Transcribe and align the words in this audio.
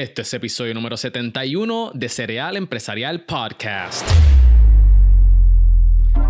Este 0.00 0.22
es 0.22 0.32
episodio 0.32 0.72
número 0.72 0.96
71 0.96 1.90
de 1.92 2.08
Cereal 2.08 2.56
Empresarial 2.56 3.20
Podcast. 3.26 4.08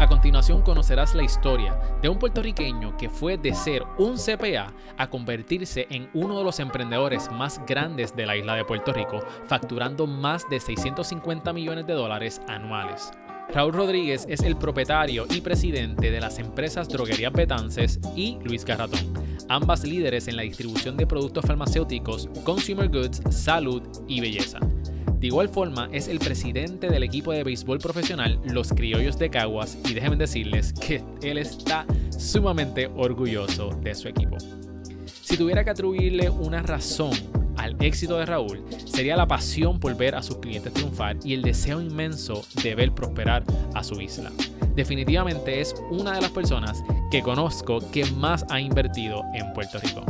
A 0.01 0.09
continuación 0.09 0.63
conocerás 0.63 1.15
la 1.15 1.23
historia 1.23 1.81
de 2.03 2.09
un 2.09 2.19
puertorriqueño 2.19 2.97
que 2.97 3.09
fue 3.09 3.39
de 3.39 3.55
ser 3.55 3.85
un 3.97 4.17
CPA 4.17 4.75
a 4.99 5.09
convertirse 5.09 5.87
en 5.89 6.11
uno 6.15 6.37
de 6.37 6.43
los 6.43 6.59
emprendedores 6.59 7.31
más 7.31 7.65
grandes 7.65 8.17
de 8.17 8.27
la 8.27 8.37
isla 8.37 8.57
de 8.57 8.65
Puerto 8.65 8.93
Rico, 8.93 9.21
facturando 9.47 10.09
más 10.09 10.51
de 10.51 10.59
650 10.59 11.53
millones 11.53 11.87
de 11.87 11.93
dólares 11.93 12.41
anuales. 12.49 13.13
Raúl 13.53 13.73
Rodríguez 13.73 14.27
es 14.29 14.43
el 14.43 14.57
propietario 14.57 15.27
y 15.29 15.41
presidente 15.41 16.11
de 16.11 16.21
las 16.21 16.39
empresas 16.39 16.89
Droguerías 16.89 17.33
Betances 17.33 17.99
y 18.15 18.39
Luis 18.45 18.65
Garratón, 18.65 19.13
ambas 19.49 19.83
líderes 19.83 20.29
en 20.29 20.37
la 20.37 20.43
distribución 20.43 20.97
de 20.97 21.07
productos 21.07 21.45
farmacéuticos, 21.45 22.29
consumer 22.45 22.89
goods, 22.89 23.21
salud 23.31 23.83
y 24.07 24.21
belleza. 24.21 24.61
De 25.19 25.27
igual 25.27 25.49
forma, 25.49 25.89
es 25.93 26.07
el 26.07 26.21
presidente 26.21 26.89
del 26.89 27.03
equipo 27.03 27.33
de 27.33 27.43
béisbol 27.43 27.79
profesional 27.79 28.41
Los 28.45 28.73
Criollos 28.73 29.19
de 29.19 29.31
Caguas 29.31 29.77
y 29.85 29.95
déjenme 29.95 30.17
decirles 30.17 30.73
que 30.73 31.03
él 31.21 31.37
está 31.37 31.85
sumamente 32.17 32.89
orgulloso 32.97 33.71
de 33.83 33.95
su 33.97 34.09
equipo. 34.09 34.39
Si 35.23 35.37
tuviera 35.37 35.65
que 35.65 35.71
atribuirle 35.71 36.31
una 36.31 36.63
razón 36.63 37.11
al 37.61 37.77
éxito 37.81 38.17
de 38.17 38.25
Raúl 38.25 38.65
sería 38.87 39.17
la 39.17 39.29
pasión 39.29 39.79
por 39.79 39.95
ver 39.95 40.15
a 40.15 40.23
sus 40.23 40.39
clientes 40.39 40.73
triunfar 40.73 41.17
y 41.23 41.35
el 41.35 41.43
deseo 41.43 41.81
inmenso 41.81 42.43
de 42.63 42.75
ver 42.75 42.93
prosperar 42.93 43.45
a 43.75 43.85
su 43.85 44.01
isla. 44.01 44.31
Definitivamente 44.75 45.61
es 45.61 45.75
una 45.91 46.15
de 46.15 46.23
las 46.23 46.31
personas 46.31 46.83
que 47.11 47.23
conozco 47.23 47.81
que 47.91 48.07
más 48.13 48.47
ha 48.49 48.61
invertido 48.61 49.25
en 49.35 49.53
Puerto 49.53 49.79
Rico. 49.79 50.05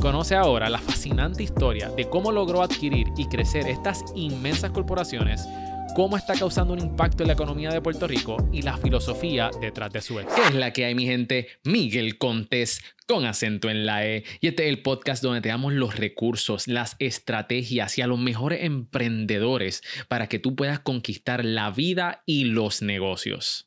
Conoce 0.00 0.34
ahora 0.34 0.68
la 0.68 0.78
fascinante 0.78 1.44
historia 1.44 1.88
de 1.90 2.08
cómo 2.08 2.32
logró 2.32 2.62
adquirir 2.62 3.06
y 3.16 3.26
crecer 3.26 3.68
estas 3.68 4.04
inmensas 4.16 4.72
corporaciones 4.72 5.46
cómo 5.94 6.16
está 6.16 6.34
causando 6.34 6.72
un 6.72 6.78
impacto 6.78 7.22
en 7.22 7.28
la 7.28 7.34
economía 7.34 7.70
de 7.70 7.82
Puerto 7.82 8.06
Rico 8.06 8.36
y 8.52 8.62
la 8.62 8.78
filosofía 8.78 9.50
detrás 9.60 9.92
de 9.92 10.00
su 10.00 10.18
éxito. 10.18 10.40
¿Qué 10.40 10.48
es 10.48 10.54
la 10.54 10.72
que 10.72 10.86
hay, 10.86 10.94
mi 10.94 11.04
gente? 11.04 11.48
Miguel 11.64 12.16
Contés 12.16 12.82
con 13.06 13.26
acento 13.26 13.68
en 13.68 13.84
la 13.84 14.06
E. 14.06 14.24
Y 14.40 14.48
este 14.48 14.64
es 14.64 14.70
el 14.70 14.82
podcast 14.82 15.22
donde 15.22 15.42
te 15.42 15.50
damos 15.50 15.74
los 15.74 15.96
recursos, 15.96 16.66
las 16.66 16.96
estrategias 16.98 17.98
y 17.98 18.02
a 18.02 18.06
los 18.06 18.18
mejores 18.18 18.64
emprendedores 18.64 19.82
para 20.08 20.28
que 20.28 20.38
tú 20.38 20.56
puedas 20.56 20.80
conquistar 20.80 21.44
la 21.44 21.70
vida 21.70 22.22
y 22.24 22.44
los 22.44 22.80
negocios. 22.80 23.66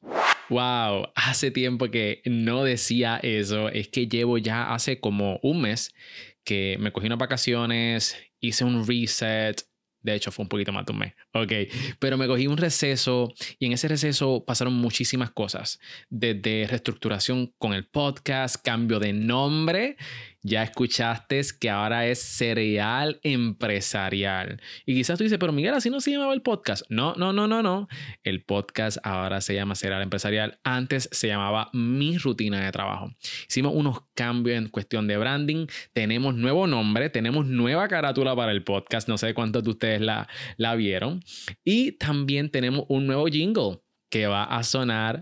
Wow, 0.49 1.09
hace 1.15 1.51
tiempo 1.51 1.91
que 1.91 2.21
no 2.25 2.63
decía 2.63 3.19
eso. 3.21 3.69
Es 3.69 3.87
que 3.89 4.07
llevo 4.07 4.37
ya 4.39 4.73
hace 4.73 4.99
como 4.99 5.39
un 5.43 5.61
mes 5.61 5.93
que 6.43 6.77
me 6.79 6.91
cogí 6.91 7.07
unas 7.07 7.19
vacaciones, 7.19 8.15
hice 8.39 8.63
un 8.63 8.87
reset, 8.87 9.63
de 10.05 10.13
hecho, 10.13 10.31
fue 10.31 10.43
un 10.43 10.49
poquito 10.49 10.71
más 10.71 10.85
de 10.85 10.93
un 10.93 10.99
mes. 10.99 11.13
Ok. 11.33 11.51
Pero 11.97 12.15
me 12.15 12.27
cogí 12.27 12.45
un 12.45 12.57
receso 12.57 13.33
y 13.57 13.65
en 13.65 13.73
ese 13.73 13.87
receso 13.87 14.45
pasaron 14.45 14.73
muchísimas 14.73 15.31
cosas. 15.31 15.79
Desde 16.09 16.67
reestructuración 16.67 17.53
con 17.57 17.73
el 17.73 17.87
podcast, 17.87 18.57
cambio 18.63 18.99
de 18.99 19.13
nombre 19.13 19.97
ya 20.45 20.61
escuchaste 20.61 21.41
que 21.59 21.71
ahora 21.71 22.05
es 22.05 22.21
cereal 22.21 23.19
empresarial. 23.23 24.61
Y 24.85 24.93
quizás 24.93 25.17
tú 25.17 25.23
dices, 25.23 25.39
pero 25.39 25.51
Miguel, 25.51 25.73
así 25.73 25.89
no 25.89 25.99
se 25.99 26.11
llamaba 26.11 26.35
el 26.35 26.43
podcast. 26.43 26.85
No, 26.88 27.15
no, 27.15 27.33
no, 27.33 27.47
no, 27.47 27.63
no. 27.63 27.88
El 28.23 28.43
podcast 28.43 28.99
ahora 29.03 29.41
se 29.41 29.55
llama 29.55 29.73
cereal 29.73 30.03
empresarial. 30.03 30.59
Antes 30.63 31.09
se 31.11 31.27
llamaba 31.27 31.71
mi 31.73 32.19
rutina 32.19 32.63
de 32.63 32.71
trabajo. 32.71 33.11
Hicimos 33.49 33.73
unos 33.73 34.01
cambios 34.13 34.59
en 34.59 34.69
cuestión 34.69 35.07
de 35.07 35.17
branding. 35.17 35.66
Tenemos 35.93 36.35
nuevo 36.35 36.67
nombre, 36.67 37.09
tenemos 37.09 37.47
nueva 37.47 37.88
carátula 37.88 38.35
para 38.35 38.51
el 38.51 38.63
podcast. 38.63 39.09
No 39.09 39.17
sé 39.17 39.33
cuántos 39.33 39.63
de 39.63 39.71
ustedes 39.71 40.01
la, 40.01 40.29
la 40.57 40.75
vieron. 40.75 41.23
Y 41.63 41.93
también 41.93 42.51
tenemos 42.51 42.85
un 42.88 43.07
nuevo 43.07 43.25
jingle 43.25 43.79
que 44.11 44.27
va 44.27 44.43
a 44.43 44.61
sonar 44.61 45.21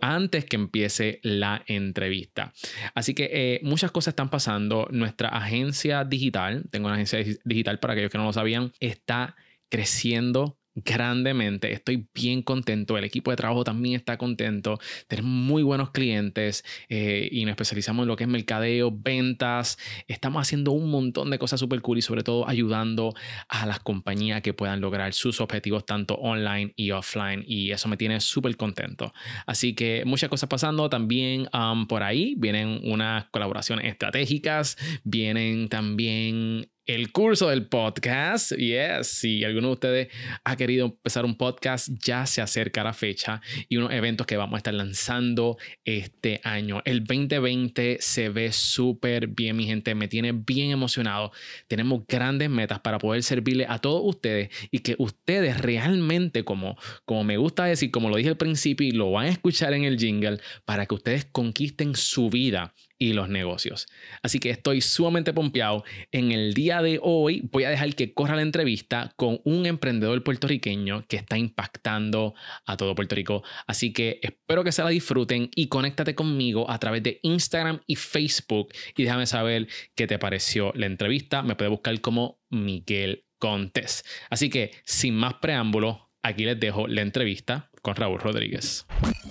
antes 0.00 0.44
que 0.44 0.56
empiece 0.56 1.20
la 1.22 1.62
entrevista. 1.66 2.52
Así 2.94 3.14
que 3.14 3.30
eh, 3.32 3.60
muchas 3.62 3.90
cosas 3.90 4.12
están 4.12 4.30
pasando. 4.30 4.88
Nuestra 4.90 5.28
agencia 5.28 6.04
digital, 6.04 6.64
tengo 6.70 6.86
una 6.86 6.96
agencia 6.96 7.24
digital 7.44 7.78
para 7.78 7.94
aquellos 7.94 8.10
que 8.10 8.18
no 8.18 8.24
lo 8.24 8.32
sabían, 8.32 8.72
está 8.80 9.36
creciendo 9.68 10.59
grandemente. 10.74 11.72
Estoy 11.72 12.08
bien 12.14 12.42
contento. 12.42 12.96
El 12.96 13.04
equipo 13.04 13.30
de 13.30 13.36
trabajo 13.36 13.64
también 13.64 13.96
está 13.96 14.16
contento. 14.16 14.78
Tenemos 15.08 15.30
muy 15.30 15.62
buenos 15.62 15.90
clientes 15.90 16.64
eh, 16.88 17.28
y 17.30 17.44
nos 17.44 17.52
especializamos 17.52 18.04
en 18.04 18.08
lo 18.08 18.16
que 18.16 18.24
es 18.24 18.30
mercadeo, 18.30 18.90
ventas. 18.92 19.78
Estamos 20.06 20.42
haciendo 20.42 20.72
un 20.72 20.90
montón 20.90 21.30
de 21.30 21.38
cosas 21.38 21.60
súper 21.60 21.80
cool 21.82 21.98
y 21.98 22.02
sobre 22.02 22.22
todo 22.22 22.48
ayudando 22.48 23.14
a 23.48 23.66
las 23.66 23.80
compañías 23.80 24.42
que 24.42 24.54
puedan 24.54 24.80
lograr 24.80 25.12
sus 25.12 25.40
objetivos 25.40 25.84
tanto 25.84 26.14
online 26.14 26.72
y 26.76 26.92
offline. 26.92 27.44
Y 27.46 27.72
eso 27.72 27.88
me 27.88 27.96
tiene 27.96 28.20
súper 28.20 28.56
contento. 28.56 29.12
Así 29.46 29.74
que 29.74 30.04
muchas 30.04 30.30
cosas 30.30 30.48
pasando. 30.48 30.88
También 30.88 31.48
um, 31.52 31.86
por 31.86 32.02
ahí 32.02 32.34
vienen 32.38 32.80
unas 32.84 33.26
colaboraciones 33.30 33.86
estratégicas. 33.86 34.76
Vienen 35.04 35.68
también 35.68 36.70
el 36.94 37.12
curso 37.12 37.48
del 37.48 37.66
podcast. 37.66 38.52
Yes, 38.52 39.06
si 39.06 39.44
alguno 39.44 39.68
de 39.68 39.72
ustedes 39.74 40.08
ha 40.42 40.56
querido 40.56 40.86
empezar 40.86 41.24
un 41.24 41.36
podcast, 41.36 41.88
ya 42.04 42.26
se 42.26 42.42
acerca 42.42 42.82
la 42.82 42.92
fecha 42.92 43.40
y 43.68 43.76
unos 43.76 43.92
eventos 43.92 44.26
que 44.26 44.36
vamos 44.36 44.54
a 44.54 44.58
estar 44.58 44.74
lanzando 44.74 45.56
este 45.84 46.40
año. 46.42 46.82
El 46.84 47.04
2020 47.04 47.98
se 48.00 48.28
ve 48.28 48.50
súper 48.50 49.28
bien, 49.28 49.56
mi 49.56 49.66
gente. 49.66 49.94
Me 49.94 50.08
tiene 50.08 50.32
bien 50.32 50.72
emocionado. 50.72 51.30
Tenemos 51.68 52.02
grandes 52.08 52.50
metas 52.50 52.80
para 52.80 52.98
poder 52.98 53.22
servirle 53.22 53.66
a 53.68 53.78
todos 53.78 54.02
ustedes 54.04 54.50
y 54.72 54.80
que 54.80 54.96
ustedes 54.98 55.60
realmente, 55.60 56.44
como, 56.44 56.76
como 57.04 57.22
me 57.22 57.36
gusta 57.36 57.66
decir, 57.66 57.92
como 57.92 58.08
lo 58.08 58.16
dije 58.16 58.30
al 58.30 58.36
principio 58.36 58.86
y 58.86 58.90
lo 58.90 59.12
van 59.12 59.26
a 59.26 59.30
escuchar 59.30 59.74
en 59.74 59.84
el 59.84 59.96
jingle, 59.96 60.40
para 60.64 60.86
que 60.86 60.94
ustedes 60.96 61.24
conquisten 61.24 61.94
su 61.94 62.30
vida 62.30 62.74
y 63.00 63.14
los 63.14 63.28
negocios. 63.30 63.88
Así 64.22 64.38
que 64.38 64.50
estoy 64.50 64.82
sumamente 64.82 65.32
pompeado. 65.32 65.84
En 66.12 66.30
el 66.30 66.52
día 66.52 66.82
de 66.82 67.00
hoy 67.02 67.48
voy 67.50 67.64
a 67.64 67.70
dejar 67.70 67.94
que 67.94 68.12
corra 68.12 68.36
la 68.36 68.42
entrevista 68.42 69.12
con 69.16 69.40
un 69.44 69.64
emprendedor 69.64 70.22
puertorriqueño 70.22 71.06
que 71.08 71.16
está 71.16 71.38
impactando 71.38 72.34
a 72.66 72.76
todo 72.76 72.94
Puerto 72.94 73.14
Rico. 73.16 73.42
Así 73.66 73.94
que 73.94 74.20
espero 74.22 74.62
que 74.62 74.70
se 74.70 74.84
la 74.84 74.90
disfruten 74.90 75.50
y 75.56 75.68
conéctate 75.68 76.14
conmigo 76.14 76.70
a 76.70 76.78
través 76.78 77.02
de 77.02 77.20
Instagram 77.22 77.80
y 77.86 77.96
Facebook 77.96 78.68
y 78.94 79.04
déjame 79.04 79.26
saber 79.26 79.66
qué 79.94 80.06
te 80.06 80.18
pareció 80.18 80.72
la 80.74 80.84
entrevista. 80.84 81.42
Me 81.42 81.56
puede 81.56 81.70
buscar 81.70 81.98
como 82.02 82.38
Miguel 82.50 83.24
Contes. 83.38 84.04
Así 84.28 84.50
que 84.50 84.72
sin 84.84 85.14
más 85.14 85.34
preámbulo, 85.40 86.10
aquí 86.22 86.44
les 86.44 86.60
dejo 86.60 86.86
la 86.86 87.00
entrevista 87.00 87.69
con 87.82 87.96
Raúl 87.96 88.20
Rodríguez. 88.20 88.86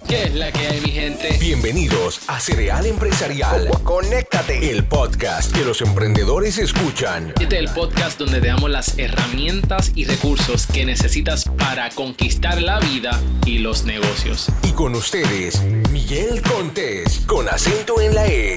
¿Qué 0.08 0.24
es 0.24 0.34
la 0.34 0.52
que 0.52 0.60
hay, 0.60 0.82
mi 0.82 0.90
gente? 0.90 1.38
Bienvenidos 1.40 2.22
a 2.28 2.40
Cereal 2.40 2.86
Empresarial. 2.86 3.70
Conéctate. 3.84 4.72
El 4.72 4.86
podcast 4.86 5.56
que 5.56 5.64
los 5.64 5.82
emprendedores 5.82 6.58
escuchan. 6.58 7.34
Este 7.40 7.58
es 7.58 7.62
el 7.62 7.70
podcast 7.70 8.18
donde 8.18 8.42
te 8.42 8.48
damos 8.48 8.70
las 8.72 8.98
herramientas 8.98 9.92
y 9.96 10.06
recursos 10.06 10.66
que 10.66 10.86
necesitas 10.86 11.46
para 11.58 11.90
conquistar 11.92 12.62
la 12.62 12.80
vida 12.80 13.20
y 13.46 13.60
los 13.60 13.86
negocios. 13.86 14.48
Y 14.64 14.72
con 14.72 14.96
ustedes, 14.96 15.62
Miguel 15.92 16.42
Contés, 16.42 17.20
con 17.28 17.48
acento 17.48 18.02
en 18.02 18.16
la 18.16 18.28
E. 18.28 18.56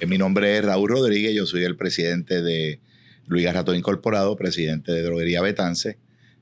Eh, 0.00 0.06
mi 0.06 0.16
nombre 0.16 0.58
es 0.58 0.64
Raúl 0.64 0.90
Rodríguez, 0.90 1.34
yo 1.34 1.44
soy 1.44 1.64
el 1.64 1.76
presidente 1.76 2.40
de 2.40 2.80
Luis 3.28 3.44
Garrato 3.44 3.74
Incorporado, 3.74 4.36
presidente 4.36 4.90
de 4.90 5.02
Droguería 5.02 5.42
Betance 5.42 5.98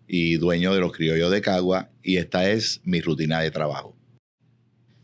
y 0.07 0.37
dueño 0.37 0.73
de 0.73 0.79
los 0.79 0.93
criollos 0.93 1.33
de 1.33 1.41
Cagua, 1.41 1.91
y 2.01 2.19
esta 2.19 2.49
es 2.49 2.81
mi 2.85 3.01
rutina 3.01 3.41
de 3.41 3.51
trabajo. 3.51 3.97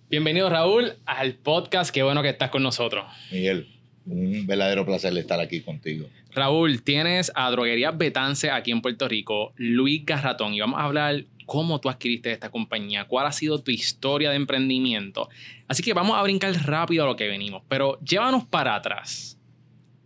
Bienvenido 0.08 0.48
Raúl 0.48 0.92
al 1.06 1.34
podcast, 1.34 1.92
qué 1.92 2.04
bueno 2.04 2.22
que 2.22 2.28
estás 2.28 2.50
con 2.50 2.62
nosotros. 2.62 3.04
Miguel, 3.32 3.66
un 4.06 4.46
verdadero 4.46 4.86
placer 4.86 5.16
estar 5.18 5.40
aquí 5.40 5.60
contigo. 5.60 6.06
Raúl, 6.30 6.84
tienes 6.84 7.32
a 7.34 7.50
Droguería 7.50 7.90
Betance 7.90 8.48
aquí 8.48 8.70
en 8.70 8.80
Puerto 8.80 9.08
Rico, 9.08 9.52
Luis 9.56 10.06
Garratón, 10.06 10.54
y 10.54 10.60
vamos 10.60 10.78
a 10.78 10.84
hablar 10.84 11.24
cómo 11.46 11.80
tú 11.80 11.90
adquiriste 11.90 12.30
esta 12.30 12.52
compañía, 12.52 13.06
cuál 13.06 13.26
ha 13.26 13.32
sido 13.32 13.60
tu 13.60 13.72
historia 13.72 14.30
de 14.30 14.36
emprendimiento. 14.36 15.28
Así 15.66 15.82
que 15.82 15.94
vamos 15.94 16.16
a 16.16 16.22
brincar 16.22 16.54
rápido 16.64 17.02
a 17.02 17.08
lo 17.08 17.16
que 17.16 17.26
venimos, 17.26 17.64
pero 17.68 17.98
llévanos 18.02 18.44
para 18.44 18.76
atrás 18.76 19.36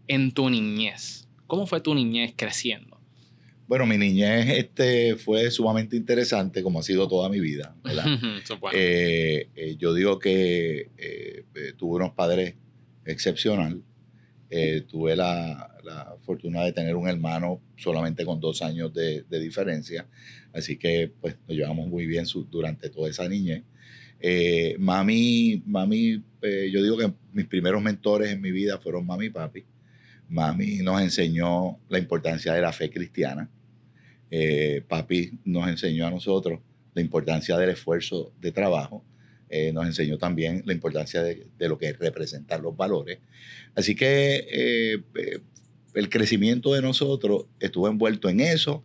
en 0.09 0.33
tu 0.33 0.49
niñez. 0.49 1.26
¿Cómo 1.47 1.67
fue 1.67 1.81
tu 1.81 1.95
niñez 1.95 2.35
creciendo? 2.37 2.97
Bueno, 3.69 3.85
mi 3.85 3.99
niñez 3.99 4.49
este, 4.49 5.17
fue 5.17 5.51
sumamente 5.51 5.97
interesante, 5.97 6.63
como 6.63 6.79
ha 6.79 6.83
sido 6.83 7.09
toda 7.09 7.29
mi 7.29 7.41
vida. 7.41 7.75
Eh, 8.73 9.49
eh, 9.55 9.77
yo 9.79 9.93
digo 9.93 10.19
que 10.19 10.91
eh, 10.97 11.45
tuve 11.77 11.97
unos 11.97 12.13
padres 12.13 12.55
excepcionales. 13.05 13.79
tuve 14.89 15.17
la, 15.17 15.73
fortuna 16.25 16.65
de 16.65 16.73
tener 16.73 16.97
un 16.97 17.09
hermano 17.09 17.61
solamente 17.77 18.25
con 18.25 18.41
dos 18.41 18.63
años 18.63 18.93
de, 18.93 19.25
diferencia. 19.41 20.07
Así 20.53 20.77
que 20.77 21.13
pues 21.21 21.37
nos 21.47 21.57
llevamos 21.57 21.89
muy 21.89 22.07
bien 22.07 22.25
durante 22.51 22.89
toda 22.89 23.11
esa 23.11 23.29
niñez. 23.29 23.63
mami, 24.79 25.63
mami 25.67 26.23
yo 26.73 26.83
digo 26.83 26.97
que 26.97 27.13
mis 27.33 27.47
primeros 27.47 27.83
mentores 27.83 28.31
en 28.31 28.41
mi 28.41 28.53
vida 28.53 28.79
fueron 28.79 29.07
mami 29.07 29.27
y 29.27 29.31
papi 29.31 29.65
Mami 30.29 30.79
nos 30.79 31.01
enseñó 31.01 31.79
la 31.89 31.99
importancia 31.99 32.53
de 32.53 32.61
la 32.61 32.73
fe 32.73 32.91
cristiana. 32.91 33.49
Eh, 34.31 34.83
papi 34.89 35.39
nos 35.45 35.69
enseñó 35.69 36.07
a 36.07 36.11
nosotros 36.11 36.61
la 36.95 37.03
importancia 37.03 37.57
del 37.57 37.71
esfuerzo 37.71 38.33
de 38.41 38.53
trabajo. 38.53 39.05
Eh, 39.49 39.73
nos 39.73 39.87
enseñó 39.87 40.19
también 40.19 40.63
la 40.67 40.73
importancia 40.73 41.23
de, 41.23 41.47
lo 41.61 41.79
que 41.79 41.91
es 41.91 41.99
representar 41.99 42.61
los 42.61 42.77
valores. 42.77 43.19
Así 43.75 43.95
que 43.95 44.47
eh, 44.51 45.03
el 45.95 46.09
crecimiento 46.09 46.75
de 46.75 46.83
nosotros 46.83 47.47
estuvo 47.61 47.89
envuelto 47.89 48.29
en 48.29 48.41
eso 48.41 48.85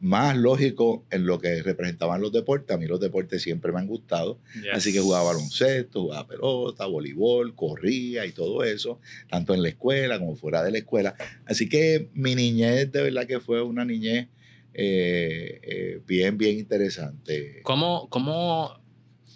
más 0.00 0.34
lógico 0.36 1.04
en 1.10 1.26
lo 1.26 1.38
que 1.38 1.62
representaban 1.62 2.20
los 2.22 2.32
deportes. 2.32 2.74
A 2.74 2.78
mí 2.78 2.86
los 2.86 3.00
deportes 3.00 3.42
siempre 3.42 3.70
me 3.70 3.80
han 3.80 3.86
gustado. 3.86 4.40
Así 4.72 4.92
que 4.92 5.00
jugaba 5.00 5.26
baloncesto, 5.26 6.02
jugaba 6.02 6.26
pelota, 6.26 6.86
voleibol, 6.86 7.54
corría 7.54 8.24
y 8.24 8.32
todo 8.32 8.64
eso, 8.64 8.98
tanto 9.28 9.54
en 9.54 9.62
la 9.62 9.68
escuela 9.68 10.18
como 10.18 10.36
fuera 10.36 10.62
de 10.62 10.72
la 10.72 10.78
escuela. 10.78 11.14
Así 11.44 11.68
que 11.68 12.08
mi 12.14 12.34
niñez 12.34 12.90
de 12.90 13.02
verdad 13.02 13.26
que 13.26 13.40
fue 13.40 13.62
una 13.62 13.84
niñez 13.84 14.28
eh, 14.72 15.60
eh, 15.62 16.00
bien, 16.06 16.38
bien 16.38 16.58
interesante. 16.58 17.60
¿Cómo, 17.62 18.08
¿Cómo 18.08 18.80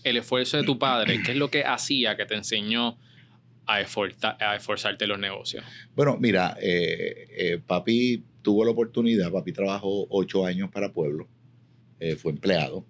el 0.03 0.17
esfuerzo 0.17 0.57
de 0.57 0.63
tu 0.63 0.79
padre, 0.79 1.21
qué 1.25 1.33
es 1.33 1.37
lo 1.37 1.51
que 1.51 1.65
hacía 1.65 2.17
que 2.17 2.25
te 2.25 2.35
enseñó 2.35 2.99
a, 3.67 3.77
a 3.77 4.57
esforzarte 4.57 5.07
los 5.07 5.19
negocios? 5.19 5.63
Bueno, 5.95 6.17
mira, 6.19 6.57
eh, 6.61 7.61
papi 7.67 8.23
tuvo 8.45 8.65
la 8.65 8.71
oportunidad, 8.71 9.33
papi 9.33 9.53
trabajó 9.53 10.07
ocho 10.11 10.47
años 10.47 10.71
para 10.71 10.93
Pueblo, 10.93 11.27
eh, 11.99 12.15
fue 12.15 12.31
empleado, 12.31 12.87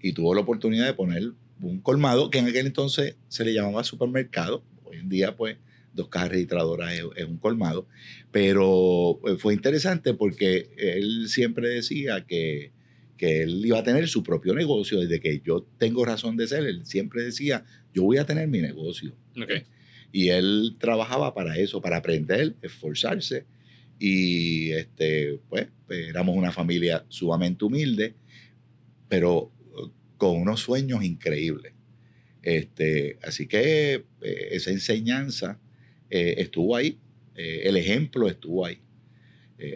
y 0.00 0.12
tuvo 0.12 0.34
la 0.34 0.40
oportunidad 0.40 0.86
de 0.86 0.94
poner 0.94 1.32
un 1.60 1.80
colmado 1.80 2.30
que 2.30 2.38
en 2.38 2.46
aquel 2.46 2.66
entonces 2.66 3.16
se 3.28 3.44
le 3.44 3.52
llamaba 3.52 3.82
supermercado. 3.82 4.62
Hoy 4.84 4.98
en 4.98 5.08
día, 5.08 5.36
pues, 5.36 5.56
dos 5.92 6.08
cajas 6.08 6.28
registradoras 6.28 6.92
es, 6.92 7.24
un 7.24 7.38
colmado. 7.38 7.88
Pero 8.30 9.18
eh, 9.26 9.36
fue 9.38 9.54
interesante 9.54 10.14
porque 10.14 10.70
él 10.76 11.28
siempre 11.28 11.68
decía 11.68 12.24
que, 12.26 12.72
que 13.16 13.42
él 13.42 13.64
iba 13.64 13.78
a 13.78 13.82
tener 13.82 14.06
su 14.06 14.22
propio 14.22 14.54
negocio. 14.54 15.00
Desde 15.00 15.18
que 15.18 15.40
yo 15.44 15.66
tengo 15.78 16.04
razón 16.04 16.36
de 16.36 16.46
ser, 16.46 16.64
él 16.64 16.84
siempre 16.84 17.22
decía, 17.22 17.64
yo 17.92 18.04
voy 18.04 18.18
a 18.18 18.26
tener 18.26 18.46
mi 18.48 18.60
negocio. 18.60 19.16
Y 20.12 20.28
él 20.28 20.76
trabajaba 20.78 21.34
para 21.34 21.56
eso, 21.56 21.80
para 21.80 21.96
aprender, 21.96 22.54
esforzarse 22.62 23.46
y 23.98 24.72
este, 24.72 25.40
pues, 25.48 25.68
éramos 25.88 26.36
una 26.36 26.52
familia 26.52 27.04
sumamente 27.08 27.64
humilde, 27.64 28.14
pero 29.08 29.52
uh, 29.74 29.90
con 30.16 30.40
unos 30.40 30.60
sueños 30.60 31.02
increíbles. 31.04 31.72
Este, 32.46 33.18
así 33.24 33.48
que 33.48 34.04
eh, 34.20 34.48
esa 34.52 34.70
enseñanza 34.70 35.58
eh, 36.10 36.34
estuvo 36.38 36.76
ahí, 36.76 36.96
eh, 37.34 37.62
el 37.64 37.76
ejemplo 37.76 38.28
estuvo 38.28 38.64
ahí. 38.64 38.80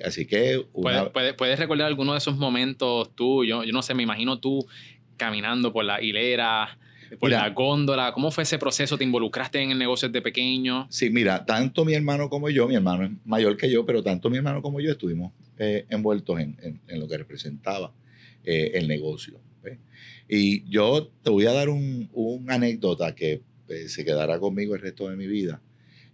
así 0.05 0.25
que... 0.25 0.65
¿Puedes, 0.73 1.59
recordar 1.59 1.89
alguno 1.89 2.13
de 2.13 2.19
esos 2.19 2.37
momentos 2.37 3.15
tú? 3.17 3.45
Yo, 3.45 3.65
yo 3.65 3.73
no 3.73 3.83
sé, 3.83 3.95
me 3.95 4.05
imagino 4.05 4.39
tú 4.39 4.65
caminando 5.17 5.73
por 5.73 5.85
la 5.85 6.01
hilera, 6.01 6.79
por 7.19 7.31
la 7.31 7.49
góndola. 7.51 8.13
¿Cómo 8.13 8.31
fue 8.31 8.45
ese 8.45 8.59
proceso? 8.59 8.97
¿Te 8.97 9.05
involucraste 9.05 9.61
en 9.61 9.71
el 9.71 9.79
negocio 9.79 10.09
desde 10.09 10.23
pequeño? 10.23 10.87
Sí, 10.91 11.11
mira, 11.11 11.45
tanto 11.45 11.85
mi 11.85 11.95
hermano 11.95 12.29
como 12.29 12.49
yo, 12.49 12.69
mi 12.69 12.75
hermano 12.75 13.05
es 13.05 13.11
mayor 13.25 13.57
que 13.57 13.71
yo, 13.71 13.85
pero 13.85 14.03
tanto 14.03 14.31
mi 14.31 14.37
hermano 14.37 14.63
como 14.63 14.81
yo 14.81 14.93
estuvimos 14.93 15.33
eh, 15.59 15.87
envueltos 15.91 16.39
en, 16.39 16.81
lo 16.89 17.09
que 17.09 17.19
representaba 17.19 17.93
eh, 18.45 18.73
el 18.75 18.89
negocio. 18.89 19.41
Y 20.33 20.63
yo 20.71 21.11
te 21.25 21.31
voy 21.31 21.47
a 21.47 21.53
dar 21.53 21.69
un, 21.69 22.09
anécdota 22.49 23.17
que 23.17 23.43
eh, 23.69 23.89
se 23.89 24.05
quedará 24.05 24.39
conmigo 24.39 24.77
el 24.77 24.81
resto 24.81 25.09
de 25.09 25.17
mi 25.17 25.27
vida. 25.27 25.61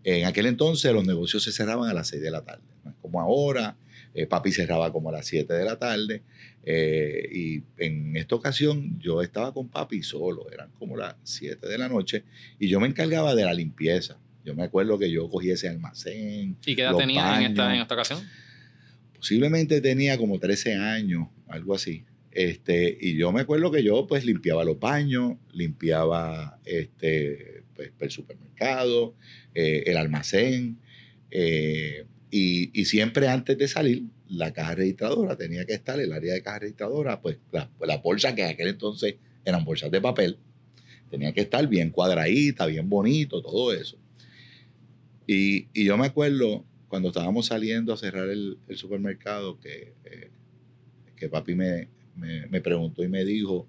En 0.05 0.25
aquel 0.25 0.47
entonces 0.47 0.91
los 0.93 1.07
negocios 1.07 1.43
se 1.43 1.53
cerraban 1.53 1.91
a 1.91 1.93
las 1.93 2.09
6 2.09 2.23
de 2.23 2.31
la 2.31 2.43
tarde, 2.43 2.63
como 3.03 3.21
ahora. 3.21 3.77
Papi 4.25 4.53
cerraba 4.53 4.93
como 4.93 5.11
a 5.11 5.13
las 5.13 5.27
7 5.27 5.53
de 5.53 5.65
la 5.65 5.79
tarde. 5.79 6.23
Eh, 6.65 7.29
y 7.33 7.63
en 7.77 8.17
esta 8.17 8.35
ocasión 8.35 8.99
yo 8.99 9.21
estaba 9.23 9.53
con 9.53 9.69
papi 9.69 10.03
solo, 10.03 10.51
eran 10.51 10.71
como 10.79 10.97
las 10.97 11.15
7 11.23 11.69
de 11.69 11.79
la 11.79 11.89
noche, 11.89 12.25
y 12.59 12.69
yo 12.69 12.81
me 12.81 12.89
encargaba 12.89 13.35
de 13.35 13.45
la 13.45 13.53
limpieza. 13.53 14.19
Yo 14.45 14.55
me 14.55 14.63
acuerdo 14.63 14.99
que 14.99 15.11
yo 15.11 15.29
cogí 15.29 15.51
ese 15.51 15.69
almacén. 15.69 16.57
¿Y 16.65 16.77
qué 16.77 16.83
edad 16.83 16.97
tenía 16.97 17.37
en 17.39 17.51
esta, 17.51 17.75
en 17.75 17.83
esta 17.83 17.95
ocasión? 17.95 18.21
Posiblemente 19.17 19.81
tenía 19.81 20.17
como 20.17 20.39
13 20.39 20.75
años, 20.77 21.29
algo 21.49 21.75
así. 21.75 22.05
Este, 22.31 22.97
y 23.01 23.17
yo 23.17 23.33
me 23.33 23.41
acuerdo 23.41 23.71
que 23.71 23.83
yo 23.83 24.07
pues 24.07 24.25
limpiaba 24.25 24.63
los 24.63 24.79
baños, 24.79 25.37
limpiaba 25.53 26.59
este, 26.65 27.65
pues, 27.75 27.93
el 27.99 28.11
supermercado, 28.11 29.15
eh, 29.55 29.85
el 29.87 29.97
almacén, 29.97 30.79
eh, 31.31 32.05
y, 32.39 32.85
siempre 32.85 33.29
antes 33.29 33.57
de 33.57 33.67
salir 33.67 34.05
la 34.29 34.53
caja 34.53 34.75
registradora 34.75 35.37
tenía 35.37 35.65
que 35.65 35.73
estar, 35.73 35.99
el 35.99 36.13
área 36.13 36.35
de 36.35 36.43
caja 36.43 36.59
registradora, 36.61 37.21
pues 37.23 37.39
la, 37.51 37.71
la 37.81 37.99
bolsa 37.99 38.35
que 38.35 38.43
en 38.43 38.51
aquel 38.51 38.69
entonces 38.69 39.17
eran 39.45 39.65
bolsas 39.65 39.91
de 39.91 40.01
papel, 40.01 40.39
tenía 41.11 41.33
que 41.33 41.43
estar 41.43 41.67
bien 41.67 41.91
cuadradita, 41.91 42.67
bien 42.67 42.89
bonito, 42.89 43.41
todo 43.41 43.73
eso. 43.73 43.97
Y, 45.27 45.69
yo 45.85 45.97
me 45.97 46.07
acuerdo 46.07 46.65
cuando 46.89 47.09
estábamos 47.09 47.47
saliendo 47.47 47.93
a 47.93 47.97
cerrar 47.97 48.29
el, 48.29 48.59
supermercado 48.75 49.59
que, 49.59 49.95
eh, 50.05 50.31
que 51.17 51.29
papi 51.29 51.55
me, 51.55 51.89
me, 52.17 52.61
preguntó 52.61 53.03
y 53.03 53.09
me 53.09 53.25
dijo, 53.25 53.67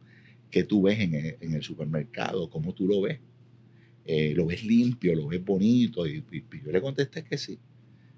¿qué 0.51 0.63
tú 0.63 0.83
ves 0.83 0.99
en 0.99 1.13
el, 1.13 1.37
en 1.39 1.53
el 1.53 1.63
supermercado? 1.63 2.49
¿Cómo 2.49 2.73
tú 2.73 2.87
lo 2.87 3.01
ves? 3.01 3.19
Eh, 4.05 4.33
¿Lo 4.35 4.45
ves 4.45 4.63
limpio? 4.63 5.15
¿Lo 5.15 5.27
ves 5.27 5.43
bonito? 5.43 6.05
y 6.05 6.23
yo 6.65 6.71
le 6.71 6.81
contesté 6.81 7.23
que 7.23 7.37
sí. 7.37 7.59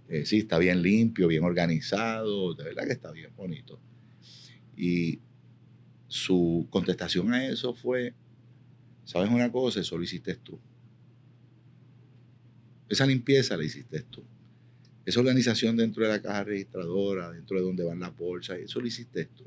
Eh, 0.10 0.26
sí, 0.26 0.40
está 0.40 0.58
bien 0.58 0.82
limpio, 0.82 1.28
bien 1.28 1.44
organizado, 1.44 2.56
de 2.56 2.64
verdad 2.64 2.86
que 2.86 2.94
está 2.94 3.12
bien 3.12 3.32
bonito. 3.38 3.80
Y 4.76 5.20
su 6.08 6.68
contestación 6.72 7.32
a 7.32 7.46
eso 7.48 7.76
fue, 7.76 8.16
¿sabes 9.06 9.30
una 9.30 9.52
cosa? 9.52 9.82
Eso 9.82 9.98
lo 9.98 10.04
hiciste 10.04 10.34
tú. 10.36 10.60
Esa 12.90 13.06
limpieza 13.06 13.56
la 13.56 13.64
hiciste 13.64 14.02
tú. 14.02 14.24
Esa 15.06 15.20
organización 15.20 15.78
dentro 15.78 16.04
de 16.04 16.10
la 16.10 16.22
caja 16.22 16.44
registradora, 16.44 17.30
dentro 17.32 17.58
de 17.58 17.64
donde 17.64 17.84
van 17.84 18.00
las 18.00 18.16
bolsas, 18.18 18.58
eso 18.58 18.82
lo 18.82 18.88
hiciste 18.88 19.26
tú. 19.26 19.46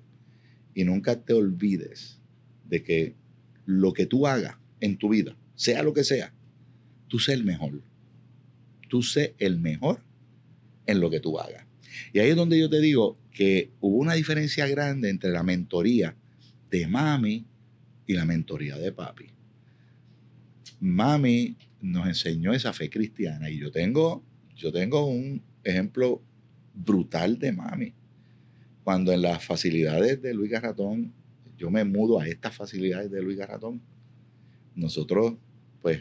Y 0.74 0.84
nunca 0.84 1.20
te 1.20 1.32
olvides 1.32 2.20
de 2.68 2.84
que 2.84 3.16
lo 3.66 3.92
que 3.92 4.06
tú 4.06 4.28
hagas 4.28 4.56
en 4.78 4.96
tu 4.96 5.08
vida, 5.08 5.36
sea 5.56 5.82
lo 5.82 5.92
que 5.92 6.04
sea, 6.04 6.32
tú 7.08 7.18
sé 7.18 7.32
el 7.32 7.42
mejor. 7.42 7.82
Tú 8.88 9.02
sé 9.02 9.34
el 9.38 9.58
mejor 9.58 10.00
en 10.86 11.00
lo 11.00 11.10
que 11.10 11.20
tú 11.20 11.38
hagas. 11.38 11.66
Y 12.12 12.18
ahí 12.18 12.30
es 12.30 12.36
donde 12.36 12.58
yo 12.58 12.68
te 12.68 12.80
digo 12.80 13.18
que 13.30 13.70
hubo 13.80 13.98
una 13.98 14.14
diferencia 14.14 14.66
grande 14.66 15.10
entre 15.10 15.30
la 15.30 15.42
mentoría 15.42 16.16
de 16.70 16.86
mami 16.86 17.46
y 18.06 18.14
la 18.14 18.24
mentoría 18.24 18.76
de 18.76 18.92
papi. 18.92 19.26
Mami 20.80 21.56
nos 21.80 22.06
enseñó 22.06 22.52
esa 22.52 22.72
fe 22.72 22.90
cristiana 22.90 23.50
y 23.50 23.58
yo 23.58 23.70
tengo, 23.70 24.24
yo 24.56 24.72
tengo 24.72 25.06
un 25.06 25.42
ejemplo 25.64 26.22
brutal 26.74 27.38
de 27.38 27.52
mami. 27.52 27.94
Cuando 28.84 29.12
en 29.12 29.22
las 29.22 29.44
facilidades 29.44 30.20
de 30.20 30.34
Luis 30.34 30.50
Garratón, 30.50 31.12
yo 31.56 31.70
me 31.70 31.84
mudo 31.84 32.18
a 32.18 32.26
estas 32.26 32.56
facilidades 32.56 33.10
de 33.10 33.22
Luis 33.22 33.38
Garratón, 33.38 33.80
nosotros 34.74 35.34
pues 35.80 36.00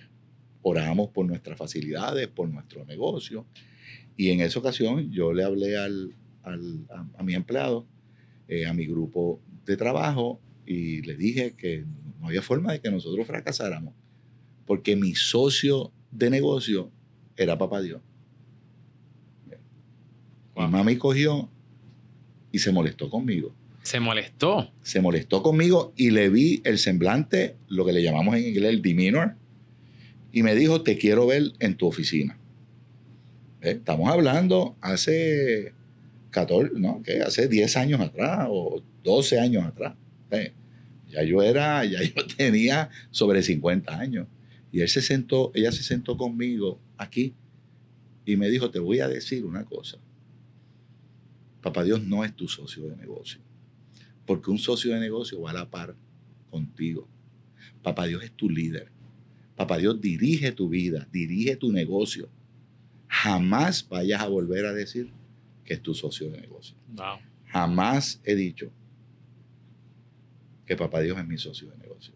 oramos 0.64 1.10
por 1.10 1.26
nuestras 1.26 1.58
facilidades, 1.58 2.28
por 2.28 2.50
nuestro 2.50 2.86
negocio 2.86 3.46
y 4.18 4.30
en 4.30 4.42
esa 4.42 4.60
ocasión 4.60 5.12
yo 5.12 5.34
le 5.34 5.44
hablé 5.44 5.78
al, 5.78 6.16
a, 6.44 7.24
mi 7.24 7.34
empleado, 7.34 7.86
eh, 8.48 8.66
a 8.66 8.74
mi 8.74 8.86
grupo 8.86 9.42
de 9.66 9.78
trabajo, 9.78 10.40
y 10.66 11.02
le 11.02 11.16
dije 11.16 11.54
que 11.56 11.86
no 12.20 12.28
había 12.28 12.42
forma 12.42 12.72
de 12.72 12.82
que 12.82 12.92
nosotros 12.92 13.28
fracasáramos, 13.28 13.94
porque 14.66 14.96
mi 14.96 15.16
socio 15.16 15.92
de 16.12 16.30
negocio 16.30 16.92
era 17.36 17.58
papá 17.58 17.82
Dios. 17.82 18.02
Mi 20.56 20.68
mami 20.68 20.98
cogió 20.98 21.50
y 22.52 22.60
se 22.60 22.72
molestó 22.72 23.10
conmigo. 23.10 23.56
¿Se 23.82 24.00
molestó? 24.00 24.72
Se 24.84 25.02
molestó 25.02 25.42
conmigo 25.42 25.94
y 25.96 26.12
le 26.12 26.30
vi 26.30 26.62
el 26.66 26.78
semblante, 26.78 27.56
lo 27.68 27.86
que 27.86 27.94
le 27.94 28.04
llamamos 28.04 28.36
en 28.36 28.48
inglés 28.48 28.70
el 28.70 28.82
demeanor, 28.82 29.36
y 30.32 30.44
me 30.44 30.56
dijo, 30.56 30.82
te 30.82 30.98
quiero 30.98 31.28
ver 31.28 31.54
en 31.60 31.76
tu 31.76 31.88
oficina. 31.88 32.38
Eh, 33.62 33.72
estamos 33.72 34.10
hablando 34.10 34.76
hace 34.82 35.74
14, 36.32 36.74
no, 36.80 37.04
que 37.04 37.22
hace 37.22 37.48
10 37.48 37.78
años 37.78 38.02
atrás 38.02 38.48
o 38.50 38.82
12 39.04 39.40
años 39.40 39.64
atrás. 39.66 39.96
Eh, 40.32 40.54
ya 41.08 41.24
yo 41.24 41.44
era, 41.44 41.86
ya 41.86 42.02
yo 42.02 42.26
tenía 42.38 42.90
sobre 43.12 43.44
50 43.44 43.98
años. 43.98 44.28
Y 44.72 44.82
él 44.82 44.90
se 44.90 45.02
sentó, 45.02 45.52
ella 45.54 45.72
se 45.72 45.84
sentó 45.84 46.18
conmigo 46.18 46.80
aquí 46.98 47.36
y 48.26 48.36
me 48.36 48.50
dijo, 48.50 48.72
te 48.72 48.80
voy 48.80 49.00
a 49.00 49.08
decir 49.08 49.46
una 49.46 49.64
cosa. 49.66 49.98
Papá 51.62 51.84
Dios 51.84 52.04
no 52.04 52.26
es 52.26 52.36
tu 52.36 52.48
socio 52.48 52.88
de 52.88 52.96
negocio. 52.96 53.42
Porque 54.26 54.50
un 54.50 54.58
socio 54.58 54.94
de 54.94 55.00
negocio 55.00 55.40
va 55.42 55.52
a 55.52 55.54
la 55.54 55.70
par 55.70 55.96
contigo. 56.50 57.08
Papá 57.84 58.08
Dios 58.08 58.24
es 58.24 58.32
tu 58.32 58.50
líder. 58.50 58.90
Papá 59.56 59.78
Dios 59.78 60.02
dirige 60.02 60.52
tu 60.52 60.70
vida, 60.70 61.08
dirige 61.12 61.58
tu 61.58 61.72
negocio 61.72 62.30
jamás 63.12 63.86
vayas 63.90 64.22
a 64.22 64.28
volver 64.28 64.66
a 64.66 64.74
decir 64.74 65.12
que 65.66 65.74
es 65.74 65.82
tu 65.82 65.94
socio 65.94 66.32
de 66.32 66.40
negocio. 66.40 66.78
Jamás 67.48 68.22
he 68.24 68.36
dicho 68.36 68.72
que 70.66 70.78
Papá 70.78 71.02
Dios 71.02 71.20
es 71.20 71.28
mi 71.28 71.38
socio 71.38 71.70
de 71.70 71.78
negocio. 71.78 72.14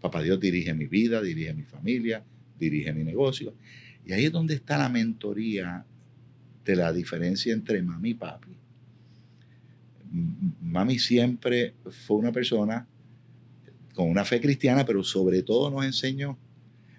Papá 0.00 0.22
Dios 0.22 0.38
dirige 0.38 0.72
mi 0.74 0.86
vida, 0.86 1.20
dirige 1.20 1.52
mi 1.52 1.64
familia, 1.64 2.22
dirige 2.56 2.92
mi 2.92 3.02
negocio. 3.02 3.52
Y 4.06 4.12
ahí 4.12 4.26
es 4.26 4.32
donde 4.32 4.54
está 4.54 4.78
la 4.78 4.88
mentoría 4.88 5.84
de 6.64 6.76
la 6.76 6.92
diferencia 6.92 7.52
entre 7.52 7.82
mami 7.82 8.10
y 8.10 8.14
papi. 8.14 8.56
Mami 10.60 11.00
siempre 11.00 11.74
fue 12.06 12.18
una 12.18 12.30
persona 12.30 12.86
con 13.92 14.08
una 14.08 14.24
fe 14.24 14.40
cristiana, 14.40 14.86
pero 14.86 15.02
sobre 15.02 15.42
todo 15.42 15.68
nos 15.68 15.84
enseñó 15.84 16.38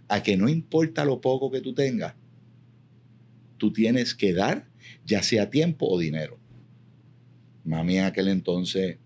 a 0.09 0.21
que 0.21 0.35
no 0.35 0.49
importa 0.49 1.05
lo 1.05 1.21
poco 1.21 1.49
que 1.49 1.61
tú 1.61 1.73
tengas, 1.73 2.15
tú 3.63 3.71
tienes 3.71 4.13
que 4.13 4.33
dar, 4.33 4.65
ya 5.05 5.23
sea 5.23 5.49
tiempo 5.49 5.87
o 5.87 5.97
dinero. 5.97 6.37
Mami 7.63 7.97
en 7.97 8.03
aquel 8.03 8.27
entonces 8.27 8.97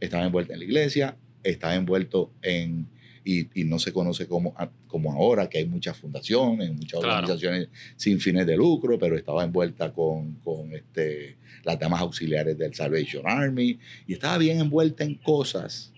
estaba 0.00 0.26
envuelta 0.26 0.54
en 0.54 0.58
la 0.58 0.64
iglesia, 0.64 1.16
estaba 1.44 1.76
envuelto 1.76 2.32
en, 2.42 2.88
y, 3.24 3.46
no 3.62 3.78
se 3.78 3.92
conoce 3.92 4.26
como, 4.26 4.52
como 4.88 5.12
ahora, 5.12 5.48
que 5.48 5.58
hay 5.58 5.66
muchas 5.66 5.96
fundaciones, 5.96 6.72
muchas 6.72 7.04
organizaciones 7.04 7.68
sin 7.94 8.18
fines 8.18 8.48
de 8.48 8.56
lucro, 8.56 8.98
pero 8.98 9.16
estaba 9.16 9.44
envuelta 9.44 9.92
con, 9.92 10.40
con 10.42 10.74
este, 10.74 11.36
las 11.62 11.78
damas 11.78 12.00
auxiliares 12.00 12.58
del 12.58 12.74
Salvation 12.74 13.22
Army 13.28 13.78
y 14.08 14.14
estaba 14.14 14.38
bien 14.38 14.58
envuelta 14.58 15.04
en 15.04 15.14
cosas 15.14 15.92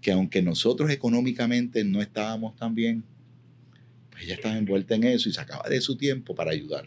que 0.00 0.10
aunque 0.10 0.40
nosotros 0.40 0.90
económicamente 0.90 1.84
no 1.84 2.00
estábamos 2.00 2.56
tan 2.56 2.74
bien, 2.74 3.04
ella 4.20 4.34
estaba 4.34 4.56
envuelta 4.56 4.94
en 4.94 5.04
eso 5.04 5.28
y 5.28 5.32
sacaba 5.32 5.68
de 5.68 5.80
su 5.80 5.96
tiempo 5.96 6.34
para 6.34 6.50
ayudar. 6.50 6.86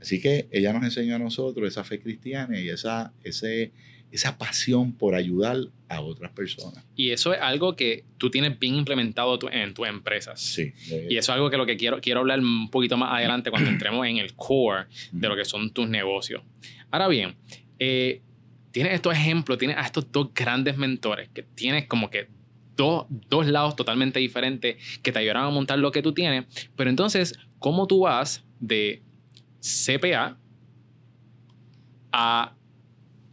Así 0.00 0.20
que 0.20 0.48
ella 0.50 0.72
nos 0.72 0.84
enseñó 0.84 1.16
a 1.16 1.18
nosotros 1.18 1.68
esa 1.68 1.84
fe 1.84 1.98
cristiana 1.98 2.58
y 2.60 2.68
esa, 2.68 3.12
ese, 3.24 3.72
esa 4.12 4.38
pasión 4.38 4.92
por 4.92 5.14
ayudar 5.14 5.56
a 5.88 6.00
otras 6.00 6.30
personas. 6.32 6.84
Y 6.94 7.10
eso 7.10 7.32
es 7.34 7.40
algo 7.40 7.74
que 7.74 8.04
tú 8.16 8.30
tienes 8.30 8.58
bien 8.58 8.76
implementado 8.76 9.38
en 9.50 9.74
tus 9.74 9.88
empresas. 9.88 10.40
Sí. 10.40 10.72
y 10.88 11.16
eso 11.16 11.32
es 11.32 11.36
algo 11.36 11.50
que 11.50 11.56
lo 11.56 11.66
que 11.66 11.76
quiero, 11.76 12.00
quiero 12.00 12.20
hablar 12.20 12.38
un 12.38 12.70
poquito 12.70 12.96
más 12.96 13.12
adelante 13.12 13.50
cuando 13.50 13.70
entremos 13.70 14.06
en 14.06 14.18
el 14.18 14.34
core 14.34 14.86
de 15.10 15.28
lo 15.28 15.36
que 15.36 15.44
son 15.44 15.70
tus 15.72 15.88
negocios. 15.88 16.42
Ahora 16.90 17.08
bien, 17.08 17.34
eh, 17.78 18.22
tienes 18.70 18.94
estos 18.94 19.14
ejemplos, 19.14 19.58
tienes 19.58 19.76
a 19.76 19.82
estos 19.82 20.10
dos 20.12 20.32
grandes 20.32 20.76
mentores 20.76 21.28
que 21.30 21.42
tienes 21.42 21.86
como 21.86 22.10
que 22.10 22.28
dos, 22.78 23.06
dos 23.28 23.46
lados 23.46 23.76
totalmente 23.76 24.20
diferentes 24.20 24.76
que 25.02 25.12
te 25.12 25.18
ayudarán 25.18 25.44
a 25.44 25.50
montar 25.50 25.78
lo 25.78 25.92
que 25.92 26.00
tú 26.00 26.14
tienes. 26.14 26.46
Pero 26.76 26.88
entonces, 26.88 27.34
¿cómo 27.58 27.86
tú 27.86 28.00
vas 28.00 28.44
de 28.60 29.02
CPA 29.60 30.38
a 32.12 32.54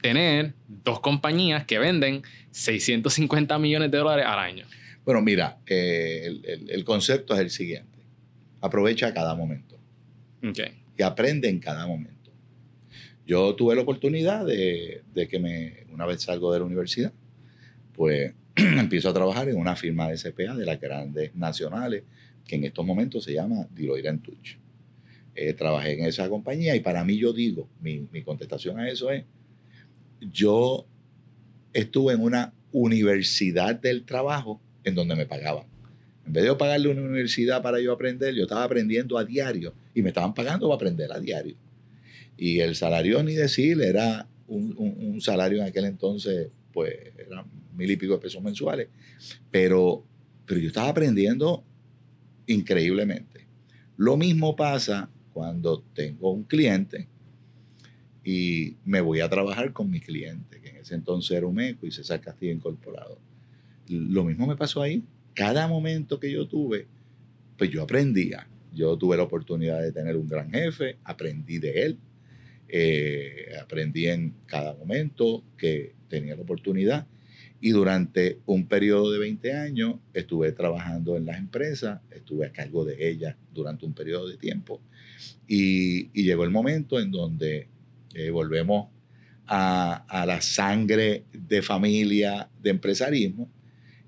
tener 0.01 0.53
dos 0.67 0.99
compañías 0.99 1.65
que 1.65 1.79
venden 1.79 2.23
650 2.51 3.57
millones 3.59 3.91
de 3.91 3.97
dólares 3.97 4.25
al 4.27 4.39
año? 4.39 4.65
Bueno, 5.05 5.21
mira, 5.21 5.59
eh, 5.67 6.41
el, 6.67 6.83
concepto 6.83 7.35
es 7.35 7.39
el 7.39 7.51
siguiente. 7.51 7.99
Aprovecha 8.59 9.13
cada 9.13 9.35
momento. 9.35 9.77
Okay. 10.43 10.81
Y 10.97 11.03
aprende 11.03 11.47
en 11.47 11.59
cada 11.59 11.85
momento. 11.85 12.31
Yo 13.27 13.53
tuve 13.55 13.75
la 13.75 13.81
oportunidad 13.81 14.45
de, 14.45 15.03
que 15.29 15.39
me, 15.39 15.85
una 15.91 16.05
vez 16.07 16.23
salgo 16.23 16.51
de 16.51 16.59
la 16.59 16.65
universidad, 16.65 17.13
pues 17.93 18.33
empiezo 18.79 19.09
a 19.09 19.13
trabajar 19.13 19.49
en 19.49 19.57
una 19.57 19.75
firma 19.75 20.09
de 20.09 20.17
CPA 20.17 20.55
de 20.55 20.65
las 20.65 20.79
grandes 20.79 21.35
nacionales, 21.35 22.03
que 22.45 22.55
en 22.55 22.63
estos 22.63 22.85
momentos 22.85 23.23
se 23.23 23.33
llama 23.33 23.67
Deloitte 23.71 24.21
Touch. 24.21 24.57
Eh, 25.35 25.53
trabajé 25.53 25.99
en 25.99 26.05
esa 26.05 26.29
compañía 26.29 26.75
y 26.75 26.79
para 26.79 27.03
mí 27.03 27.17
yo 27.17 27.33
digo, 27.33 27.67
mi, 27.81 28.07
mi 28.11 28.23
contestación 28.23 28.79
a 28.79 28.89
eso 28.89 29.11
es, 29.11 29.25
yo 30.21 30.85
estuve 31.73 32.13
en 32.13 32.21
una 32.21 32.53
universidad 32.71 33.75
del 33.75 34.05
trabajo 34.05 34.61
en 34.83 34.95
donde 34.95 35.15
me 35.15 35.25
pagaban. 35.25 35.65
En 36.25 36.33
vez 36.33 36.43
de 36.45 36.55
pagarle 36.55 36.89
una 36.89 37.01
universidad 37.01 37.61
para 37.61 37.79
yo 37.79 37.91
aprender, 37.91 38.33
yo 38.33 38.43
estaba 38.43 38.63
aprendiendo 38.63 39.17
a 39.17 39.25
diario 39.25 39.73
y 39.93 40.01
me 40.01 40.09
estaban 40.09 40.33
pagando 40.33 40.67
para 40.67 40.75
aprender 40.75 41.11
a 41.11 41.19
diario. 41.19 41.55
Y 42.37 42.59
el 42.59 42.75
salario, 42.75 43.21
ni 43.23 43.33
decir, 43.33 43.81
era 43.81 44.27
un, 44.47 45.19
salario 45.21 45.59
en 45.59 45.65
aquel 45.65 45.85
entonces, 45.85 46.49
pues 46.73 46.93
eran 47.17 47.45
mil 47.75 47.89
y 47.91 47.97
pico 47.97 48.13
de 48.13 48.19
pesos 48.19 48.41
mensuales. 48.41 48.89
Pero, 49.51 50.03
pero 50.45 50.59
yo 50.59 50.67
estaba 50.67 50.89
aprendiendo 50.89 51.63
increíblemente. 52.47 53.45
Lo 53.97 54.17
mismo 54.17 54.55
pasa 54.55 55.09
cuando 55.33 55.83
tengo 55.93 56.31
un 56.31 56.43
cliente 56.43 57.07
y 58.23 58.75
me 58.85 59.01
voy 59.01 59.19
a 59.19 59.29
trabajar 59.29 59.71
con 59.71 59.89
mi 59.89 59.99
cliente, 59.99 60.59
que 60.59 60.69
en 60.69 60.77
ese 60.77 60.95
entonces 60.95 61.37
era 61.37 61.45
Umeco 61.45 61.85
y 61.85 61.91
César 61.91 62.19
Castillo 62.19 62.53
Incorporado. 62.53 63.19
Lo 63.87 64.23
mismo 64.23 64.47
me 64.47 64.55
pasó 64.55 64.81
ahí. 64.81 65.03
Cada 65.33 65.67
momento 65.67 66.19
que 66.19 66.31
yo 66.31 66.47
tuve, 66.47 66.87
pues 67.57 67.69
yo 67.69 67.83
aprendía. 67.83 68.47
Yo 68.73 68.97
tuve 68.97 69.15
la 69.15 69.23
oportunidad 69.23 69.81
de 69.81 69.91
tener 69.91 70.17
un 70.17 70.27
gran 70.27 70.51
jefe, 70.51 70.97
aprendí 71.03 71.59
de 71.59 71.83
él, 71.83 71.97
eh, 72.67 73.53
aprendí 73.61 74.07
en 74.07 74.33
cada 74.47 74.73
momento 74.73 75.43
que 75.57 75.93
tenía 76.09 76.35
la 76.35 76.41
oportunidad 76.41 77.07
y 77.65 77.71
durante 77.71 78.41
un 78.45 78.67
periodo 78.67 79.11
de 79.11 79.17
20 79.17 79.53
años 79.53 79.95
estuve 80.13 80.51
trabajando 80.51 81.17
en 81.17 81.25
las 81.25 81.39
empresas, 81.39 81.99
estuve 82.11 82.45
a 82.45 82.51
cargo 82.51 82.85
de 82.85 83.09
ellas 83.09 83.35
durante 83.55 83.87
un 83.87 83.93
periodo 83.95 84.27
de 84.27 84.37
tiempo 84.37 84.79
y, 85.47 86.11
llegó 86.13 86.43
el 86.43 86.51
momento 86.51 86.99
en 86.99 87.09
donde 87.09 87.67
volvemos 88.31 88.89
a, 89.47 90.25
la 90.27 90.41
sangre 90.41 91.23
de 91.33 91.63
familia, 91.63 92.47
de 92.61 92.69
empresarismo, 92.69 93.49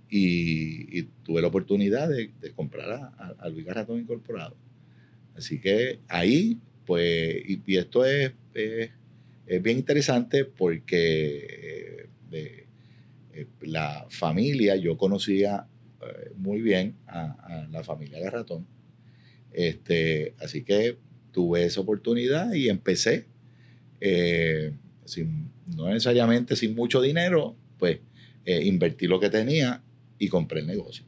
y, 0.08 1.02
tuve 1.24 1.42
la 1.42 1.48
oportunidad 1.48 2.10
de, 2.10 2.30
comprar 2.56 3.12
a, 3.18 3.50
Luis 3.50 3.66
Garratón 3.66 4.02
Incorporado. 4.02 4.56
Así 5.36 5.60
que 5.60 5.98
ahí, 6.08 6.60
pues, 6.86 7.38
y, 7.44 7.76
esto 7.76 8.06
es, 8.06 8.34
bien 8.54 9.78
interesante 9.80 10.46
porque 10.46 11.48
eh, 11.50 12.10
eh, 12.32 12.67
la 13.62 14.06
familia, 14.10 14.76
yo 14.76 14.98
conocía 14.98 15.68
eh, 16.02 16.32
muy 16.36 16.62
bien 16.62 16.96
a, 17.08 17.68
la 17.72 17.84
familia 17.84 18.20
Garratón, 18.20 18.68
este, 19.52 20.36
así 20.40 20.64
que 20.64 20.98
tuve 21.32 21.66
esa 21.66 21.82
oportunidad 21.82 22.54
y 22.54 22.70
empecé 22.70 23.28
eh, 24.00 24.74
sin, 25.06 25.52
no 25.76 25.88
necesariamente 25.90 26.56
sin 26.56 26.76
mucho 26.76 27.02
dinero, 27.02 27.56
pues 27.78 28.00
eh, 28.46 28.62
invertí 28.66 29.08
lo 29.08 29.20
que 29.20 29.30
tenía 29.30 29.84
y 30.20 30.28
compré 30.28 30.62
el 30.62 30.68
negocio. 30.68 31.06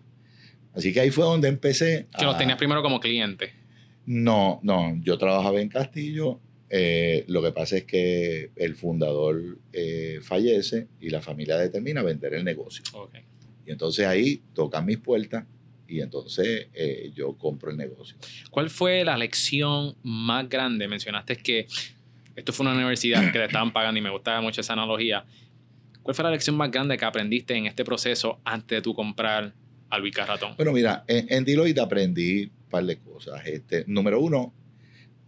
Así 0.74 0.94
que 0.94 1.00
ahí 1.00 1.10
fue 1.10 1.24
donde 1.24 1.48
empecé. 1.48 2.08
¿Que 2.18 2.26
lo 2.26 2.38
tenías 2.38 2.58
primero 2.58 2.82
como 2.82 3.00
cliente? 3.00 3.54
No, 4.06 4.60
no, 4.64 5.00
yo 5.02 5.18
trabajaba 5.18 5.62
en 5.62 5.70
Castillo. 5.70 6.40
Eh, 6.70 7.26
lo 7.28 7.42
que 7.42 7.52
pasa 7.52 7.78
es 7.78 7.86
que 7.86 8.52
el 8.56 8.76
fundador 8.76 9.58
fallece 10.22 10.88
y 11.00 11.10
la 11.10 11.22
familia 11.22 11.58
determina 11.58 12.04
vender 12.04 12.34
el 12.34 12.44
negocio. 12.44 12.84
Y 13.66 13.72
entonces 13.72 14.06
ahí 14.06 14.42
tocan 14.54 14.86
mis 14.86 14.98
puertas 14.98 15.46
y 15.88 16.02
entonces 16.02 16.68
yo 17.16 17.36
compro 17.38 17.72
el 17.72 17.78
negocio. 17.78 18.18
¿Cuál 18.52 18.70
fue 18.70 19.04
la 19.04 19.18
lección 19.18 19.96
más 20.04 20.48
grande? 20.48 20.88
Mencionaste 20.88 21.38
que 21.38 21.68
esto 22.40 22.54
fue 22.54 22.66
una 22.66 22.76
universidad 22.76 23.32
que 23.32 23.38
te 23.40 23.46
estaban 23.46 23.74
pagando 23.74 24.00
y 24.00 24.02
me 24.02 24.10
gustaba 24.10 24.42
mucho 24.42 24.62
esa 24.62 24.74
analogía. 24.74 25.26
¿Cuál 26.02 26.16
fue 26.16 26.24
la 26.24 26.32
lección 26.32 26.56
más 26.56 26.72
grande 26.72 26.98
que 26.98 27.06
aprendiste 27.06 27.54
en 27.56 27.66
este 27.66 27.84
proceso 27.84 28.40
antes 28.44 28.78
de 28.78 28.82
tú 28.82 28.94
comprar 28.94 29.54
al 29.90 30.12
Ratón? 30.12 30.54
Bueno, 30.56 30.72
mira, 30.72 31.04
en, 31.08 31.28
en, 31.30 31.44
Deloitte 31.44 31.80
aprendí 31.80 32.44
un 32.46 32.70
par 32.70 32.86
de 32.86 32.98
cosas. 32.98 33.46
Este, 33.46 33.84
número 33.88 34.22
uno, 34.22 34.54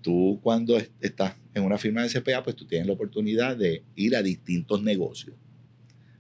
tú 0.02 0.40
cuando 0.42 0.78
estás 1.00 1.36
en 1.54 1.64
una 1.64 1.78
firma 1.78 2.04
de 2.04 2.10
CPA, 2.10 2.44
pues 2.44 2.56
tú 2.56 2.66
tienes 2.66 2.88
la 2.88 2.94
oportunidad 2.94 3.58
de 3.58 3.84
ir 3.96 4.16
a 4.16 4.24
distintos 4.24 4.82
negocios. 4.82 5.36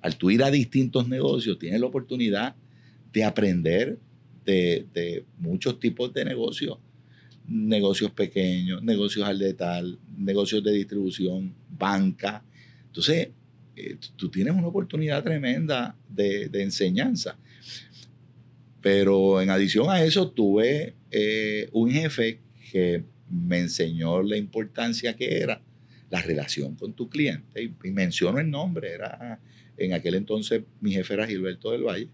Al 0.01 0.17
tú 0.17 0.31
ir 0.31 0.43
a 0.43 0.51
distintos 0.51 1.07
negocios, 1.07 1.59
tienes 1.59 1.79
la 1.79 1.87
oportunidad 1.87 2.55
de 3.13 3.23
aprender 3.23 3.99
de, 4.45 4.87
de 4.93 5.25
muchos 5.37 5.79
tipos 5.79 6.13
de 6.13 6.25
negocios 6.25 6.79
negocios 7.47 8.11
pequeños, 8.11 8.81
negocios 8.83 9.27
al 9.27 9.39
detal, 9.39 9.99
negocios 10.17 10.63
de 10.63 10.71
distribución, 10.71 11.53
banca. 11.69 12.43
Entonces, 12.87 13.29
eh, 13.75 13.97
tú 14.15 14.29
tienes 14.29 14.53
una 14.53 14.67
oportunidad 14.67 15.23
tremenda 15.23 15.95
de, 16.09 16.49
enseñanza. 16.53 17.37
Pero 18.81 19.41
en 19.41 19.49
adición 19.49 19.89
a 19.89 20.03
eso, 20.03 20.31
tuve 20.31 20.95
eh, 21.11 21.69
un 21.71 21.91
jefe 21.91 22.39
que 22.71 23.03
me 23.31 23.59
enseñó 23.59 24.21
la 24.21 24.37
importancia 24.37 25.15
que 25.15 25.39
era 25.39 25.61
la 26.09 26.21
relación 26.21 26.75
con 26.75 26.93
tu 26.93 27.09
cliente. 27.09 27.63
Y, 27.63 27.73
y 27.83 27.91
menciono 27.91 28.39
el 28.39 28.49
nombre, 28.49 28.91
era 28.91 29.39
en 29.77 29.93
aquel 29.93 30.15
entonces 30.15 30.63
mi 30.79 30.91
jefe 30.91 31.13
era 31.13 31.27
Gilberto 31.27 31.71
del 31.71 31.83
Valle. 31.83 32.09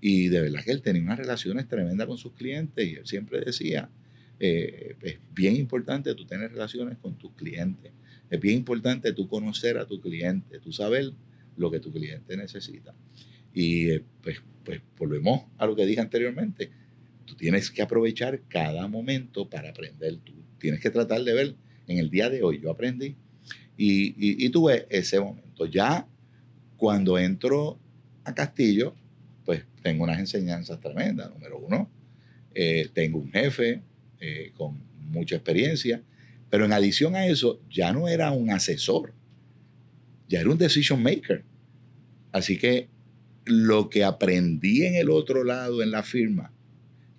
Y 0.00 0.28
de 0.28 0.40
verdad 0.40 0.64
que 0.64 0.72
él 0.72 0.82
tenía 0.82 1.02
unas 1.02 1.18
relaciones 1.18 1.68
tremendas 1.68 2.06
con 2.06 2.18
sus 2.18 2.32
clientes 2.32 2.86
y 2.86 2.94
él 2.94 3.06
siempre 3.06 3.40
decía, 3.40 3.90
eh, 4.38 4.96
es 5.02 5.18
bien 5.34 5.56
importante 5.56 6.14
tú 6.14 6.24
tener 6.24 6.50
relaciones 6.52 6.96
con 6.98 7.16
tus 7.18 7.32
clientes. 7.32 7.92
Es 8.30 8.40
bien 8.40 8.56
importante 8.58 9.12
tú 9.12 9.28
conocer 9.28 9.76
a 9.76 9.86
tu 9.86 10.00
cliente, 10.00 10.58
tú 10.60 10.72
saber 10.72 11.12
lo 11.56 11.70
que 11.70 11.80
tu 11.80 11.92
cliente 11.92 12.36
necesita. 12.36 12.94
Y 13.52 13.90
eh, 13.90 14.04
pues, 14.22 14.42
pues 14.64 14.80
volvemos 14.96 15.42
a 15.58 15.66
lo 15.66 15.76
que 15.76 15.84
dije 15.84 16.00
anteriormente. 16.00 16.70
Tú 17.30 17.36
tienes 17.36 17.70
que 17.70 17.80
aprovechar 17.80 18.40
cada 18.48 18.88
momento 18.88 19.48
para 19.48 19.70
aprender. 19.70 20.16
Tú 20.16 20.34
tienes 20.58 20.80
que 20.80 20.90
tratar 20.90 21.22
de 21.22 21.32
ver 21.32 21.54
en 21.86 21.98
el 21.98 22.10
día 22.10 22.28
de 22.28 22.42
hoy. 22.42 22.58
Yo 22.60 22.72
aprendí 22.72 23.14
y, 23.76 24.44
y, 24.44 24.48
tuve 24.48 24.88
ese 24.90 25.20
momento. 25.20 25.64
Ya 25.66 26.08
cuando 26.76 27.16
entro 27.20 27.78
a 28.24 28.34
Castillo, 28.34 28.96
pues 29.44 29.64
tengo 29.80 30.02
unas 30.02 30.18
enseñanzas 30.18 30.80
tremendas. 30.80 31.30
Número 31.30 31.56
uno, 31.60 31.88
eh, 32.52 32.90
tengo 32.92 33.18
un 33.18 33.30
jefe 33.30 33.80
eh, 34.18 34.50
con 34.56 34.82
mucha 34.98 35.36
experiencia, 35.36 36.02
pero 36.50 36.64
en 36.64 36.72
adición 36.72 37.14
a 37.14 37.28
eso, 37.28 37.60
ya 37.70 37.92
no 37.92 38.08
era 38.08 38.32
un 38.32 38.50
asesor, 38.50 39.14
ya 40.28 40.40
era 40.40 40.50
un 40.50 40.58
decision 40.58 41.00
maker. 41.00 41.44
Así 42.32 42.58
que 42.58 42.88
lo 43.44 43.88
que 43.88 44.02
aprendí 44.02 44.84
en 44.84 44.96
el 44.96 45.10
otro 45.10 45.44
lado, 45.44 45.80
en 45.80 45.92
la 45.92 46.02
firma, 46.02 46.52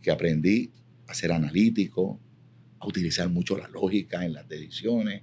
que 0.02 0.12
aprendí 0.12 0.72
a 1.08 1.14
ser 1.14 1.32
analítico, 1.32 2.20
a 2.80 2.88
utilizar 2.88 3.30
mucho 3.30 3.58
la 3.58 3.68
lógica 3.68 4.26
en 4.26 4.34
las 4.34 4.48
decisiones, 4.48 5.22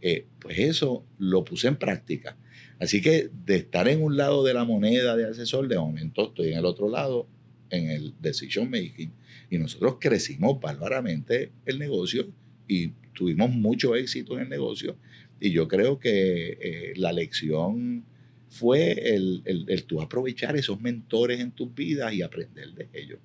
eh, 0.00 0.26
pues 0.38 0.58
eso 0.58 1.06
lo 1.18 1.44
puse 1.44 1.68
en 1.68 1.76
práctica. 1.76 2.36
Así 2.78 3.00
que 3.00 3.30
de 3.46 3.56
estar 3.56 3.88
en 3.88 4.02
un 4.02 4.16
lado 4.16 4.44
de 4.44 4.54
la 4.54 4.64
moneda 4.64 5.16
de 5.16 5.26
asesor, 5.26 5.68
de 5.68 5.76
momento 5.76 6.28
estoy 6.28 6.52
en 6.52 6.58
el 6.58 6.66
otro 6.66 6.88
lado, 6.88 7.26
en 7.70 7.90
el 7.90 8.14
decision 8.20 8.70
making, 8.70 9.12
y 9.50 9.58
nosotros 9.58 9.96
crecimos 10.00 10.60
bárbaramente 10.60 11.52
el 11.64 11.78
negocio 11.78 12.26
y 12.68 12.88
tuvimos 13.14 13.50
mucho 13.50 13.94
éxito 13.94 14.34
en 14.34 14.44
el 14.44 14.48
negocio. 14.48 14.96
Y 15.40 15.50
yo 15.50 15.68
creo 15.68 15.98
que 15.98 16.58
eh, 16.60 16.92
la 16.96 17.12
lección 17.12 18.04
fue 18.48 19.14
el, 19.14 19.42
el, 19.46 19.84
tú 19.84 20.00
aprovechar 20.00 20.56
esos 20.56 20.80
mentores 20.80 21.40
en 21.40 21.50
tus 21.50 21.74
vidas 21.74 22.12
y 22.12 22.22
aprender 22.22 22.72
de 22.74 22.88
ellos. 22.92 23.18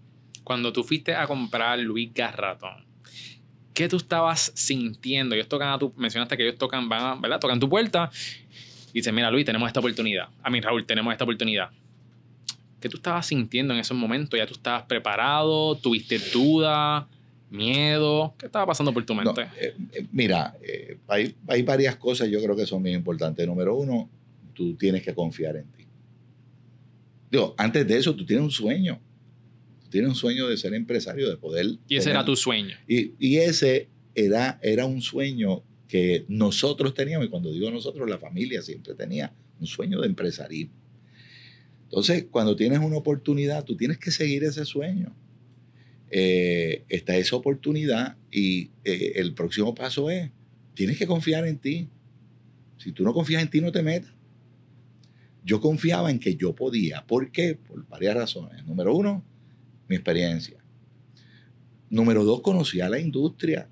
Cuando 0.50 0.74
tú 0.74 0.84
fuiste 0.84 1.13
a 1.13 1.27
comprar 1.27 1.77
Luis 1.77 2.12
Garratón, 2.12 2.84
¿qué 3.72 3.88
tú 3.88 3.98
estabas 3.98 4.51
sintiendo? 4.56 5.36
Ellos 5.36 5.48
tocan 5.48 5.70
a 5.70 5.77
tu, 5.77 5.94
mencionaste 5.96 6.36
que 6.36 6.41
ellos 6.41 6.58
tocan, 6.58 6.89
van, 6.89 7.22
¿verdad? 7.22 7.39
Tocan 7.39 7.60
tu 7.60 7.70
puerta 7.70 8.10
y 8.89 8.94
dicen, 8.94 9.13
mira 9.13 9.29
Luis, 9.29 9.46
tenemos 9.46 9.68
esta 9.68 9.79
oportunidad. 9.79 10.29
A 10.41 10.50
mí 10.50 10.60
Raúl, 10.60 10.88
tenemos 10.88 11.12
esta 11.12 11.24
oportunidad. 11.24 11.70
¿Qué 12.82 12.89
tú 12.89 12.98
estabas 12.98 13.27
sintiendo 13.27 13.75
en 13.75 13.79
esos 13.79 13.96
momentos? 13.96 14.39
¿Ya 14.39 14.48
tú 14.48 14.56
estabas 14.56 14.86
preparado? 14.88 15.75
¿Tuviste 15.75 16.18
duda? 16.18 17.08
¿Miedo? 17.51 18.34
¿Qué 18.39 18.48
estaba 18.48 18.65
pasando 18.65 18.91
por 18.91 19.06
tu 19.06 19.13
mente? 19.13 19.44
Eh, 19.56 19.75
eh, 19.94 20.08
mira, 20.12 20.56
eh, 20.63 20.98
hay, 21.08 21.36
hay, 21.48 21.62
varias 21.62 21.96
cosas 21.98 22.27
yo 22.27 22.41
creo 22.41 22.56
que 22.56 22.65
son 22.65 22.82
muy 22.82 22.94
importantes. 22.94 23.46
Número 23.46 23.75
uno, 23.75 24.10
tú 24.56 24.74
tienes 24.74 25.03
que 25.03 25.13
confiar 25.13 25.58
en 25.58 25.68
ti. 25.74 25.86
Digo, 27.29 27.53
antes 27.56 27.88
de 27.88 27.98
eso, 28.00 28.15
tú 28.15 28.25
tienes 28.25 28.44
un 28.44 28.50
sueño. 28.50 29.00
Tú 29.89 29.93
tienes 29.93 30.10
un 30.10 30.15
sueño 30.15 30.48
de 30.48 30.55
ser 30.55 30.75
empresario, 30.75 31.27
de 31.27 31.38
poder... 31.38 31.65
Y 31.88 31.96
ese 31.96 32.12
era 32.12 32.24
tu 32.24 32.36
sueño. 32.36 32.77
Y, 32.88 33.13
y, 33.17 33.38
ese 33.38 33.89
era, 34.13 34.60
era 34.62 34.86
un 34.86 35.01
sueño 35.01 35.63
que 35.88 36.25
nosotros 36.27 36.93
teníamos, 36.93 37.25
y 37.25 37.29
cuando 37.29 37.51
digo 37.51 37.72
nosotros, 37.72 38.08
la 38.08 38.19
familia 38.19 38.62
siempre 38.62 38.93
tenía 38.93 39.34
un 39.60 39.65
sueño 39.65 40.00
de 40.01 40.08
empresarismo. 40.08 40.75
Entonces, 41.86 42.27
cuando 42.29 42.55
tienes 42.55 42.77
una 42.79 42.98
oportunidad, 42.98 43.65
tú 43.65 43.75
tienes 43.75 43.98
que 43.98 44.12
seguir 44.12 44.43
ese 44.43 44.63
sueño. 44.63 45.15
Eh, 46.12 46.86
está 46.88 47.17
esa 47.17 47.36
oportunidad 47.36 48.17
y 48.31 48.69
eh, 48.84 49.13
el 49.15 49.34
próximo 49.34 49.74
paso 49.74 50.12
es, 50.12 50.29
tienes 50.75 51.00
que 51.00 51.08
confiar 51.08 51.48
en 51.48 51.58
ti. 51.58 51.89
Si 52.77 52.91
tú 52.91 53.03
no 53.03 53.12
confías 53.13 53.41
en 53.41 53.50
ti, 53.50 53.60
no 53.60 53.72
te 53.72 53.81
metas. 53.81 54.13
Yo 55.44 55.59
confiaba 55.59 56.11
en 56.11 56.20
que 56.20 56.35
yo 56.35 56.53
podía. 56.53 57.07
¿Por 57.07 57.31
qué? 57.31 57.55
Por 57.55 57.87
varias 57.87 58.16
razones. 58.16 58.64
Número 58.66 58.96
uno, 58.96 59.25
mi 59.90 59.96
experiencia. 59.96 60.64
Número 61.90 62.24
dos, 62.24 62.42
conocía 62.42 62.88
la 62.88 63.00
industria. 63.00 63.68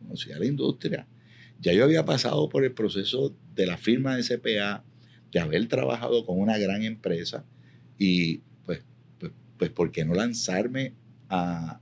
Conocía 0.00 0.38
la 0.38 0.46
industria. 0.46 1.06
Ya 1.60 1.72
yo 1.72 1.84
había 1.84 2.04
pasado 2.04 2.48
por 2.48 2.64
el 2.64 2.72
proceso 2.72 3.36
de 3.54 3.66
la 3.66 3.76
firma 3.76 4.16
de 4.16 4.24
CPA, 4.24 4.84
de 5.30 5.38
haber 5.38 5.68
trabajado 5.68 6.26
con 6.26 6.40
una 6.40 6.58
gran 6.58 6.82
empresa 6.82 7.44
y 7.98 8.38
pues, 8.64 8.82
pues, 9.18 9.32
pues 9.58 9.70
¿por 9.70 9.92
qué 9.92 10.04
no 10.04 10.14
lanzarme 10.14 10.94
a, 11.28 11.80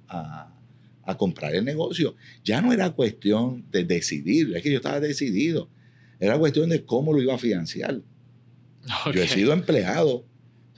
a, 1.05 1.17
comprar 1.17 1.55
el 1.55 1.65
negocio? 1.65 2.15
Ya 2.45 2.61
no 2.61 2.73
era 2.73 2.91
cuestión 2.91 3.65
de 3.73 3.85
decidir, 3.85 4.55
es 4.55 4.63
que 4.63 4.71
yo 4.71 4.77
estaba 4.77 5.01
decidido. 5.01 5.69
Era 6.21 6.39
cuestión 6.39 6.69
de 6.69 6.85
cómo 6.85 7.13
lo 7.13 7.23
iba 7.23 7.35
a 7.35 7.39
financiar. 7.39 8.01
Yo 9.13 9.23
he 9.23 9.29
sido 9.29 9.53
empleado. 9.53 10.25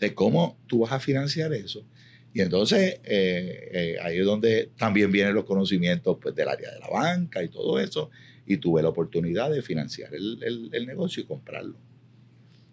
De 0.01 0.15
cómo 0.15 0.59
tú 0.67 0.81
vas 0.81 0.93
a 0.93 0.99
financiar 0.99 1.53
eso. 1.53 1.87
Y 2.35 2.40
entonces 2.40 3.01
eh, 3.05 3.71
eh, 3.73 3.97
ahí 4.03 4.18
es 4.18 4.25
donde 4.25 4.71
también 4.77 5.12
vienen 5.12 5.35
los 5.35 5.45
conocimientos 5.45 6.16
pues, 6.21 6.35
del 6.35 6.49
área 6.49 6.71
de 6.71 6.81
la 6.81 6.88
banca 6.88 7.42
y 7.42 7.49
todo 7.49 7.79
eso. 7.79 8.11
Y 8.47 8.57
tuve 8.57 8.83
la 8.83 8.88
oportunidad 8.88 9.51
de 9.51 9.62
financiar 9.62 10.14
el, 10.14 10.71
el, 10.73 10.87
negocio 10.87 11.23
y 11.23 11.27
comprarlo. 11.27 11.77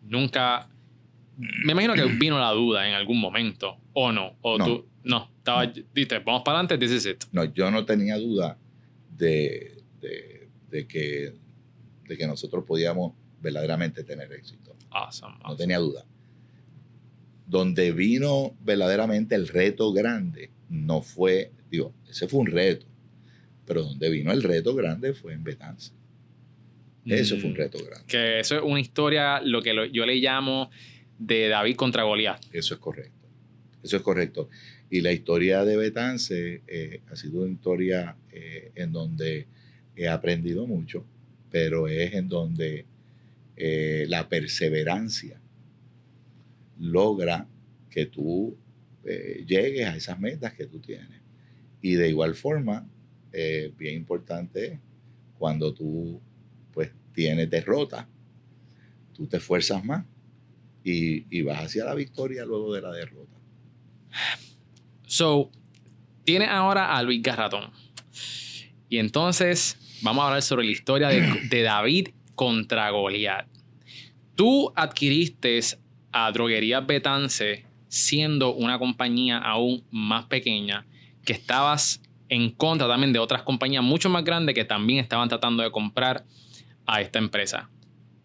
Nunca. 0.04 0.67
Me 1.38 1.74
imagino 1.74 1.93
que 1.93 2.06
vino 2.06 2.39
la 2.39 2.52
duda 2.52 2.88
en 2.88 2.95
algún 2.95 3.19
momento, 3.19 3.78
o 3.93 4.12
no. 4.12 4.36
O 4.41 4.58
no. 4.58 4.65
tú. 4.65 4.86
No, 5.04 5.30
estaba. 5.38 5.65
Diste, 5.93 6.19
vamos 6.19 6.41
para 6.43 6.60
adelante, 6.60 6.78
this 6.78 6.91
is 6.95 7.06
it. 7.06 7.24
No, 7.32 7.45
yo 7.45 7.69
no 7.69 7.86
tenía 7.86 8.17
duda 8.17 8.58
de, 9.15 9.78
de, 10.02 10.50
de 10.69 10.88
que, 10.88 11.34
de 12.08 12.17
que 12.17 12.28
nosotros 12.28 12.65
podíamos 12.65 13.13
verdaderamente 13.41 14.04
tener 14.04 14.32
éxito. 14.34 14.76
No 15.43 15.56
tenía 15.56 15.78
duda. 15.78 16.04
Donde 17.50 17.92
vino 17.92 18.56
verdaderamente 18.64 19.36
el 19.36 19.48
reto 19.48 19.92
grande, 19.92 20.52
no 20.70 21.02
fue, 21.02 21.52
digo, 21.70 21.94
ese 22.08 22.28
fue 22.28 22.42
un 22.42 22.48
reto, 22.48 22.86
pero 23.66 23.82
donde 23.84 24.10
vino 24.10 24.32
el 24.32 24.44
reto 24.44 24.76
grande 24.76 25.14
fue 25.14 25.34
en 25.34 25.44
Betance. 25.44 25.92
Eso 27.06 27.38
fue 27.38 27.50
un 27.50 27.54
mm, 27.54 27.58
reto 27.58 27.80
grande. 27.80 28.06
Que 28.08 28.40
eso 28.40 28.56
es 28.56 28.62
una 28.64 28.80
historia, 28.80 29.42
lo 29.42 29.62
que 29.64 29.74
yo 29.92 30.06
le 30.06 30.16
llamo 30.16 30.70
de 31.18 31.48
David 31.48 31.76
contra 31.76 32.04
Goliat. 32.04 32.40
Eso 32.54 32.76
es 32.76 32.80
correcto. 32.80 33.28
Eso 33.84 33.98
es 33.98 34.04
correcto. 34.04 34.50
Y 34.90 35.02
la 35.02 35.12
historia 35.12 35.66
de 35.66 35.78
Betance 35.78 36.62
eh, 36.68 37.02
ha 37.10 37.16
sido 37.16 37.42
una 37.42 37.52
historia 37.52 38.16
eh, 38.32 38.72
en 38.76 38.92
donde 38.92 39.48
he 39.96 40.08
aprendido 40.08 40.66
mucho, 40.66 41.06
pero 41.50 41.88
es 41.88 42.14
en 42.14 42.28
donde 42.28 42.86
eh, 43.56 44.06
la 44.08 44.30
perseverancia 44.30 45.40
logra 46.80 47.48
que 47.89 48.06
tú 48.06 48.58
eh, 49.06 49.44
llegues 49.48 49.86
a 49.86 49.96
esas 49.96 50.20
metas 50.20 50.54
que 50.54 50.65
tú 50.65 50.80
tienes. 50.80 51.22
Y 51.82 51.94
de 51.94 52.10
igual 52.10 52.36
forma, 52.36 52.88
eh, 53.32 53.74
bien 53.78 53.96
importante, 53.96 54.80
cuando 55.38 55.74
tú 55.74 56.22
pues 56.74 56.92
tienes 57.13 57.50
derrota, 57.50 58.08
tú 59.13 59.28
te 59.28 59.38
esfuerzas 59.38 59.84
más 59.84 60.06
y, 60.84 61.26
y 61.30 61.42
vas 61.42 61.65
hacia 61.65 61.86
la 61.86 61.94
victoria 61.94 62.46
luego 62.46 62.74
de 62.74 62.82
la 62.82 62.92
derrota. 62.92 63.38
So, 65.06 65.50
tiene 66.24 66.46
ahora 66.46 66.96
a 66.96 67.04
Luis 67.04 67.22
Garratón. 67.22 67.72
Y 68.89 68.98
entonces 68.98 70.00
vamos 70.02 70.24
a 70.24 70.28
hablar 70.28 70.42
sobre 70.42 70.65
la 70.65 70.72
historia 70.72 71.08
de, 71.10 71.48
de 71.50 71.62
David 71.62 72.10
contra 72.36 72.89
Goliat. 72.89 73.48
Tú 74.36 74.72
adquiriste 74.76 75.60
a 76.12 76.32
Droguerías 76.32 76.86
Betance 76.86 77.65
siendo 77.88 78.54
una 78.54 78.78
compañía 78.78 79.38
aún 79.38 79.84
más 79.91 80.26
pequeña 80.26 80.86
que 81.24 81.34
estabas 81.34 82.02
en 82.30 82.52
contra 82.52 82.88
también 82.88 83.12
de 83.12 83.19
otras 83.19 83.41
compañías 83.43 83.84
mucho 83.84 84.10
más 84.10 84.24
grandes 84.24 84.56
que 84.56 84.65
también 84.65 85.00
estaban 85.00 85.28
tratando 85.30 85.63
de 85.63 85.72
comprar 85.72 86.26
a 86.86 87.02
esta 87.02 87.19
empresa. 87.19 87.69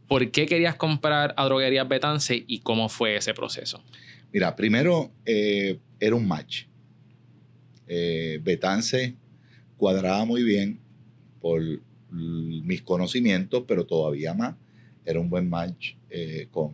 ¿Por 0.07 0.31
qué 0.31 0.47
querías 0.47 0.75
comprar 0.77 1.35
a 1.37 1.45
Droguerías 1.45 1.89
Betance 1.89 2.45
y 2.47 2.61
cómo 2.61 2.89
fue 2.89 3.17
ese 3.17 3.33
proceso? 3.33 3.83
Mira, 4.33 4.55
primero 4.55 5.11
eh, 5.25 5.79
era 5.99 6.15
un 6.15 6.27
match. 6.27 6.65
Eh, 7.87 8.39
Betance 8.43 9.17
cuadraba 9.77 10.25
muy 10.25 10.43
bien 10.43 10.81
por 11.41 11.63
mis 12.11 12.83
conocimientos, 12.83 13.65
pero 13.67 13.85
todavía 13.87 14.35
más. 14.35 14.55
Era 15.05 15.21
un 15.21 15.29
buen 15.29 15.49
match 15.49 15.95
eh, 16.09 16.49
con, 16.51 16.73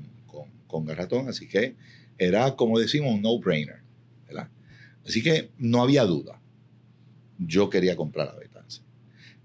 con, 0.71 0.85
Garratón, 0.85 1.29
así 1.29 1.49
que 1.49 1.77
era, 2.19 2.57
como 2.57 2.79
decimos, 2.79 3.15
un 3.15 3.23
no-brainer. 3.23 3.81
Así 5.07 5.23
que 5.23 5.51
no 5.59 5.83
había 5.83 6.05
duda. 6.05 6.41
Yo 7.39 7.71
quería 7.71 7.97
comprar 7.97 8.29
a 8.29 8.35
Betance. 8.35 8.83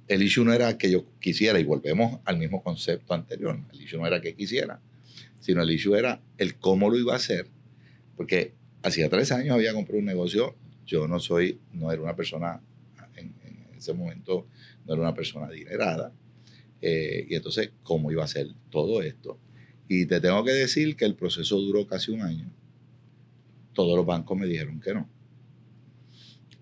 El 0.08 0.22
issue 0.22 0.44
no 0.44 0.54
era 0.54 0.78
que 0.78 0.92
yo 0.92 1.06
quisiera, 1.20 1.60
y 1.60 1.64
volvemos 1.64 2.20
al 2.26 2.38
mismo 2.38 2.62
concepto 2.62 3.14
anterior. 3.14 3.58
El 3.74 3.82
issue 3.82 3.98
no 3.98 4.06
era 4.06 4.22
que 4.22 4.36
quisiera, 4.36 4.80
sino 5.40 5.64
el 5.64 5.72
issue 5.72 5.96
era 5.96 6.22
el 6.38 6.56
cómo 6.56 6.90
lo 6.90 7.00
iba 7.00 7.14
a 7.14 7.16
hacer. 7.16 7.48
Porque 8.18 8.54
hacía 8.84 9.10
tres 9.10 9.32
años 9.32 9.56
había 9.56 9.74
comprado 9.74 10.00
un 10.00 10.06
negocio. 10.06 10.56
Yo 10.86 11.08
no 11.08 11.20
soy, 11.20 11.60
no 11.72 11.92
era 11.92 12.02
una 12.02 12.16
persona 12.16 12.62
en, 13.16 13.34
ese 13.78 13.94
momento 13.94 14.48
no 14.86 14.94
era 14.94 15.02
una 15.02 15.14
persona 15.14 15.48
adinerada. 15.48 16.12
Eh, 16.82 17.26
y 17.30 17.36
entonces, 17.36 17.72
¿cómo 17.84 18.12
iba 18.12 18.24
a 18.24 18.28
ser 18.28 18.48
todo 18.70 19.02
esto? 19.02 19.40
Y 19.88 20.06
te 20.06 20.19
tengo 20.19 20.43
que 20.43 20.52
decir 20.52 20.95
que 20.95 21.06
el 21.06 21.15
proceso 21.15 21.58
duró 21.60 21.86
casi 21.86 22.12
un 22.12 22.21
año. 22.21 22.50
Todos 23.74 23.95
los 23.98 24.06
bancos 24.06 24.38
me 24.38 24.48
dijeron 24.48 24.80
que 24.80 24.93
no. 24.93 25.10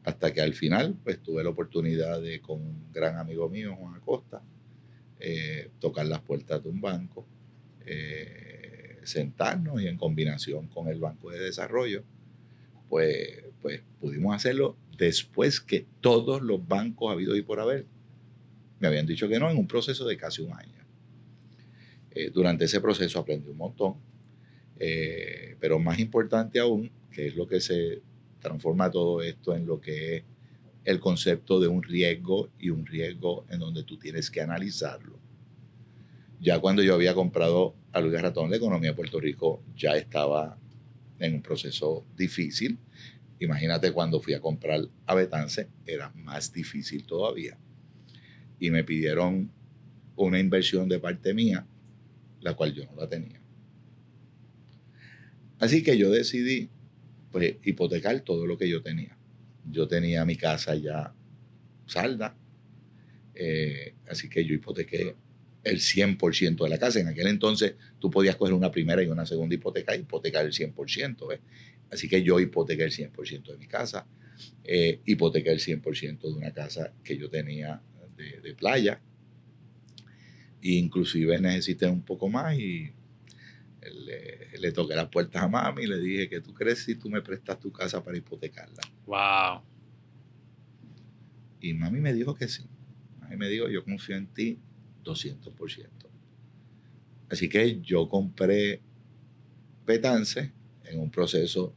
Hasta 0.03 0.33
que 0.33 0.41
al 0.41 0.53
final, 0.53 0.97
pues 1.03 1.21
tuve 1.21 1.43
la 1.43 1.49
oportunidad 1.49 2.21
de, 2.21 2.41
con 2.41 2.61
un 2.61 2.91
gran 2.91 3.17
amigo 3.17 3.49
mío, 3.49 3.75
Juan 3.75 3.95
Acosta, 3.95 4.41
eh, 5.19 5.69
tocar 5.79 6.05
las 6.05 6.19
puertas 6.21 6.61
de 6.61 6.69
un 6.69 6.81
banco, 6.81 7.25
eh, 7.85 8.99
sentarnos 9.03 9.81
y 9.81 9.87
en 9.87 9.97
combinación 9.97 10.67
con 10.67 10.89
el 10.89 10.99
Banco 10.99 11.31
de 11.31 11.39
Desarrollo, 11.39 12.03
pues, 12.89 13.43
pues 13.61 13.81
pudimos 14.01 14.35
hacerlo 14.35 14.75
después 14.97 15.61
que 15.61 15.85
todos 16.01 16.41
los 16.41 16.67
bancos 16.67 17.11
habido 17.11 17.35
y 17.37 17.41
por 17.41 17.59
haber 17.59 17.85
me 18.83 18.89
habían 18.89 19.05
dicho 19.05 19.29
que 19.29 19.39
no 19.39 19.49
en 19.49 19.57
un 19.57 19.65
proceso 19.65 20.05
de 20.05 20.17
casi 20.17 20.41
un 20.41 20.51
año. 20.51 20.72
Eh, 22.15 22.29
durante 22.31 22.65
ese 22.65 22.79
proceso 22.79 23.19
aprendí 23.19 23.49
un 23.49 23.57
montón, 23.57 23.95
pero 25.59 25.79
más 25.79 25.97
importante 25.99 26.59
aún, 26.59 26.91
que 27.09 27.27
es 27.27 27.35
lo 27.35 27.47
que 27.47 27.61
se 27.61 28.01
transforma 28.39 28.91
todo 28.91 29.21
esto 29.21 29.55
en 29.55 29.65
lo 29.65 29.79
que 29.79 30.17
es 30.17 30.23
el 30.83 30.99
concepto 30.99 31.59
de 31.59 31.67
un 31.67 31.81
riesgo 31.81 32.49
y 32.59 32.69
un 32.69 32.85
riesgo 32.85 33.45
en 33.49 33.59
donde 33.59 33.83
tú 33.83 33.97
tienes 33.97 34.29
que 34.29 34.41
analizarlo. 34.41 35.17
Ya 36.41 36.59
cuando 36.59 36.83
yo 36.83 36.93
había 36.93 37.13
comprado 37.13 37.73
a 37.93 38.01
Luis 38.01 38.21
Ratón, 38.21 38.49
la 38.49 38.57
economía 38.57 38.89
de 38.89 38.95
Puerto 38.95 39.19
Rico 39.19 39.63
ya 39.77 39.95
estaba 39.95 40.57
en 41.19 41.35
un 41.35 41.41
proceso 41.41 42.05
difícil. 42.17 42.77
Imagínate 43.39 43.93
cuando 43.93 44.19
fui 44.19 44.33
a 44.33 44.41
comprar 44.41 44.81
a 45.05 45.15
Betance, 45.15 45.69
era 45.85 46.09
más 46.15 46.51
difícil 46.51 47.05
todavía. 47.05 47.57
Y 48.59 48.71
me 48.71 48.83
pidieron 48.83 49.49
una 50.17 50.39
inversión 50.39 50.89
de 50.89 50.99
parte 50.99 51.33
mía, 51.33 51.65
la 52.43 52.53
cual 52.53 52.73
yo 52.73 52.85
no 52.85 52.95
la 52.95 53.09
tenía. 53.09 53.41
Así 55.59 55.81
que 55.81 55.97
yo 55.97 56.11
decidí 56.11 56.69
pues, 57.31 57.55
hipotecar 57.63 58.19
todo 58.21 58.45
lo 58.45 58.57
que 58.57 58.69
yo 58.69 58.81
tenía 58.81 59.17
yo 59.69 59.87
tenía 59.87 60.25
mi 60.25 60.35
casa 60.35 60.75
ya 60.75 61.13
salda, 61.85 62.35
eh, 63.35 63.95
así 64.07 64.29
que 64.29 64.45
yo 64.45 64.53
hipotequé 64.53 65.15
el 65.63 65.79
100% 65.79 66.63
de 66.63 66.69
la 66.69 66.77
casa. 66.77 66.99
En 66.99 67.07
aquel 67.07 67.27
entonces 67.27 67.75
tú 67.99 68.09
podías 68.09 68.35
coger 68.35 68.53
una 68.53 68.71
primera 68.71 69.01
y 69.01 69.07
una 69.07 69.25
segunda 69.25 69.55
hipoteca 69.55 69.95
y 69.95 70.01
hipotecar 70.01 70.45
el 70.45 70.51
100%. 70.51 71.39
Así 71.89 72.09
que 72.09 72.23
yo 72.23 72.39
hipotequé 72.39 72.83
el 72.83 72.91
100% 72.91 73.51
de 73.51 73.57
mi 73.57 73.67
casa, 73.67 74.07
eh, 74.63 74.99
hipotequé 75.05 75.51
el 75.51 75.59
100% 75.59 76.21
de 76.21 76.33
una 76.33 76.51
casa 76.51 76.93
que 77.03 77.17
yo 77.17 77.29
tenía 77.29 77.81
de, 78.17 78.53
playa. 78.55 79.01
Inclusive 80.63 81.39
necesité 81.39 81.87
un 81.87 82.01
poco 82.01 82.29
más 82.29 82.57
y 82.57 82.91
le, 83.81 84.57
le, 84.57 84.71
toqué 84.71 84.95
las 84.95 85.09
puertas 85.09 85.43
a 85.43 85.47
mami 85.49 85.83
y 85.83 85.87
le 85.87 85.99
dije 85.99 86.29
que 86.29 86.39
tú 86.39 86.53
crees 86.53 86.79
si 86.79 86.95
tú 86.95 87.09
me 87.09 87.21
prestas 87.21 87.59
tu 87.59 87.71
casa 87.71 88.01
para 88.01 88.17
hipotecarla. 88.17 88.81
Wow. 89.05 89.61
Y 91.59 91.73
mami 91.73 91.99
me 91.99 92.13
dijo 92.13 92.33
que 92.33 92.47
sí. 92.47 92.63
Mami 93.19 93.35
me 93.35 93.49
dijo, 93.49 93.67
yo 93.69 93.83
confío 93.83 94.15
en 94.15 94.27
ti 94.27 94.57
200%. 95.03 95.87
Así 97.29 97.49
que 97.49 97.81
yo 97.81 98.07
compré 98.07 98.81
Petance 99.85 100.53
en 100.85 100.99
un 100.99 101.11
proceso 101.11 101.75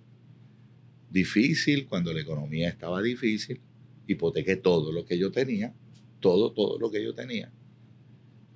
difícil, 1.11 1.87
cuando 1.87 2.13
la 2.13 2.21
economía 2.21 2.69
estaba 2.69 3.03
difícil, 3.03 3.61
hipotequé 4.07 4.57
todo 4.57 4.93
lo 4.93 5.05
que 5.05 5.19
yo 5.19 5.33
tenía, 5.33 5.75
todo, 6.21 6.53
todo 6.53 6.79
lo 6.79 6.91
que 6.91 7.03
yo 7.03 7.15
tenía. 7.15 7.53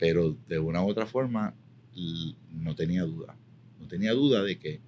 Pero 0.01 0.37
de 0.49 0.59
una 0.59 0.83
u 0.83 0.89
otra 0.89 1.07
forma 1.07 1.55
no 2.53 2.75
tenía 2.75 3.03
duda. 3.03 3.37
No 3.79 3.87
tenía 3.87 4.13
duda 4.13 4.43
de 4.43 4.59
que 4.59 4.81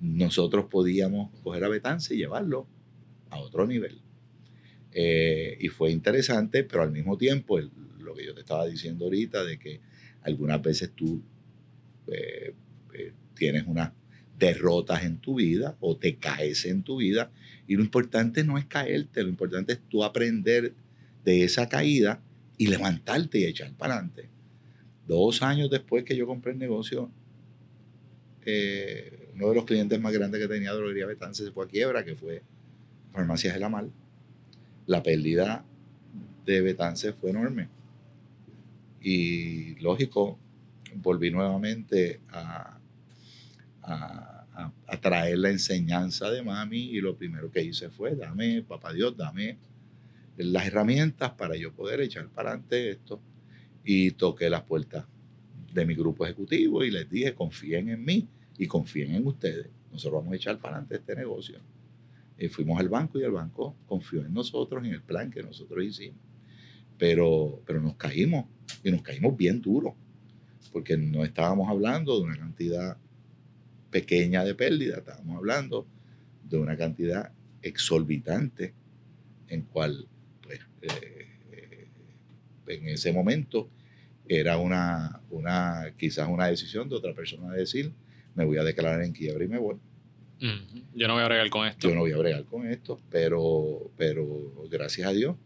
nosotros 0.00 0.66
podíamos 0.66 1.30
coger 1.42 1.64
a 1.64 1.68
Betance 1.68 2.14
y 2.14 2.18
llevarlo 2.18 2.66
a 3.30 3.38
otro 3.38 3.66
nivel. 3.66 4.00
Eh, 4.92 5.56
y 5.60 5.68
fue 5.68 5.90
interesante, 5.92 6.64
pero 6.64 6.82
al 6.82 6.90
mismo 6.90 7.16
tiempo, 7.16 7.60
lo 8.00 8.14
que 8.14 8.26
yo 8.26 8.34
te 8.34 8.40
estaba 8.40 8.66
diciendo 8.66 9.04
ahorita, 9.04 9.44
de 9.44 9.58
que 9.58 9.80
algunas 10.22 10.60
veces 10.60 10.90
tú 10.94 11.22
eh, 12.08 12.52
eh, 12.94 13.12
tienes 13.34 13.64
unas 13.66 13.92
derrotas 14.38 15.04
en 15.04 15.18
tu 15.18 15.36
vida 15.36 15.76
o 15.80 15.96
te 15.96 16.16
caes 16.16 16.64
en 16.64 16.82
tu 16.82 16.96
vida, 16.96 17.30
y 17.68 17.76
lo 17.76 17.82
importante 17.82 18.42
no 18.42 18.58
es 18.58 18.64
caerte, 18.64 19.22
lo 19.22 19.28
importante 19.28 19.74
es 19.74 19.80
tú 19.88 20.02
aprender 20.02 20.74
de 21.24 21.44
esa 21.44 21.68
caída 21.68 22.20
y 22.58 22.66
levantarte 22.68 23.38
y 23.38 23.44
echar 23.44 23.72
para 23.74 23.94
adelante. 23.94 24.35
Dos 25.06 25.42
años 25.42 25.70
después 25.70 26.04
que 26.04 26.16
yo 26.16 26.26
compré 26.26 26.52
el 26.52 26.58
negocio, 26.58 27.10
eh, 28.44 29.30
uno 29.34 29.48
de 29.48 29.54
los 29.54 29.64
clientes 29.64 30.00
más 30.00 30.12
grandes 30.12 30.40
que 30.40 30.48
tenía 30.48 30.72
Droguería 30.72 31.06
Betance 31.06 31.44
se 31.44 31.52
fue 31.52 31.64
a 31.64 31.68
quiebra, 31.68 32.04
que 32.04 32.16
fue 32.16 32.42
Farmacias 33.12 33.54
de 33.54 33.60
la 33.60 33.68
Mal. 33.68 33.90
La 34.86 35.02
pérdida 35.02 35.64
de 36.44 36.60
Betance 36.60 37.12
fue 37.12 37.30
enorme. 37.30 37.68
Y 39.00 39.76
lógico, 39.76 40.38
volví 40.94 41.30
nuevamente 41.30 42.20
a, 42.30 42.78
a, 43.82 44.46
a, 44.86 45.00
traer 45.00 45.38
la 45.38 45.50
enseñanza 45.50 46.30
de 46.30 46.42
mami 46.42 46.78
y 46.78 47.00
lo 47.00 47.16
primero 47.16 47.50
que 47.50 47.62
hice 47.62 47.90
fue, 47.90 48.16
dame, 48.16 48.62
papá 48.62 48.92
Dios, 48.92 49.16
dame 49.16 49.58
las 50.36 50.66
herramientas 50.66 51.32
para 51.32 51.56
yo 51.56 51.72
poder 51.72 52.00
echar 52.00 52.28
para 52.28 52.50
adelante 52.50 52.90
esto 52.90 53.20
y 53.86 54.10
toqué 54.10 54.50
las 54.50 54.64
puertas 54.64 55.06
de 55.72 55.86
mi 55.86 55.94
grupo 55.94 56.26
ejecutivo 56.26 56.82
y 56.82 56.90
les 56.90 57.08
dije, 57.08 57.34
confíen 57.34 57.88
en 57.88 58.04
mí 58.04 58.28
y 58.58 58.66
confíen 58.66 59.14
en 59.14 59.24
ustedes. 59.24 59.68
Nosotros 59.92 60.20
vamos 60.20 60.32
a 60.32 60.36
echar 60.36 60.58
para 60.58 60.74
adelante 60.74 60.96
este 60.96 61.14
negocio. 61.14 61.60
Y 62.36 62.48
fuimos 62.48 62.80
al 62.80 62.88
banco 62.88 63.20
y 63.20 63.22
el 63.22 63.30
banco 63.30 63.76
confió 63.86 64.26
en 64.26 64.34
nosotros, 64.34 64.84
en 64.84 64.92
el 64.92 65.02
plan 65.02 65.30
que 65.30 65.42
nosotros 65.42 65.84
hicimos. 65.84 66.18
Pero, 66.98 67.62
pero 67.64 67.80
nos 67.80 67.94
caímos 67.94 68.46
y 68.82 68.90
nos 68.90 69.02
caímos 69.02 69.36
bien 69.36 69.62
duro, 69.62 69.94
porque 70.72 70.96
no 70.96 71.24
estábamos 71.24 71.68
hablando 71.68 72.18
de 72.18 72.24
una 72.24 72.36
cantidad 72.36 72.96
pequeña 73.90 74.42
de 74.42 74.54
pérdida, 74.54 74.96
estábamos 74.98 75.36
hablando 75.36 75.86
de 76.42 76.58
una 76.58 76.76
cantidad 76.76 77.30
exorbitante 77.62 78.74
en 79.48 79.62
cual, 79.62 80.08
pues, 80.42 80.60
eh, 80.82 81.28
eh, 81.52 81.88
en 82.66 82.88
ese 82.88 83.12
momento 83.12 83.70
era 84.28 84.58
una, 84.58 85.20
una, 85.30 85.92
quizás 85.96 86.28
una 86.28 86.46
decisión 86.46 86.88
de 86.88 86.96
otra 86.96 87.14
persona 87.14 87.52
de 87.52 87.60
decir, 87.60 87.92
me 88.34 88.44
voy 88.44 88.58
a 88.58 88.64
declarar 88.64 89.02
en 89.02 89.12
quiebra 89.12 89.44
y 89.44 89.48
me 89.48 89.58
voy. 89.58 89.76
Yo 90.38 91.08
no 91.08 91.14
voy 91.14 91.22
a 91.22 91.26
bregar 91.26 91.48
con 91.50 91.66
esto. 91.66 91.88
Yo 91.88 91.94
no 91.94 92.00
voy 92.02 92.12
a 92.12 92.18
bregar 92.18 92.44
con 92.44 92.66
esto, 92.66 93.00
pero, 93.10 93.90
pero 93.96 94.26
gracias 94.70 95.08
a 95.08 95.12
Dios, 95.12 95.36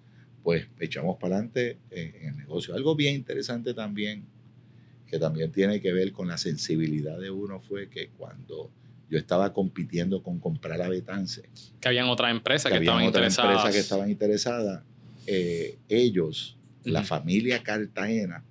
pues 0.42 0.66
echamos 0.80 1.16
para 1.18 1.36
adelante 1.36 1.78
en, 1.90 2.28
el 2.28 2.36
negocio. 2.36 2.74
Algo 2.74 2.96
bien 2.96 3.14
interesante 3.14 3.74
también, 3.74 4.24
que 5.06 5.18
también 5.18 5.52
tiene 5.52 5.80
que 5.80 5.92
ver 5.92 6.12
con 6.12 6.28
la 6.28 6.38
sensibilidad 6.38 7.18
de 7.18 7.30
uno, 7.30 7.60
fue 7.60 7.88
que 7.88 8.08
cuando 8.16 8.70
yo 9.08 9.18
estaba 9.18 9.52
compitiendo 9.52 10.22
con 10.22 10.38
comprar 10.38 10.78
la 10.78 10.88
Betance. 10.88 11.48
Que 11.80 11.88
habían 11.88 12.08
otras 12.08 12.30
empresas 12.30 12.70
que, 12.70 12.78
estaban 12.78 13.04
interesadas. 13.04 13.50
empresas 13.50 13.74
que 13.74 13.80
estaban 13.80 14.10
interesadas. 14.10 14.84
Eh, 15.26 15.78
ellos, 15.88 16.56
la 16.84 17.02
familia 17.02 17.62
Cartagena, 17.62 18.44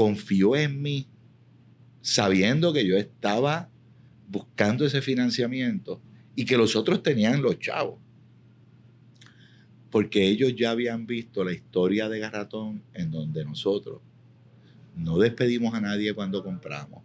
confió 0.00 0.56
en 0.56 0.80
mí 0.80 1.06
sabiendo 2.00 2.72
que 2.72 2.86
yo 2.86 2.96
estaba 2.96 3.68
buscando 4.30 4.86
ese 4.86 5.02
financiamiento 5.02 6.00
y 6.34 6.46
que 6.46 6.56
los 6.56 6.74
otros 6.74 7.02
tenían 7.02 7.42
los 7.42 7.58
chavos. 7.58 7.98
Porque 9.90 10.26
ellos 10.26 10.56
ya 10.56 10.70
habían 10.70 11.06
visto 11.06 11.44
la 11.44 11.52
historia 11.52 12.08
de 12.08 12.18
Garratón 12.18 12.82
en 12.94 13.10
donde 13.10 13.44
nosotros 13.44 14.00
no 14.96 15.18
despedimos 15.18 15.74
a 15.74 15.82
nadie 15.82 16.14
cuando 16.14 16.42
compramos. 16.42 17.02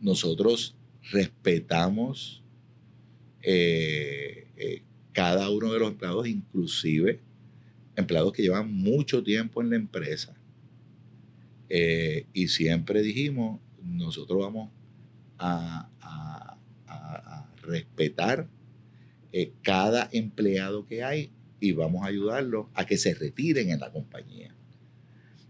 Nosotros 0.00 0.74
respetamos 1.10 2.42
eh, 3.42 4.48
eh, 4.56 4.82
cada 5.12 5.50
uno 5.50 5.70
de 5.70 5.80
los 5.80 5.90
empleados, 5.90 6.26
inclusive 6.26 7.20
empleados 7.94 8.32
que 8.32 8.40
llevan 8.40 8.72
mucho 8.72 9.22
tiempo 9.22 9.60
en 9.60 9.68
la 9.68 9.76
empresa 9.76 10.39
eh, 11.70 12.26
y 12.32 12.48
siempre 12.48 13.00
dijimos, 13.00 13.60
nosotros 13.82 14.40
vamos 14.40 14.70
a, 15.38 15.86
respetar 17.62 18.48
eh, 19.32 19.52
cada 19.62 20.08
empleado 20.10 20.86
que 20.86 21.04
hay 21.04 21.30
y 21.60 21.70
vamos 21.70 22.02
a 22.02 22.08
ayudarlos 22.08 22.66
a 22.74 22.84
que 22.84 22.96
se 22.96 23.14
retiren 23.14 23.70
en 23.70 23.78
la 23.78 23.92
compañía. 23.92 24.54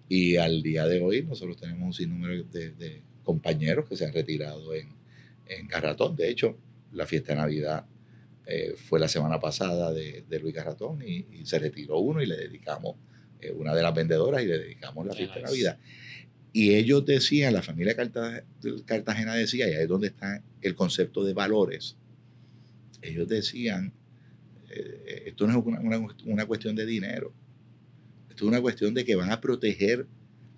Y 0.06 0.36
al 0.36 0.62
día 0.62 0.86
de 0.86 1.00
hoy 1.00 1.22
nosotros 1.22 1.56
tenemos 1.56 1.86
un 1.86 1.94
sinnúmero 1.94 2.44
de, 2.44 3.02
compañeros 3.22 3.88
que 3.88 3.96
se 3.96 4.04
han 4.04 4.12
retirado 4.12 4.74
en, 4.74 4.88
en 5.46 5.66
Garratón. 5.66 6.14
De 6.14 6.28
hecho, 6.28 6.58
la 6.92 7.06
fiesta 7.06 7.32
de 7.32 7.40
Navidad 7.40 7.86
eh, 8.46 8.74
fue 8.76 8.98
la 8.98 9.06
semana 9.08 9.38
pasada 9.38 9.92
de, 9.92 10.24
de 10.28 10.40
Luis 10.40 10.52
Garratón 10.54 11.02
y, 11.06 11.46
se 11.46 11.58
retiró 11.60 11.98
uno 11.98 12.20
y 12.20 12.26
le 12.26 12.36
dedicamos 12.36 12.96
eh, 13.40 13.52
una 13.52 13.74
de 13.74 13.82
las 13.82 13.94
vendedoras 13.94 14.42
y 14.42 14.46
le 14.46 14.58
dedicamos 14.58 15.06
la 15.06 15.14
fiesta 15.14 15.36
de 15.36 15.42
Navidad. 15.42 15.78
Y 16.52 16.74
ellos 16.74 17.06
decían, 17.06 17.54
la 17.54 17.62
familia 17.62 17.94
Cartagena 17.94 19.34
decía, 19.34 19.68
y 19.68 19.74
ahí 19.74 19.82
es 19.82 19.88
donde 19.88 20.08
está 20.08 20.42
el 20.62 20.74
concepto 20.74 21.24
de 21.24 21.32
valores, 21.32 21.96
ellos 23.02 23.28
decían, 23.28 23.92
eh, 24.70 25.24
esto 25.26 25.46
no 25.46 25.58
es 25.58 25.64
una, 25.64 25.98
una, 26.26 26.46
cuestión 26.46 26.76
de 26.76 26.86
dinero, 26.86 27.32
esto 28.28 28.44
es 28.44 28.48
una 28.48 28.60
cuestión 28.60 28.94
de 28.94 29.04
que 29.04 29.14
van 29.14 29.30
a 29.30 29.40
proteger 29.40 30.06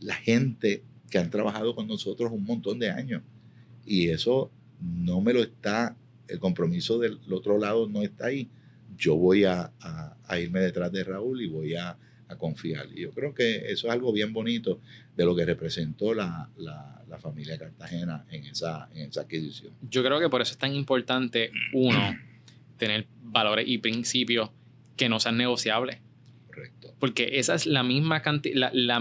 la 0.01 0.15
gente 0.15 0.83
que 1.11 1.19
han 1.19 1.31
trabajado 1.31 1.75
con 1.75 1.87
nosotros 1.87 2.33
un 2.33 2.45
montón 2.45 2.79
de 2.79 2.91
años. 2.91 3.23
Y 3.85 4.09
eso 4.09 4.51
no 4.81 5.21
me 5.21 5.33
lo 5.33 5.43
está, 5.43 5.97
el 6.29 6.39
compromiso 6.39 6.99
del 6.99 7.21
otro 7.31 7.59
lado 7.59 7.89
no 7.89 8.03
está 8.03 8.27
ahí. 8.27 8.49
Yo 8.97 9.17
voy 9.17 9.45
a, 9.45 9.73
irme 10.41 10.61
detrás 10.61 10.91
de 10.91 11.05
Raúl 11.05 11.43
y 11.43 11.49
voy 11.49 11.75
a, 11.75 11.97
confiar. 12.37 12.87
Y 12.95 13.03
yo 13.03 13.11
creo 13.11 13.35
que 13.35 13.57
eso 13.73 13.87
es 13.87 13.93
algo 13.93 14.13
bien 14.13 14.33
bonito 14.33 14.81
de 15.17 15.25
lo 15.25 15.35
que 15.35 15.45
representó 15.45 16.15
la, 16.15 16.49
familia 17.21 17.59
Cartagena 17.59 18.25
en 18.31 18.47
esa, 18.47 18.89
en 18.95 19.11
esa 19.11 19.21
adquisición. 19.21 19.75
Yo 19.83 20.03
creo 20.03 20.19
que 20.19 20.31
por 20.31 20.41
eso 20.41 20.53
es 20.53 20.59
tan 20.59 20.75
importante, 20.75 21.53
uno, 21.75 22.17
tener 22.79 23.07
valores 23.23 23.69
y 23.69 23.79
principios 23.79 24.51
que 24.97 25.09
no 25.09 25.21
sean 25.21 25.37
negociables. 25.37 25.99
Correcto. 26.47 26.95
Porque 26.99 27.39
esa 27.39 27.55
es 27.55 27.67
la 27.67 27.83
misma 27.83 28.23
cantidad, 28.23 28.71
la, 28.73 29.01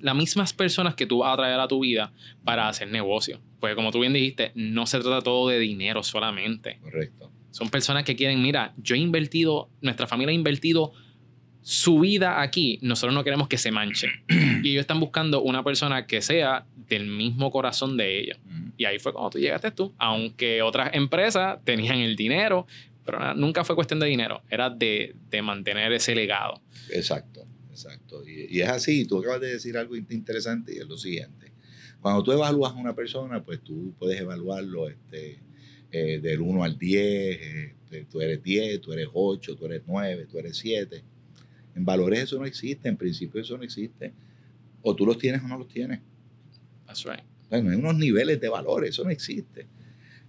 las 0.00 0.16
mismas 0.16 0.52
personas 0.52 0.94
que 0.94 1.06
tú 1.06 1.18
vas 1.18 1.34
a 1.34 1.36
traer 1.36 1.60
a 1.60 1.68
tu 1.68 1.80
vida 1.80 2.12
para 2.44 2.68
hacer 2.68 2.88
negocio. 2.88 3.40
Porque 3.60 3.74
como 3.74 3.90
tú 3.90 4.00
bien 4.00 4.12
dijiste, 4.12 4.52
no 4.54 4.86
se 4.86 4.98
trata 4.98 5.20
todo 5.20 5.48
de 5.48 5.58
dinero 5.58 6.02
solamente. 6.02 6.78
Correcto. 6.80 7.30
Son 7.50 7.70
personas 7.70 8.04
que 8.04 8.16
quieren, 8.16 8.42
mira, 8.42 8.74
yo 8.76 8.94
he 8.94 8.98
invertido, 8.98 9.68
nuestra 9.80 10.06
familia 10.06 10.30
ha 10.30 10.34
invertido 10.34 10.92
su 11.62 12.00
vida 12.00 12.40
aquí, 12.40 12.78
nosotros 12.82 13.14
no 13.14 13.24
queremos 13.24 13.48
que 13.48 13.58
se 13.58 13.70
manche. 13.70 14.08
y 14.62 14.70
ellos 14.70 14.80
están 14.80 15.00
buscando 15.00 15.42
una 15.42 15.62
persona 15.62 16.06
que 16.06 16.22
sea 16.22 16.66
del 16.88 17.06
mismo 17.06 17.50
corazón 17.50 17.96
de 17.96 18.20
ella. 18.20 18.38
Y 18.76 18.84
ahí 18.84 18.98
fue 18.98 19.12
cuando 19.12 19.30
tú 19.30 19.38
llegaste 19.38 19.70
tú. 19.70 19.92
Aunque 19.98 20.62
otras 20.62 20.94
empresas 20.94 21.58
tenían 21.64 21.98
el 21.98 22.16
dinero, 22.16 22.66
pero 23.04 23.34
nunca 23.34 23.64
fue 23.64 23.74
cuestión 23.74 24.00
de 24.00 24.06
dinero, 24.06 24.42
era 24.50 24.68
de, 24.68 25.14
mantener 25.42 25.92
ese 25.92 26.14
legado. 26.14 26.60
Exacto, 26.90 27.46
exacto. 27.70 28.22
Y, 28.28 28.60
es 28.60 28.68
así, 28.68 29.06
tú 29.06 29.18
acabas 29.18 29.40
de 29.40 29.52
decir 29.52 29.78
algo 29.78 29.96
interesante 29.96 30.74
y 30.74 30.78
es 30.78 30.86
lo 30.86 30.98
siguiente. 30.98 31.52
Cuando 32.00 32.22
tú 32.22 32.32
evalúas 32.32 32.72
a 32.72 32.76
una 32.76 32.94
persona, 32.94 33.42
pues 33.42 33.62
tú 33.62 33.94
puedes 33.98 34.20
evaluarlo 34.20 34.88
este, 34.88 35.40
eh, 35.90 36.20
del 36.20 36.42
1 36.42 36.62
al 36.62 36.78
10, 36.78 37.40
este, 37.40 38.04
tú 38.04 38.20
eres 38.20 38.42
10, 38.42 38.80
tú 38.82 38.92
eres 38.92 39.08
8, 39.10 39.56
tú 39.56 39.64
eres 39.64 39.82
9, 39.86 40.26
tú 40.30 40.38
eres 40.38 40.56
7. 40.58 41.02
En 41.78 41.84
valores 41.84 42.24
eso 42.24 42.40
no 42.40 42.44
existe, 42.44 42.88
en 42.88 42.96
principio 42.96 43.40
eso 43.40 43.56
no 43.56 43.62
existe. 43.62 44.12
O 44.82 44.96
tú 44.96 45.06
los 45.06 45.16
tienes 45.16 45.42
o 45.42 45.46
no 45.46 45.56
los 45.56 45.68
tienes. 45.68 46.00
That's 46.86 47.04
right. 47.04 47.22
Bueno, 47.48 47.70
hay 47.70 47.76
unos 47.76 47.96
niveles 47.96 48.40
de 48.40 48.48
valores, 48.48 48.90
eso 48.90 49.04
no 49.04 49.10
existe. 49.10 49.68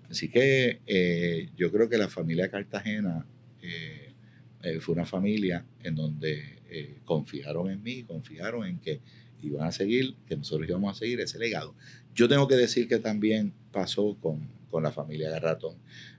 Así 0.07 0.29
que 0.29 0.81
eh, 0.85 1.49
yo 1.57 1.71
creo 1.71 1.89
que 1.89 1.97
la 1.97 2.07
familia 2.07 2.51
Cartagena 2.51 3.25
eh, 3.63 4.13
eh, 4.61 4.79
fue 4.79 4.93
una 4.93 5.05
familia 5.05 5.65
en 5.83 5.95
donde 5.95 6.59
confiaron 7.03 7.71
en 7.71 7.81
mí, 7.81 8.03
confiaron 8.03 8.67
en 8.67 8.77
que 8.77 9.01
iban 9.41 9.67
a 9.67 9.71
seguir, 9.71 10.13
que 10.27 10.37
nosotros 10.37 10.69
íbamos 10.69 10.95
a 10.95 10.99
seguir 10.99 11.19
ese 11.19 11.39
legado. 11.39 11.73
Yo 12.13 12.29
tengo 12.29 12.47
que 12.47 12.55
decir 12.55 12.87
que 12.87 12.99
también 12.99 13.53
pasó 13.71 14.15
con, 14.21 14.47
con 14.69 14.83
la 14.83 14.91
familia 14.91 15.31
Garratón. 15.31 15.77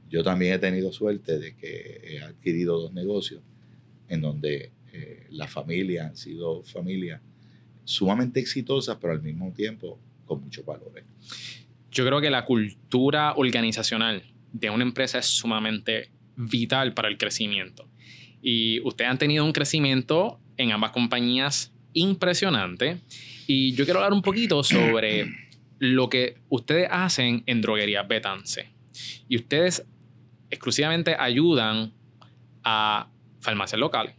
Yo 0.08 0.24
también 0.24 0.54
he 0.54 0.58
tenido 0.58 0.92
suerte 0.92 1.38
de 1.38 1.54
que 1.54 2.00
he 2.02 2.20
adquirido 2.20 2.80
dos 2.80 2.92
negocios 2.92 3.42
en 4.08 4.22
donde 4.22 4.72
la 5.30 5.46
familia 5.46 6.06
han 6.06 6.16
sido 6.16 6.62
familias 6.62 7.20
sumamente 7.84 8.40
exitosas, 8.40 8.98
pero 9.00 9.12
al 9.12 9.22
mismo 9.22 9.52
tiempo 9.52 9.98
con 10.26 10.42
muchos 10.42 10.64
valores 10.64 11.04
yo 11.90 12.06
creo 12.06 12.20
que 12.20 12.30
la 12.30 12.44
cultura 12.44 13.34
organizacional 13.36 14.22
de 14.52 14.70
una 14.70 14.84
empresa 14.84 15.18
es 15.18 15.26
sumamente 15.26 16.10
vital 16.36 16.94
para 16.94 17.08
el 17.08 17.18
crecimiento. 17.18 17.88
Y 18.42 18.80
ustedes 18.80 19.10
han 19.10 19.18
tenido 19.18 19.44
un 19.44 19.52
crecimiento 19.52 20.40
en 20.56 20.72
ambas 20.72 20.92
compañías 20.92 21.72
impresionante. 21.92 22.98
Y 23.46 23.72
yo 23.72 23.84
quiero 23.84 24.00
hablar 24.00 24.12
un 24.12 24.22
poquito 24.22 24.62
sobre 24.62 25.26
lo 25.78 26.08
que 26.08 26.38
ustedes 26.48 26.88
hacen 26.90 27.42
en 27.46 27.60
Droguería 27.60 28.02
Betance. 28.02 28.68
Y 29.28 29.36
ustedes 29.36 29.84
exclusivamente 30.50 31.16
ayudan 31.18 31.92
a 32.62 33.08
farmacias 33.40 33.80
locales. 33.80 34.14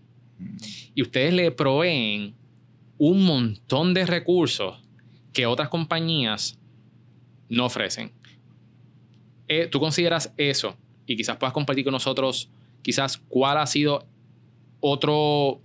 Y 0.94 1.02
ustedes 1.02 1.34
le 1.34 1.52
proveen 1.52 2.36
un 2.98 3.26
montón 3.26 3.94
de 3.94 4.06
recursos 4.06 4.82
que 5.34 5.46
otras 5.46 5.70
compañías 5.70 6.60
no 7.50 7.66
ofrecen. 7.66 8.12
Eh, 9.48 9.68
¿Tú 9.68 9.80
consideras 9.80 10.34
eso? 10.38 10.78
Y 11.06 11.16
quizás 11.18 11.38
puedas 11.38 11.54
compartir 11.54 11.84
con 11.84 11.92
nosotros, 11.92 12.50
quizás, 12.82 13.18
cuál 13.28 13.58
ha 13.58 13.66
sido 13.66 14.06
otro, 14.80 15.62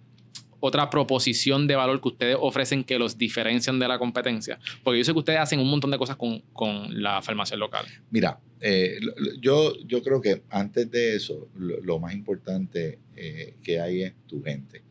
otra 0.60 0.90
proposición 0.90 1.66
de 1.66 1.76
valor 1.76 2.00
que 2.00 2.08
ustedes 2.08 2.36
ofrecen 2.40 2.84
que 2.84 2.98
los 2.98 3.18
diferencian 3.18 3.78
de 3.78 3.88
la 3.88 3.98
competencia. 3.98 4.58
Porque 4.82 4.98
yo 4.98 5.04
sé 5.04 5.12
que 5.12 5.18
ustedes 5.18 5.38
hacen 5.38 5.60
un 5.60 5.70
montón 5.70 5.90
de 5.90 5.98
cosas 5.98 6.16
con, 6.16 6.42
la 6.90 7.22
farmacia 7.22 7.56
local. 7.56 7.86
Mira, 8.10 8.40
eh, 8.60 8.98
yo, 9.40 9.74
yo 9.86 10.02
creo 10.02 10.20
que 10.20 10.42
antes 10.48 10.90
de 10.90 11.16
eso, 11.16 11.48
lo, 11.54 11.98
más 11.98 12.14
importante 12.14 12.98
eh, 13.14 13.54
que 13.62 13.80
hay 13.80 14.02
es 14.02 14.14
tu 14.26 14.42
gente. 14.42 14.82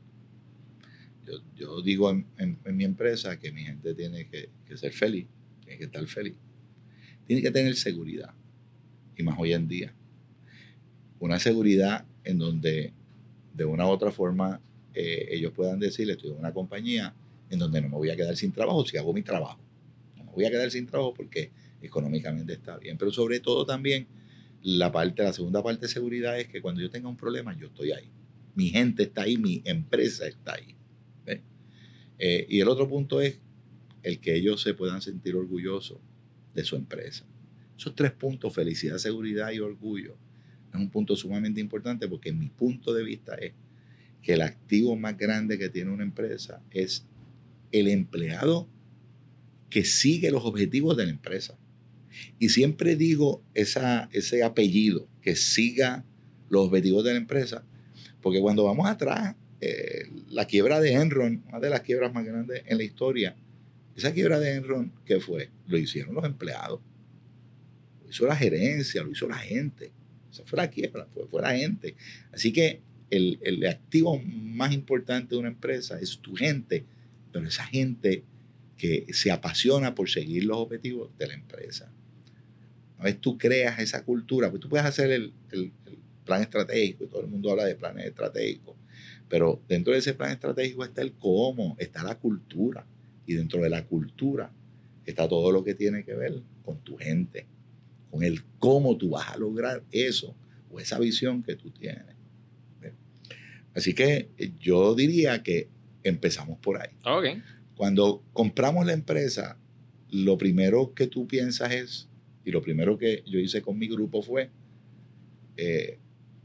Yo, 1.55 1.81
digo 1.81 2.11
en, 2.11 2.59
mi 2.65 2.83
empresa 2.83 3.39
que 3.39 3.51
mi 3.51 3.63
gente 3.63 3.95
tiene 3.95 4.27
que, 4.27 4.49
ser 4.77 4.91
feliz, 4.91 5.25
tiene 5.63 5.79
que 5.79 5.85
estar 5.85 6.05
feliz 6.05 6.35
tiene 7.25 7.41
que 7.41 7.51
tener 7.51 7.75
seguridad. 7.75 8.33
Y 9.17 9.23
más 9.23 9.35
hoy 9.39 9.53
en 9.53 9.67
día. 9.67 9.93
Una 11.19 11.39
seguridad 11.39 12.05
en 12.23 12.37
donde 12.37 12.93
de 13.53 13.65
una 13.65 13.87
u 13.87 13.89
otra 13.89 14.11
forma 14.11 14.61
eh, 14.93 15.27
ellos 15.31 15.53
puedan 15.53 15.79
decirle, 15.79 16.13
estoy 16.13 16.31
en 16.31 16.37
una 16.37 16.53
compañía 16.53 17.15
en 17.49 17.59
donde 17.59 17.81
no 17.81 17.89
me 17.89 17.95
voy 17.95 18.09
a 18.09 18.15
quedar 18.15 18.35
sin 18.35 18.51
trabajo 18.51 18.85
si 18.85 18.97
hago 18.97 19.13
mi 19.13 19.21
trabajo. 19.21 19.59
No 20.17 20.25
me 20.25 20.31
voy 20.31 20.45
a 20.45 20.51
quedar 20.51 20.69
sin 20.71 20.85
trabajo 20.85 21.13
porque 21.13 21.51
económicamente 21.85 22.53
está 22.53 22.77
bien. 22.77 22.97
Pero 22.97 23.11
sobre 23.11 23.39
todo 23.39 23.65
también 23.65 24.07
la 24.61 24.91
parte, 24.91 25.23
la 25.23 25.33
segunda 25.33 25.61
parte 25.61 25.81
de 25.81 25.93
seguridad 25.93 26.39
es 26.39 26.47
que 26.47 26.61
cuando 26.61 26.81
yo 26.81 26.89
tenga 26.89 27.07
un 27.07 27.17
problema, 27.17 27.57
yo 27.57 27.67
estoy 27.67 27.91
ahí. 27.91 28.09
Mi 28.55 28.69
gente 28.69 29.03
está 29.03 29.23
ahí, 29.23 29.37
mi 29.37 29.61
empresa 29.65 30.27
está 30.27 30.53
ahí. 30.53 30.75
Eh, 32.17 32.45
y 32.49 32.61
el 32.61 32.69
otro 32.69 32.87
punto 32.87 33.19
es 33.19 33.39
el 34.01 34.19
que 34.19 34.35
ellos 34.35 34.61
se 34.61 34.73
puedan 34.73 35.01
sentir 35.01 35.35
orgullosos 35.35 35.97
de 36.53 36.63
su 36.63 36.75
empresa. 36.75 37.25
Esos 37.77 37.93
tres 37.93 38.11
puntos, 38.11 38.53
felicidad, 38.53 38.97
seguridad 38.97 39.51
y 39.51 39.59
orgullo, 39.59 40.15
es 40.73 40.79
un 40.79 40.89
punto 40.89 41.15
sumamente 41.15 41.59
importante 41.59 42.07
porque 42.07 42.31
mi 42.31 42.47
punto 42.47 42.93
de 42.93 43.03
vista 43.03 43.35
es 43.35 43.53
que 44.21 44.33
el 44.33 44.41
activo 44.41 44.95
más 44.95 45.17
grande 45.17 45.57
que 45.57 45.69
tiene 45.69 45.91
una 45.91 46.03
empresa 46.03 46.61
es 46.71 47.05
el 47.71 47.87
empleado 47.87 48.67
que 49.69 49.83
sigue 49.83 50.31
los 50.31 50.45
objetivos 50.45 50.95
de 50.95 51.05
la 51.05 51.11
empresa. 51.11 51.57
Y 52.39 52.49
siempre 52.49 52.95
digo 52.95 53.43
ese 53.53 54.43
apellido, 54.43 55.07
que 55.21 55.35
siga 55.35 56.05
los 56.49 56.67
objetivos 56.67 57.03
de 57.03 57.11
la 57.11 57.17
empresa, 57.17 57.65
porque 58.21 58.39
cuando 58.39 58.63
vamos 58.63 58.87
atrás, 58.87 59.35
eh, 59.61 60.09
la 60.29 60.45
quiebra 60.45 60.79
de 60.79 60.93
Enron, 60.93 61.43
una 61.47 61.59
de 61.59 61.69
las 61.69 61.81
quiebras 61.81 62.13
más 62.13 62.25
grandes 62.25 62.63
en 62.65 62.77
la 62.77 62.83
historia, 62.83 63.35
esa 63.95 64.13
quiebra 64.13 64.39
de 64.39 64.55
Enron, 64.55 64.91
¿qué 65.05 65.19
fue? 65.19 65.49
Lo 65.67 65.77
hicieron 65.77 66.15
los 66.15 66.25
empleados. 66.25 66.81
Lo 68.03 68.09
hizo 68.09 68.27
la 68.27 68.35
gerencia, 68.35 69.03
lo 69.03 69.11
hizo 69.11 69.27
la 69.27 69.37
gente. 69.37 69.91
Esa 70.31 70.43
fue 70.45 70.57
la 70.57 70.69
quiebra, 70.69 71.07
fue, 71.13 71.41
la 71.41 71.55
gente. 71.55 71.95
Así 72.33 72.51
que 72.51 72.81
el, 73.09 73.39
el, 73.41 73.65
activo 73.65 74.19
más 74.19 74.73
importante 74.73 75.35
de 75.35 75.39
una 75.39 75.47
empresa 75.47 75.99
es 75.99 76.19
tu 76.19 76.35
gente, 76.35 76.85
pero 77.31 77.47
esa 77.47 77.65
gente 77.65 78.23
que 78.77 79.05
se 79.13 79.31
apasiona 79.31 79.95
por 79.95 80.09
seguir 80.09 80.43
los 80.43 80.57
objetivos 80.57 81.17
de 81.17 81.27
la 81.27 81.33
empresa. 81.33 81.91
Una 82.95 83.05
vez 83.05 83.19
tú 83.19 83.37
creas 83.37 83.79
esa 83.79 84.03
cultura, 84.03 84.49
pues 84.49 84.61
tú 84.61 84.69
puedes 84.69 84.85
hacer 84.85 85.11
el, 85.11 85.33
el, 85.51 85.71
el 85.85 85.97
plan 86.23 86.41
estratégico, 86.41 87.03
y 87.03 87.07
todo 87.07 87.21
el 87.21 87.27
mundo 87.27 87.51
habla 87.51 87.65
de 87.65 87.75
planes 87.75 88.05
estratégicos, 88.05 88.75
pero 89.27 89.61
dentro 89.67 89.93
de 89.93 89.99
ese 89.99 90.13
plan 90.13 90.31
estratégico 90.31 90.83
está 90.83 91.01
el 91.01 91.13
cómo, 91.13 91.75
está 91.79 92.03
la 92.03 92.17
cultura. 92.17 92.85
Y 93.27 93.33
dentro 93.33 93.61
de 93.61 93.69
la 93.69 93.85
cultura 93.85 94.51
está 95.05 95.27
todo 95.27 95.51
lo 95.51 95.63
que 95.63 95.73
tiene 95.73 96.03
que 96.03 96.13
ver 96.13 96.41
con 96.63 96.77
tu 96.79 96.95
gente, 96.97 97.47
con 98.11 98.23
el 98.23 98.43
cómo 98.59 98.97
tú 98.97 99.09
vas 99.09 99.29
a 99.29 99.37
lograr 99.37 99.83
eso 99.91 100.35
o 100.71 100.79
esa 100.79 100.99
visión 100.99 101.41
que 101.43 101.55
tú 101.55 101.71
tienes. 101.71 102.15
Así 103.73 103.93
que 103.93 104.29
eh, 104.37 104.51
yo 104.59 104.95
diría 104.95 105.43
que 105.43 105.67
empezamos 106.03 106.57
por 106.59 106.81
ahí. 106.81 106.91
Okay. 107.03 107.43
Cuando 107.75 108.23
compramos 108.31 108.85
la 108.85 108.93
empresa, 108.93 109.57
lo 110.09 110.37
primero 110.37 110.93
que 110.93 111.07
tú 111.07 111.27
piensas 111.27 111.71
es, 111.73 112.07
y 112.45 112.51
lo 112.51 112.61
primero 112.61 112.97
que 112.97 113.23
yo 113.25 113.39
hice 113.39 113.61
con 113.61 113.77
mi 113.77 113.87
grupo 113.87 114.21
fue, 114.21 114.51
eh, 115.57 115.97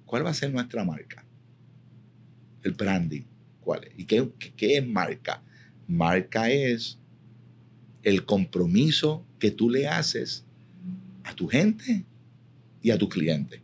¿cuál 0.07 0.25
va 0.25 0.31
a 0.31 0.35
ser 0.35 0.51
nuestra 0.51 0.83
marca? 0.83 1.25
El 2.63 2.73
branding, 2.73 3.23
¿cuál 3.61 3.85
es? 3.85 3.93
¿Y 3.99 4.07
qué, 4.07 4.33
es 4.77 4.87
marca? 4.87 5.43
Marca 5.87 6.51
es 6.51 6.99
el 8.03 8.25
compromiso 8.25 9.25
que 9.39 9.51
tú 9.51 9.69
le 9.69 9.89
haces 9.89 10.45
a 11.23 11.35
tu 11.35 11.49
gente 11.49 12.07
y 12.83 12.91
a 12.91 12.99
tus 12.99 13.11
clientes. 13.11 13.61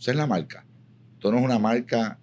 Esa 0.00 0.10
es 0.10 0.16
la 0.16 0.26
marca. 0.26 0.64
Esto 1.14 1.30
no 1.30 1.38
es 1.38 1.44
una 1.44 1.58
marca 1.58 2.18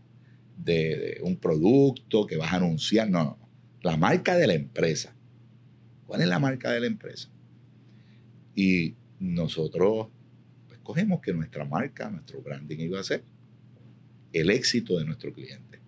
de, 0.57 1.21
un 1.23 1.37
producto 1.37 2.25
que 2.25 2.35
vas 2.35 2.51
a 2.51 2.57
anunciar, 2.57 3.09
no, 3.09 3.23
no, 3.23 3.37
no. 3.39 3.49
La 3.81 3.95
marca 3.95 4.35
de 4.35 4.47
la 4.47 4.55
empresa. 4.55 5.13
¿Cuál 6.07 6.21
es 6.21 6.27
la 6.27 6.39
marca 6.39 6.71
de 6.71 6.79
la 6.81 6.87
empresa? 6.87 7.29
Y 8.59 8.93
nosotros 9.21 10.07
pues, 10.67 10.81
cogemos 10.83 11.21
que 11.21 11.31
nuestra 11.31 11.63
marca, 11.63 12.09
nuestro 12.09 12.41
branding 12.41 12.79
iba 12.79 12.99
a 12.99 13.03
ser 13.05 13.23
el 14.33 14.49
éxito 14.49 14.99
de 14.99 15.05
nuestro 15.05 15.31
cliente. 15.31 15.79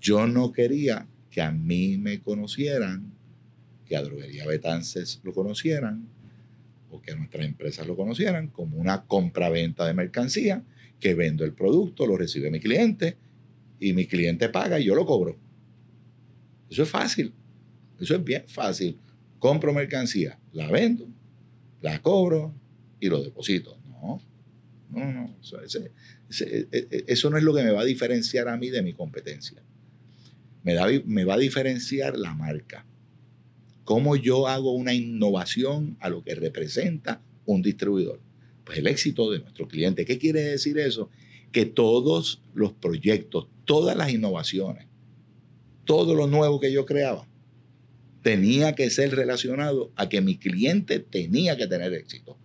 Yo 0.00 0.26
no 0.26 0.50
quería 0.50 1.06
que 1.28 1.42
a 1.42 1.50
mí 1.50 1.98
me 1.98 2.20
conocieran, 2.20 3.12
que 3.84 3.96
a 3.96 4.02
Droguería 4.02 4.46
Betances 4.46 5.20
lo 5.22 5.34
conocieran, 5.34 6.08
o 6.88 7.02
que 7.02 7.12
a 7.12 7.16
nuestras 7.16 7.44
empresas 7.44 7.86
lo 7.86 7.96
conocieran 7.96 8.48
como 8.48 8.78
una 8.78 9.04
compra-venta 9.04 9.84
de 9.84 9.92
mercancía, 9.92 10.64
que 10.98 11.12
vendo 11.12 11.44
el 11.44 11.52
producto, 11.52 12.06
lo 12.06 12.16
recibe 12.16 12.50
mi 12.50 12.60
cliente, 12.60 13.18
y 13.78 13.92
mi 13.92 14.06
cliente 14.06 14.48
paga 14.48 14.80
y 14.80 14.86
yo 14.86 14.94
lo 14.94 15.04
cobro. 15.04 15.36
Eso 16.70 16.84
es 16.84 16.88
fácil. 16.88 17.34
Eso 18.00 18.16
es 18.16 18.24
bien 18.24 18.44
fácil. 18.46 18.98
Compro 19.38 19.74
mercancía, 19.74 20.38
la 20.54 20.70
vendo, 20.70 21.06
la 21.80 22.00
cobro 22.02 22.54
y 23.00 23.08
lo 23.08 23.22
deposito. 23.22 23.78
No, 23.84 24.20
no, 24.90 25.12
no. 25.12 25.36
Eso, 25.40 25.60
e, 25.60 26.68
e, 26.70 27.04
eso 27.06 27.30
no 27.30 27.36
es 27.36 27.42
lo 27.42 27.54
que 27.54 27.62
me 27.62 27.70
va 27.70 27.82
a 27.82 27.84
diferenciar 27.84 28.48
a 28.48 28.56
mí 28.56 28.70
de 28.70 28.82
mi 28.82 28.92
competencia. 28.92 29.62
Me, 30.62 30.74
da, 30.74 30.86
me 31.04 31.24
va 31.24 31.34
a 31.34 31.38
diferenciar 31.38 32.18
la 32.18 32.34
marca. 32.34 32.84
Cómo 33.84 34.16
yo 34.16 34.48
hago 34.48 34.72
una 34.72 34.92
innovación 34.92 35.96
a 36.00 36.10
lo 36.10 36.22
que 36.22 36.34
representa 36.34 37.22
un 37.46 37.62
distribuidor. 37.62 38.20
Pues 38.64 38.78
el 38.78 38.86
éxito 38.86 39.30
de 39.30 39.38
nuestro 39.38 39.66
cliente. 39.66 40.04
¿Qué 40.04 40.18
quiere 40.18 40.42
decir 40.42 40.78
eso? 40.78 41.10
Que 41.52 41.64
todos 41.64 42.42
los 42.54 42.72
proyectos, 42.72 43.48
todas 43.64 43.96
las 43.96 44.12
innovaciones, 44.12 44.86
todo 45.84 46.14
lo 46.14 46.26
nuevo 46.26 46.60
que 46.60 46.70
yo 46.70 46.84
creaba, 46.84 47.26
tenía 48.22 48.74
que 48.74 48.90
ser 48.90 49.14
relacionado 49.14 49.92
a 49.96 50.08
que 50.08 50.20
mi 50.20 50.36
cliente 50.36 50.98
tenía 50.98 51.56
que 51.56 51.66
tener 51.66 51.92
éxito. 51.94 52.38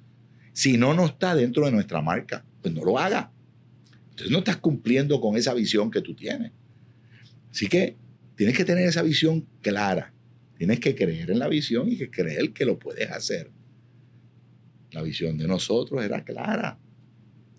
Si 0.54 0.78
no, 0.78 0.94
no 0.94 1.06
está 1.06 1.36
dentro 1.36 1.66
de 1.66 1.72
nuestra 1.72 2.02
marca, 2.02 2.46
pues 2.62 2.74
no 2.74 2.84
lo 2.84 3.00
haga. 3.00 3.32
Entonces 4.12 4.32
no 4.32 4.40
estás 4.40 4.58
cumpliendo 4.58 5.20
con 5.20 5.36
esa 5.36 5.54
visión 5.54 5.90
que 5.90 6.02
tú 6.02 6.14
tienes. 6.14 6.52
Así 7.52 7.68
que 7.68 7.98
tienes 8.36 8.56
que 8.56 8.66
tener 8.66 8.88
esa 8.88 9.02
visión 9.02 9.48
clara. 9.62 10.14
Tienes 10.58 10.80
que 10.80 10.96
creer 10.96 11.32
en 11.32 11.40
la 11.40 11.48
visión 11.48 11.92
y 11.92 11.98
que 11.98 12.12
creer 12.12 12.54
que 12.54 12.66
lo 12.66 12.78
puedes 12.78 13.10
hacer. 13.10 13.52
La 14.92 15.02
visión 15.02 15.38
de 15.38 15.48
nosotros 15.48 16.04
era 16.04 16.24
clara. 16.24 16.78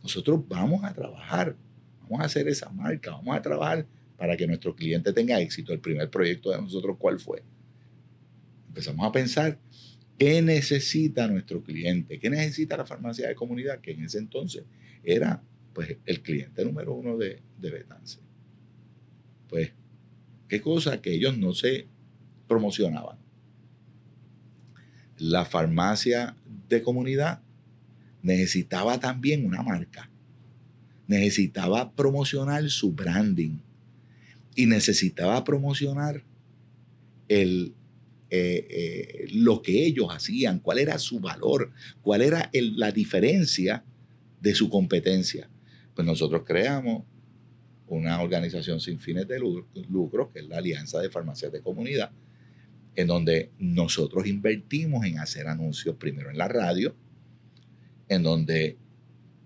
Nosotros 0.03 0.46
vamos 0.46 0.85
a 0.85 0.94
trabajar, 0.94 1.57
vamos 2.03 2.20
a 2.20 2.24
hacer 2.24 2.46
esa 2.46 2.70
marca, 2.70 3.11
vamos 3.11 3.37
a 3.37 3.42
trabajar 3.42 3.87
para 4.16 4.37
que 4.37 4.46
nuestro 4.46 4.77
cliente 4.77 5.12
tenga 5.12 5.40
éxito. 5.40 5.72
El 5.72 5.81
primer 5.81 6.09
proyecto 6.11 6.50
de 6.50 6.59
nosotros, 6.59 6.96
¿cuál 6.98 7.18
fue? 7.18 7.42
Empezamos 8.74 9.06
a 9.06 9.12
pensar 9.12 9.60
qué 10.18 10.42
necesita 10.42 11.28
nuestro 11.28 11.62
cliente, 11.62 12.18
qué 12.18 12.28
necesita 12.28 12.76
la 12.76 12.84
farmacia 12.84 13.28
de 13.28 13.37
comunidad, 13.37 13.80
que 13.80 13.92
en 13.92 14.02
ese 14.02 14.18
entonces 14.18 14.64
era 15.04 15.40
pues, 15.72 15.96
el 16.06 16.22
cliente 16.22 16.64
número 16.64 16.92
uno 16.92 17.16
de, 17.16 17.40
de 17.60 17.70
Betance. 17.70 18.18
Pues, 19.48 19.70
qué 20.48 20.60
cosa 20.60 21.00
que 21.00 21.12
ellos 21.12 21.38
no 21.38 21.54
se 21.54 21.87
promocionaban. 22.48 23.16
La 25.18 25.44
farmacia 25.44 26.34
de 26.68 26.82
comunidad 26.82 27.42
necesitaba 28.22 28.98
también 28.98 29.46
una 29.46 29.62
marca, 29.62 30.10
necesitaba 31.06 31.92
promocionar 31.92 32.68
su 32.70 32.90
branding, 32.90 33.58
y 34.56 34.66
necesitaba 34.66 35.44
promocionar 35.44 36.24
el, 37.28 37.72
eh, 38.37 38.66
eh, 38.68 39.27
lo 39.33 39.62
que 39.62 39.87
ellos 39.87 40.09
hacían, 40.11 40.59
cuál 40.59 40.81
era 40.81 40.99
su 40.99 41.20
valor, 41.20 41.70
cuál 42.03 42.20
era 42.20 42.51
la 42.53 42.90
diferencia 42.90 43.85
de 44.40 44.55
su 44.57 44.68
competencia. 44.68 45.49
Pues 45.94 46.05
nosotros 46.05 46.42
creamos 46.44 47.05
una 47.87 48.20
organización 48.20 48.81
sin 48.81 48.99
fines 48.99 49.29
de 49.29 49.38
lucro, 49.38 50.33
que 50.33 50.40
es 50.40 50.49
la 50.49 50.59
Alianza 50.59 51.01
de 51.01 51.11
Farmacias 51.11 51.53
de 51.53 51.62
Comunidad, 51.62 52.11
en 52.97 53.07
donde 53.07 53.53
nosotros 53.61 54.27
invertimos 54.27 55.07
en 55.07 55.20
hacer 55.20 55.47
anuncios 55.47 55.94
primero 55.94 56.29
en 56.29 56.38
la 56.38 56.49
radio, 56.49 56.97
en 58.09 58.25
donde 58.25 58.79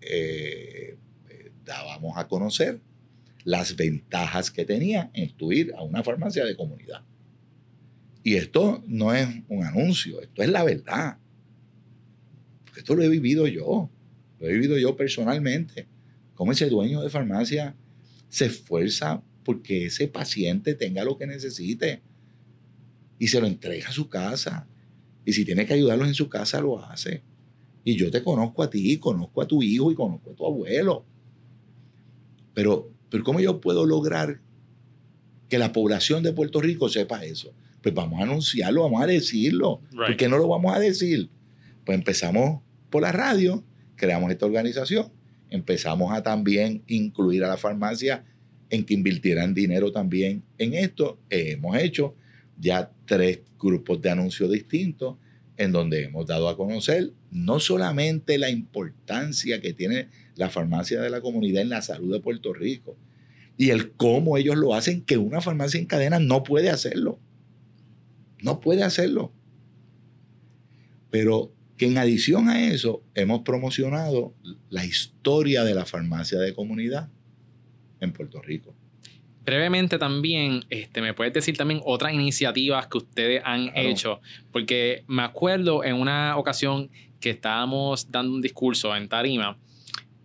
eh, 0.00 0.96
dábamos 1.66 2.16
a 2.16 2.26
conocer 2.26 2.80
las 3.44 3.76
ventajas 3.76 4.50
que 4.50 4.64
tenía 4.64 5.10
en 5.12 5.30
tu 5.36 5.52
ir 5.52 5.74
a 5.76 5.82
una 5.82 6.02
farmacia 6.02 6.46
de 6.46 6.56
comunidad. 6.56 7.02
Y 8.22 8.34
esto 8.34 8.82
no 8.86 9.14
es 9.14 9.28
un 9.48 9.64
anuncio, 9.64 10.20
esto 10.20 10.42
es 10.42 10.48
la 10.48 10.64
verdad. 10.64 11.18
Porque 12.64 12.80
esto 12.80 12.94
lo 12.94 13.02
he 13.02 13.08
vivido 13.08 13.46
yo, 13.46 13.90
lo 14.38 14.46
he 14.46 14.52
vivido 14.52 14.76
yo 14.78 14.96
personalmente. 14.96 15.88
Cómo 16.34 16.52
ese 16.52 16.68
dueño 16.68 17.00
de 17.00 17.10
farmacia 17.10 17.74
se 18.28 18.46
esfuerza 18.46 19.22
porque 19.44 19.86
ese 19.86 20.08
paciente 20.08 20.74
tenga 20.74 21.04
lo 21.04 21.16
que 21.16 21.26
necesite 21.26 22.02
y 23.18 23.28
se 23.28 23.40
lo 23.40 23.46
entrega 23.46 23.88
a 23.88 23.92
su 23.92 24.08
casa. 24.08 24.68
Y 25.24 25.32
si 25.32 25.44
tiene 25.44 25.66
que 25.66 25.74
ayudarlos 25.74 26.08
en 26.08 26.14
su 26.14 26.28
casa, 26.28 26.60
lo 26.60 26.84
hace. 26.84 27.22
Y 27.84 27.96
yo 27.96 28.10
te 28.10 28.22
conozco 28.22 28.62
a 28.62 28.70
ti, 28.70 28.98
conozco 28.98 29.40
a 29.42 29.48
tu 29.48 29.62
hijo 29.62 29.90
y 29.90 29.94
conozco 29.94 30.32
a 30.32 30.34
tu 30.34 30.46
abuelo. 30.46 31.06
Pero 32.54 32.92
pero 33.10 33.24
¿cómo 33.24 33.40
yo 33.40 33.60
puedo 33.60 33.86
lograr 33.86 34.40
que 35.48 35.58
la 35.58 35.72
población 35.72 36.22
de 36.22 36.32
Puerto 36.32 36.60
Rico 36.60 36.88
sepa 36.88 37.24
eso? 37.24 37.52
Pues 37.82 37.94
vamos 37.94 38.20
a 38.20 38.24
anunciarlo, 38.24 38.82
vamos 38.82 39.02
a 39.02 39.06
decirlo. 39.06 39.80
¿Por 39.94 40.16
qué 40.16 40.28
no 40.28 40.38
lo 40.38 40.48
vamos 40.48 40.74
a 40.74 40.78
decir? 40.78 41.30
Pues 41.84 41.96
empezamos 41.96 42.62
por 42.90 43.02
la 43.02 43.12
radio, 43.12 43.64
creamos 43.96 44.30
esta 44.30 44.46
organización, 44.46 45.12
empezamos 45.50 46.12
a 46.12 46.22
también 46.22 46.82
incluir 46.86 47.44
a 47.44 47.48
la 47.48 47.56
farmacia 47.56 48.24
en 48.70 48.84
que 48.84 48.94
invirtieran 48.94 49.54
dinero 49.54 49.92
también 49.92 50.42
en 50.58 50.74
esto. 50.74 51.18
hemos 51.30 51.76
hecho 51.78 52.14
ya 52.58 52.90
tres 53.06 53.40
grupos 53.58 54.00
de 54.02 54.10
anuncios 54.10 54.50
distintos 54.50 55.16
en 55.56 55.72
donde 55.72 56.04
hemos 56.04 56.26
dado 56.26 56.48
a 56.48 56.56
conocer 56.56 57.12
no 57.30 57.60
solamente 57.60 58.38
la 58.38 58.50
importancia 58.50 59.60
que 59.60 59.72
tiene 59.72 60.08
la 60.36 60.50
farmacia 60.50 61.00
de 61.00 61.10
la 61.10 61.20
comunidad 61.20 61.62
en 61.62 61.68
la 61.68 61.82
salud 61.82 62.12
de 62.12 62.20
Puerto 62.20 62.52
Rico 62.54 62.96
y 63.56 63.70
el 63.70 63.90
cómo 63.90 64.38
ellos 64.38 64.56
lo 64.56 64.74
hacen, 64.74 65.02
que 65.02 65.18
una 65.18 65.40
farmacia 65.40 65.80
en 65.80 65.86
cadena 65.86 66.20
no 66.20 66.44
puede 66.44 66.70
hacerlo. 66.70 67.18
No 68.42 68.60
puede 68.60 68.82
hacerlo. 68.82 69.32
Pero 71.10 71.52
que 71.76 71.86
en 71.86 71.96
adición 71.96 72.48
a 72.48 72.66
eso 72.68 73.02
hemos 73.14 73.42
promocionado 73.42 74.34
la 74.68 74.84
historia 74.84 75.64
de 75.64 75.74
la 75.74 75.86
farmacia 75.86 76.38
de 76.38 76.52
comunidad 76.54 77.08
en 78.00 78.12
Puerto 78.12 78.42
Rico. 78.42 78.74
Brevemente 79.44 79.98
también, 79.98 80.64
este, 80.68 81.00
me 81.00 81.14
puedes 81.14 81.32
decir 81.32 81.56
también 81.56 81.80
otras 81.84 82.12
iniciativas 82.12 82.86
que 82.88 82.98
ustedes 82.98 83.40
han 83.44 83.70
hecho, 83.74 84.20
porque 84.52 85.04
me 85.06 85.22
acuerdo 85.22 85.84
en 85.84 85.94
una 85.94 86.36
ocasión 86.36 86.90
que 87.18 87.30
estábamos 87.30 88.10
dando 88.10 88.34
un 88.34 88.42
discurso 88.42 88.94
en 88.94 89.08
Tarima, 89.08 89.56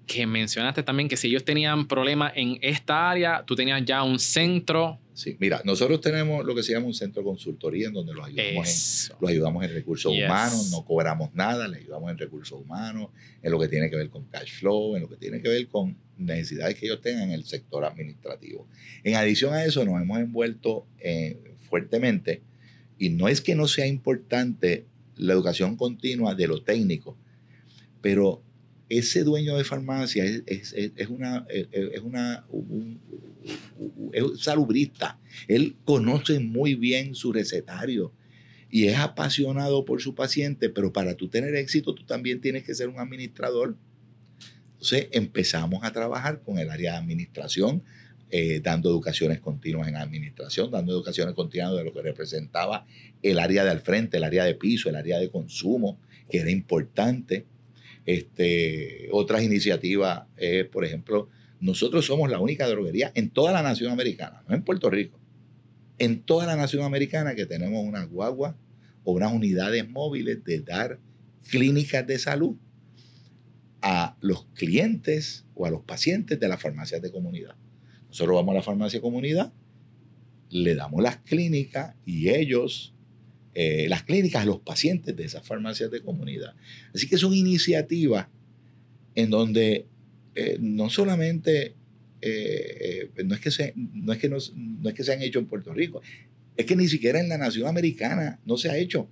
que 0.05 0.27
mencionaste 0.27 0.83
también 0.83 1.07
que 1.07 1.17
si 1.17 1.27
ellos 1.27 1.45
tenían 1.45 1.87
problemas 1.87 2.33
en 2.35 2.57
esta 2.61 3.09
área, 3.09 3.43
tú 3.45 3.55
tenías 3.55 3.83
ya 3.85 4.03
un 4.03 4.19
centro. 4.19 4.99
Sí, 5.13 5.37
mira, 5.39 5.61
nosotros 5.63 6.01
tenemos 6.01 6.43
lo 6.43 6.55
que 6.55 6.63
se 6.63 6.73
llama 6.73 6.87
un 6.87 6.93
centro 6.93 7.21
de 7.21 7.27
consultoría 7.27 7.87
en 7.87 7.93
donde 7.93 8.13
los 8.13 8.25
ayudamos, 8.25 9.09
en, 9.09 9.15
los 9.21 9.29
ayudamos 9.29 9.63
en 9.63 9.73
recursos 9.73 10.11
humanos, 10.11 10.71
no 10.71 10.83
cobramos 10.83 11.33
nada, 11.33 11.67
les 11.67 11.81
ayudamos 11.81 12.11
en 12.11 12.17
recursos 12.17 12.59
humanos, 12.59 13.09
en 13.41 13.51
lo 13.51 13.59
que 13.59 13.67
tiene 13.67 13.89
que 13.89 13.95
ver 13.95 14.09
con 14.09 14.25
cash 14.25 14.59
flow, 14.59 14.95
en 14.95 15.03
lo 15.03 15.09
que 15.09 15.17
tiene 15.17 15.41
que 15.41 15.49
ver 15.49 15.67
con 15.67 15.95
necesidades 16.17 16.75
que 16.75 16.87
ellos 16.87 17.01
tengan 17.01 17.29
en 17.29 17.31
el 17.31 17.45
sector 17.45 17.85
administrativo. 17.85 18.67
En 19.03 19.15
adición 19.15 19.53
a 19.53 19.63
eso, 19.63 19.85
nos 19.85 20.01
hemos 20.01 20.19
envuelto 20.19 20.87
eh, 20.99 21.37
fuertemente, 21.69 22.41
y 22.97 23.09
no 23.09 23.27
es 23.27 23.41
que 23.41 23.55
no 23.55 23.67
sea 23.67 23.85
importante 23.85 24.85
la 25.15 25.33
educación 25.33 25.77
continua 25.77 26.35
de 26.35 26.47
los 26.47 26.65
técnicos, 26.65 27.15
pero 28.01 28.41
ese 28.97 29.23
dueño 29.23 29.57
de 29.57 29.63
farmacia 29.63 30.25
es, 30.25 30.73
una, 31.09 31.45
es 31.49 32.01
una, 32.01 32.45
es 34.11 34.41
salubrista. 34.41 35.19
Él 35.47 35.75
conoce 35.85 36.39
muy 36.39 36.75
bien 36.75 37.15
su 37.15 37.33
recetario 37.33 38.13
y 38.69 38.87
es 38.87 38.97
apasionado 38.97 39.85
por 39.85 40.01
su 40.01 40.15
paciente, 40.15 40.69
pero 40.69 40.91
para 40.91 41.15
tú 41.15 41.27
tener 41.27 41.55
éxito 41.55 41.93
tú 41.93 42.05
también 42.05 42.41
tienes 42.41 42.63
que 42.63 42.73
ser 42.73 42.89
un 42.89 42.99
administrador. 42.99 43.77
Entonces 44.71 45.09
empezamos 45.11 45.83
a 45.83 45.91
trabajar 45.91 46.41
con 46.41 46.57
el 46.57 46.69
área 46.69 46.93
de 46.93 46.97
administración, 46.97 47.83
eh, 48.31 48.61
dando 48.61 48.89
educaciones 48.89 49.39
continuas 49.39 49.87
en 49.87 49.95
administración, 49.95 50.71
dando 50.71 50.91
educaciones 50.91 51.35
continuas 51.35 51.75
de 51.75 51.83
lo 51.83 51.93
que 51.93 52.01
representaba 52.01 52.87
el 53.21 53.37
área 53.37 53.63
de 53.63 53.69
al 53.69 53.81
frente, 53.81 54.17
el 54.17 54.23
área 54.23 54.43
de 54.43 54.55
piso, 54.55 54.89
el 54.89 54.95
área 54.95 55.19
de 55.19 55.29
consumo, 55.29 55.99
que 56.31 56.39
era 56.39 56.49
importante. 56.49 57.45
Este, 58.05 59.07
otras 59.11 59.43
iniciativas, 59.43 60.23
por 60.71 60.85
ejemplo, 60.85 61.29
nosotros 61.59 62.05
somos 62.05 62.29
la 62.29 62.39
única 62.39 62.67
droguería 62.67 63.11
en 63.15 63.29
toda 63.29 63.53
la 63.53 63.61
nación 63.61 63.91
americana, 63.91 64.43
no 64.47 64.55
en 64.55 64.63
Puerto 64.63 64.89
Rico, 64.89 65.19
en 65.97 66.21
toda 66.23 66.45
la 66.45 66.57
nación 66.57 66.83
americana 66.83 67.35
que 67.35 67.45
tenemos 67.45 67.85
una 67.85 68.03
guagua 68.03 68.57
o 69.05 69.13
unas 69.13 69.31
unidades 69.31 69.87
móviles 69.87 70.43
de 70.43 70.59
dar 70.59 70.99
clínicas 71.49 72.05
de 72.05 72.19
salud 72.19 72.57
a 73.81 74.17
los 74.21 74.45
clientes 74.53 75.45
o 75.55 75.65
a 75.65 75.69
los 75.69 75.81
pacientes 75.83 76.39
de 76.39 76.47
las 76.47 76.61
farmacias 76.61 77.01
de 77.01 77.11
comunidad. 77.11 77.55
Nosotros 78.07 78.35
vamos 78.35 78.53
a 78.53 78.55
la 78.55 78.63
farmacia 78.63 78.99
de 78.99 79.01
comunidad, 79.01 79.53
le 80.49 80.75
damos 80.75 81.01
las 81.01 81.17
clínicas 81.17 81.95
y 82.05 82.29
ellos, 82.29 82.93
eh, 83.55 83.87
las 83.87 84.03
clínicas 84.03 84.45
los 84.45 84.59
pacientes 84.59 85.15
de 85.15 85.25
esas 85.25 85.45
farmacias 85.45 85.91
de 85.91 86.01
comunidad. 86.01 86.55
Así 86.93 87.07
que 87.07 87.17
son 87.17 87.33
iniciativas 87.33 88.27
en 89.15 89.29
donde 89.29 89.85
eh, 90.35 90.57
no 90.59 90.89
solamente, 90.89 91.75
eh, 92.21 93.11
no, 93.23 93.35
es 93.35 93.41
que 93.41 93.51
se, 93.51 93.73
no, 93.75 94.11
es 94.11 94.19
que 94.19 94.29
no, 94.29 94.37
no 94.55 94.89
es 94.89 94.95
que 94.95 95.03
se 95.03 95.13
han 95.13 95.21
hecho 95.21 95.39
en 95.39 95.45
Puerto 95.45 95.73
Rico, 95.73 96.01
es 96.57 96.65
que 96.65 96.75
ni 96.75 96.87
siquiera 96.87 97.19
en 97.19 97.29
la 97.29 97.37
nación 97.37 97.67
americana 97.67 98.39
no 98.45 98.57
se 98.57 98.69
ha 98.69 98.77
hecho. 98.77 99.07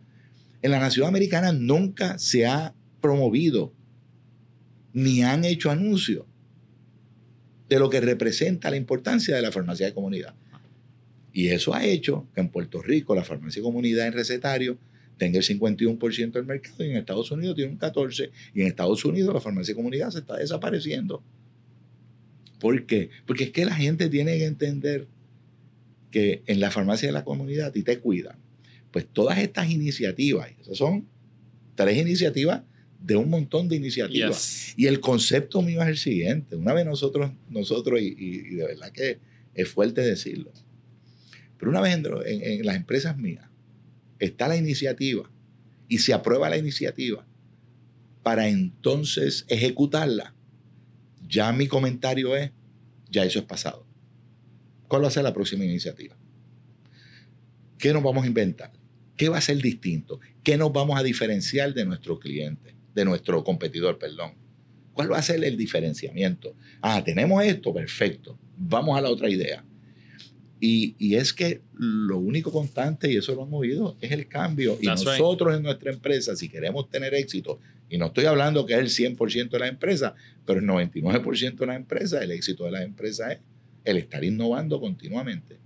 En 0.61 0.71
la 0.71 0.79
nación 0.79 1.07
americana 1.07 1.51
nunca 1.51 2.17
se 2.17 2.45
ha 2.45 2.73
promovido 2.99 3.73
ni 4.93 5.23
han 5.23 5.45
hecho 5.45 5.71
anuncios 5.71 6.25
de 7.69 7.79
lo 7.79 7.89
que 7.89 8.01
representa 8.01 8.69
la 8.69 8.75
importancia 8.75 9.35
de 9.35 9.41
la 9.41 9.51
farmacia 9.51 9.85
de 9.85 9.93
comunidad. 9.93 10.35
Y 11.33 11.47
eso 11.47 11.73
ha 11.73 11.85
hecho 11.85 12.27
que 12.33 12.41
en 12.41 12.49
Puerto 12.49 12.81
Rico 12.81 13.15
la 13.15 13.23
farmacia 13.23 13.61
comunidad 13.61 14.07
en 14.07 14.13
recetario 14.13 14.77
tenga 15.17 15.37
el 15.39 15.45
51% 15.45 16.31
del 16.31 16.45
mercado 16.45 16.83
y 16.83 16.89
en 16.89 16.97
Estados 16.97 17.31
Unidos 17.31 17.55
tiene 17.55 17.71
un 17.71 17.79
14% 17.79 18.31
y 18.53 18.61
en 18.61 18.67
Estados 18.67 19.05
Unidos 19.05 19.33
la 19.33 19.39
farmacia 19.39 19.75
comunidad 19.75 20.09
se 20.09 20.19
está 20.19 20.37
desapareciendo. 20.37 21.23
¿Por 22.59 22.85
qué? 22.85 23.09
Porque 23.25 23.45
es 23.45 23.51
que 23.51 23.65
la 23.65 23.75
gente 23.75 24.09
tiene 24.09 24.37
que 24.37 24.45
entender 24.45 25.07
que 26.11 26.43
en 26.45 26.59
la 26.59 26.69
farmacia 26.69 27.07
de 27.07 27.13
la 27.13 27.23
comunidad 27.23 27.67
a 27.67 27.71
ti 27.71 27.83
te 27.83 27.99
cuidan. 27.99 28.37
Pues 28.91 29.07
todas 29.07 29.39
estas 29.39 29.69
iniciativas, 29.71 30.51
esas 30.61 30.77
son 30.77 31.07
tres 31.75 31.97
iniciativas 31.97 32.61
de 32.99 33.15
un 33.15 33.29
montón 33.29 33.67
de 33.67 33.77
iniciativas. 33.77 34.73
Y 34.77 34.85
el 34.85 34.99
concepto 34.99 35.61
mío 35.61 35.81
es 35.81 35.87
el 35.87 35.97
siguiente. 35.97 36.55
Una 36.55 36.73
vez 36.73 36.85
nosotros, 36.85 37.31
nosotros 37.49 37.99
y, 38.01 38.55
de 38.55 38.63
verdad 38.63 38.91
que 38.91 39.19
es 39.55 39.67
fuerte 39.67 40.01
decirlo, 40.01 40.51
pero 41.61 41.71
una 41.71 41.79
vez 41.79 41.93
en, 41.93 42.65
las 42.65 42.75
empresas 42.75 43.17
mías 43.17 43.45
está 44.19 44.49
la 44.49 44.57
iniciativa 44.57 45.31
y 45.87 45.99
se 45.99 46.13
aprueba 46.13 46.49
la 46.49 46.57
iniciativa 46.57 47.25
para 48.23 48.49
entonces 48.49 49.45
ejecutarla, 49.47 50.33
ya 51.27 51.53
mi 51.53 51.67
comentario 51.67 52.35
es, 52.35 52.51
ya 53.09 53.23
eso 53.23 53.39
es 53.39 53.45
pasado. 53.45 53.87
¿Cuál 54.89 55.03
va 55.03 55.07
a 55.07 55.11
ser 55.11 55.23
la 55.23 55.33
próxima 55.33 55.63
iniciativa? 55.63 56.17
¿Qué 57.77 57.93
nos 57.93 58.03
vamos 58.03 58.25
a 58.25 58.27
inventar? 58.27 58.73
¿Qué 59.15 59.29
va 59.29 59.37
a 59.37 59.41
ser 59.41 59.61
distinto? 59.61 60.19
¿Qué 60.43 60.57
nos 60.57 60.73
vamos 60.73 60.99
a 60.99 61.03
diferenciar 61.03 61.73
de 61.73 61.85
nuestro 61.85 62.19
cliente? 62.19 62.75
de 62.93 63.05
nuestro 63.05 63.43
competidor, 63.43 63.97
perdón. 63.97 64.33
¿Cuál 64.93 65.11
va 65.11 65.17
a 65.17 65.21
ser 65.21 65.43
el 65.43 65.57
diferenciamiento? 65.57 66.55
Ah, 66.81 67.03
tenemos 67.03 67.43
esto, 67.43 67.73
perfecto. 67.73 68.37
Vamos 68.57 68.97
a 68.97 69.01
la 69.01 69.09
otra 69.09 69.29
idea. 69.29 69.63
Y, 70.63 71.15
es 71.15 71.33
que 71.33 71.61
lo 71.73 72.19
único 72.19 72.51
constante, 72.51 73.11
y 73.11 73.17
eso 73.17 73.33
lo 73.33 73.43
hemos 73.43 73.61
oído, 73.61 73.97
es 73.99 74.11
el 74.11 74.27
cambio. 74.27 74.77
Y 74.79 74.85
nosotros 74.85 75.55
en 75.57 75.63
nuestra 75.63 75.91
empresa, 75.91 76.35
si 76.35 76.49
queremos 76.49 76.87
tener 76.87 77.15
éxito, 77.15 77.59
y 77.89 77.97
no 77.97 78.05
estoy 78.05 78.25
hablando 78.25 78.63
que 78.67 78.73
es 78.73 78.99
el 78.99 79.17
100% 79.17 79.49
de 79.49 79.59
la 79.59 79.67
empresa, 79.67 80.13
pero 80.45 80.59
el 80.59 80.67
99% 80.67 81.55
de 81.55 81.65
la 81.65 81.75
empresa, 81.75 82.23
el 82.23 82.29
éxito 82.29 82.65
de 82.65 82.71
la 82.71 82.83
empresa 82.83 83.31
es 83.31 83.39
el 83.83 83.97
estar 83.97 84.23
innovando 84.23 84.79
continuamente. 84.79 85.57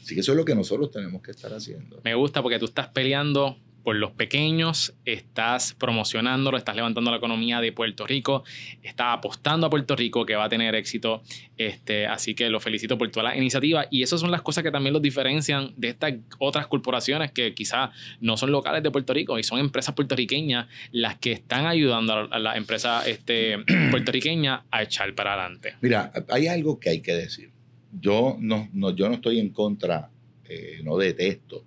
Así 0.00 0.14
que 0.14 0.20
eso 0.20 0.30
es 0.30 0.38
lo 0.38 0.44
que 0.44 0.54
nosotros 0.54 0.92
tenemos 0.92 1.20
que 1.22 1.32
estar 1.32 1.52
haciendo. 1.52 2.00
Me 2.04 2.14
gusta 2.14 2.40
porque 2.40 2.60
tú 2.60 2.66
estás 2.66 2.86
peleando 2.86 3.58
por 3.86 3.94
los 3.94 4.10
pequeños, 4.10 4.94
estás 5.04 5.72
promocionándolo, 5.72 6.58
estás 6.58 6.74
levantando 6.74 7.08
la 7.12 7.18
economía 7.18 7.60
de 7.60 7.70
Puerto 7.70 8.04
Rico, 8.04 8.42
estás 8.82 9.16
apostando 9.16 9.68
a 9.68 9.70
Puerto 9.70 9.94
Rico 9.94 10.26
que 10.26 10.34
va 10.34 10.46
a 10.46 10.48
tener 10.48 10.74
éxito. 10.74 11.22
Este, 11.56 12.04
así 12.04 12.34
que 12.34 12.50
lo 12.50 12.58
felicito 12.58 12.98
por 12.98 13.08
toda 13.12 13.30
la 13.30 13.36
iniciativa. 13.36 13.86
Y 13.88 14.02
esas 14.02 14.18
son 14.18 14.32
las 14.32 14.42
cosas 14.42 14.64
que 14.64 14.72
también 14.72 14.92
los 14.92 15.02
diferencian 15.02 15.72
de 15.76 15.90
estas 15.90 16.14
otras 16.40 16.66
corporaciones 16.66 17.30
que 17.30 17.54
quizás 17.54 17.90
no 18.20 18.36
son 18.36 18.50
locales 18.50 18.82
de 18.82 18.90
Puerto 18.90 19.14
Rico 19.14 19.38
y 19.38 19.44
son 19.44 19.60
empresas 19.60 19.94
puertorriqueñas 19.94 20.66
las 20.90 21.18
que 21.18 21.30
están 21.30 21.66
ayudando 21.66 22.12
a 22.12 22.38
la 22.40 22.56
empresa 22.56 23.06
este, 23.06 23.56
puertorriqueña 23.92 24.64
a 24.68 24.82
echar 24.82 25.14
para 25.14 25.34
adelante. 25.34 25.74
Mira, 25.80 26.10
hay 26.30 26.48
algo 26.48 26.80
que 26.80 26.90
hay 26.90 27.02
que 27.02 27.12
decir. 27.12 27.52
Yo 27.92 28.36
no, 28.40 28.68
yo 28.96 29.08
no 29.08 29.14
estoy 29.14 29.38
en 29.38 29.50
contra, 29.50 30.10
eh, 30.48 30.80
no 30.82 30.96
detesto. 30.96 31.62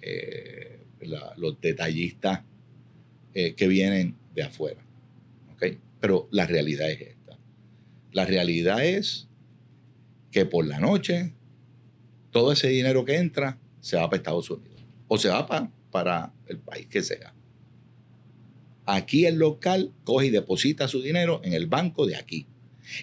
Eh, 0.00 0.71
los 1.36 1.60
detallistas 1.60 2.42
eh, 3.34 3.54
que 3.54 3.68
vienen 3.68 4.16
de 4.34 4.42
afuera. 4.42 4.84
Pero 6.00 6.28
la 6.32 6.46
realidad 6.46 6.90
es 6.90 7.00
esta. 7.00 7.38
La 8.10 8.24
realidad 8.24 8.84
es 8.84 9.28
que 10.32 10.44
por 10.46 10.66
la 10.66 10.80
noche 10.80 11.32
todo 12.32 12.50
ese 12.50 12.68
dinero 12.68 13.04
que 13.04 13.18
entra 13.18 13.58
se 13.80 13.96
va 13.96 14.08
para 14.08 14.16
Estados 14.16 14.50
Unidos 14.50 14.82
o 15.06 15.16
se 15.16 15.28
va 15.28 15.46
para, 15.46 15.70
para 15.92 16.32
el 16.46 16.58
país 16.58 16.86
que 16.88 17.02
sea. 17.02 17.32
Aquí 18.84 19.26
el 19.26 19.36
local 19.36 19.92
coge 20.02 20.26
y 20.26 20.30
deposita 20.30 20.88
su 20.88 21.00
dinero 21.02 21.40
en 21.44 21.52
el 21.52 21.66
banco 21.66 22.06
de 22.06 22.16
aquí. 22.16 22.46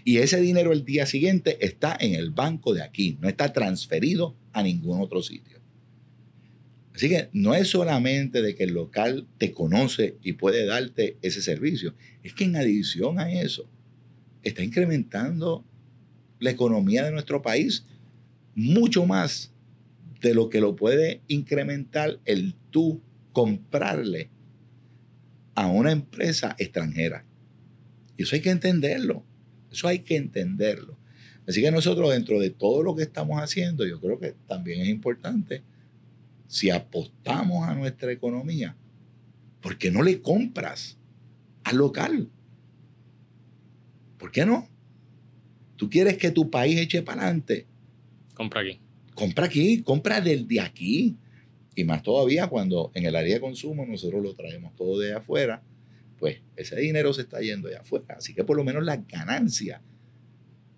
Y 0.03 0.17
ese 0.17 0.41
dinero 0.41 0.73
el 0.73 0.83
día 0.83 1.05
siguiente 1.05 1.63
está 1.65 1.95
en 1.99 2.15
el 2.15 2.31
banco 2.31 2.73
de 2.73 2.83
aquí, 2.83 3.17
no 3.21 3.29
está 3.29 3.53
transferido 3.53 4.35
a 4.51 4.61
ningún 4.61 5.01
otro 5.01 5.23
sitio. 5.23 5.59
Así 6.99 7.07
que 7.07 7.29
no 7.31 7.55
es 7.55 7.69
solamente 7.69 8.41
de 8.41 8.55
que 8.55 8.65
el 8.65 8.73
local 8.73 9.25
te 9.37 9.53
conoce 9.53 10.17
y 10.21 10.33
puede 10.33 10.65
darte 10.65 11.15
ese 11.21 11.41
servicio, 11.41 11.95
es 12.23 12.33
que 12.33 12.43
en 12.43 12.57
adición 12.57 13.19
a 13.19 13.31
eso 13.31 13.69
está 14.43 14.65
incrementando 14.65 15.63
la 16.41 16.49
economía 16.49 17.05
de 17.05 17.13
nuestro 17.13 17.41
país 17.41 17.85
mucho 18.53 19.05
más 19.05 19.53
de 20.19 20.33
lo 20.33 20.49
que 20.49 20.59
lo 20.59 20.75
puede 20.75 21.21
incrementar 21.29 22.19
el 22.25 22.53
tú 22.69 23.01
comprarle 23.31 24.29
a 25.55 25.67
una 25.67 25.93
empresa 25.93 26.53
extranjera. 26.59 27.23
Y 28.17 28.23
eso 28.23 28.35
hay 28.35 28.41
que 28.41 28.51
entenderlo, 28.51 29.23
eso 29.71 29.87
hay 29.87 29.99
que 29.99 30.17
entenderlo. 30.17 30.97
Así 31.47 31.61
que 31.61 31.71
nosotros 31.71 32.11
dentro 32.11 32.41
de 32.41 32.49
todo 32.49 32.83
lo 32.83 32.93
que 32.93 33.03
estamos 33.03 33.41
haciendo, 33.41 33.87
yo 33.87 34.01
creo 34.01 34.19
que 34.19 34.35
también 34.49 34.81
es 34.81 34.89
importante 34.89 35.63
si 36.49 36.71
apostamos 36.71 37.69
a 37.69 37.75
nuestra 37.75 38.11
economía, 38.11 38.75
¿por 39.61 39.77
qué 39.77 39.91
no 39.91 40.01
le 40.01 40.19
compras 40.19 40.97
al 41.63 41.77
local? 41.77 42.27
¿Por 44.17 44.31
qué 44.31 44.47
no? 44.47 44.67
¿Tú 45.75 45.91
quieres 45.91 46.17
que 46.17 46.31
tu 46.31 46.49
país 46.49 46.79
eche 46.79 47.03
para 47.03 47.21
adelante? 47.21 47.67
Compra 48.33 48.61
aquí. 48.61 48.79
Compra 49.13 49.45
aquí, 49.45 49.83
compra 49.83 50.21
del 50.21 50.47
de 50.47 50.59
aquí. 50.59 51.17
Y 51.75 51.83
más 51.83 52.01
todavía 52.01 52.47
cuando 52.47 52.91
en 52.95 53.05
el 53.05 53.15
área 53.15 53.35
de 53.35 53.41
consumo 53.41 53.85
nosotros 53.85 54.23
lo 54.23 54.33
traemos 54.33 54.75
todo 54.75 54.97
de 54.97 55.13
afuera, 55.13 55.61
pues 56.17 56.41
ese 56.55 56.77
dinero 56.77 57.13
se 57.13 57.21
está 57.21 57.41
yendo 57.41 57.69
de 57.69 57.77
afuera. 57.77 58.15
Así 58.17 58.33
que 58.33 58.43
por 58.43 58.57
lo 58.57 58.63
menos 58.63 58.83
las 58.83 59.05
ganancias 59.07 59.81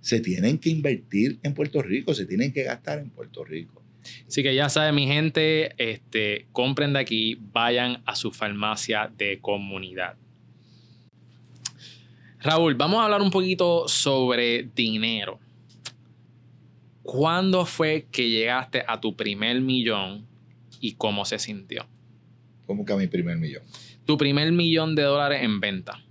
se 0.01 0.19
tienen 0.19 0.57
que 0.57 0.69
invertir 0.69 1.39
en 1.43 1.53
Puerto 1.53 1.81
Rico, 1.81 2.13
se 2.13 2.25
tienen 2.25 2.51
que 2.51 2.63
gastar 2.63 2.99
en 2.99 3.09
Puerto 3.09 3.45
Rico. 3.45 3.80
Así 4.27 4.43
que 4.43 4.55
ya 4.55 4.69
saben, 4.69 4.95
mi 4.95 5.07
gente, 5.07 5.73
este, 5.77 6.47
compren 6.51 6.93
de 6.93 6.99
aquí, 6.99 7.37
vayan 7.53 8.01
a 8.05 8.15
su 8.15 8.31
farmacia 8.31 9.11
de 9.17 9.39
comunidad. 9.39 10.15
Raúl, 12.39 12.73
vamos 12.73 12.99
a 12.99 13.05
hablar 13.05 13.21
un 13.21 13.29
poquito 13.29 13.87
sobre 13.87 14.67
dinero. 14.75 15.39
¿Cuándo 17.03 17.65
fue 17.65 18.07
que 18.11 18.29
llegaste 18.29 18.83
a 18.87 18.99
tu 18.99 19.15
primer 19.15 19.61
millón 19.61 20.25
y 20.79 20.93
cómo 20.93 21.25
se 21.25 21.37
sintió? 21.37 21.87
¿Cómo 22.65 22.85
que 22.85 22.93
a 22.93 22.95
mi 22.95 23.07
primer 23.07 23.37
millón? 23.37 23.63
Tu 24.05 24.17
primer 24.17 24.51
millón 24.51 24.95
de 24.95 25.03
dólares 25.03 25.43
en 25.43 25.59
venta. 25.59 26.03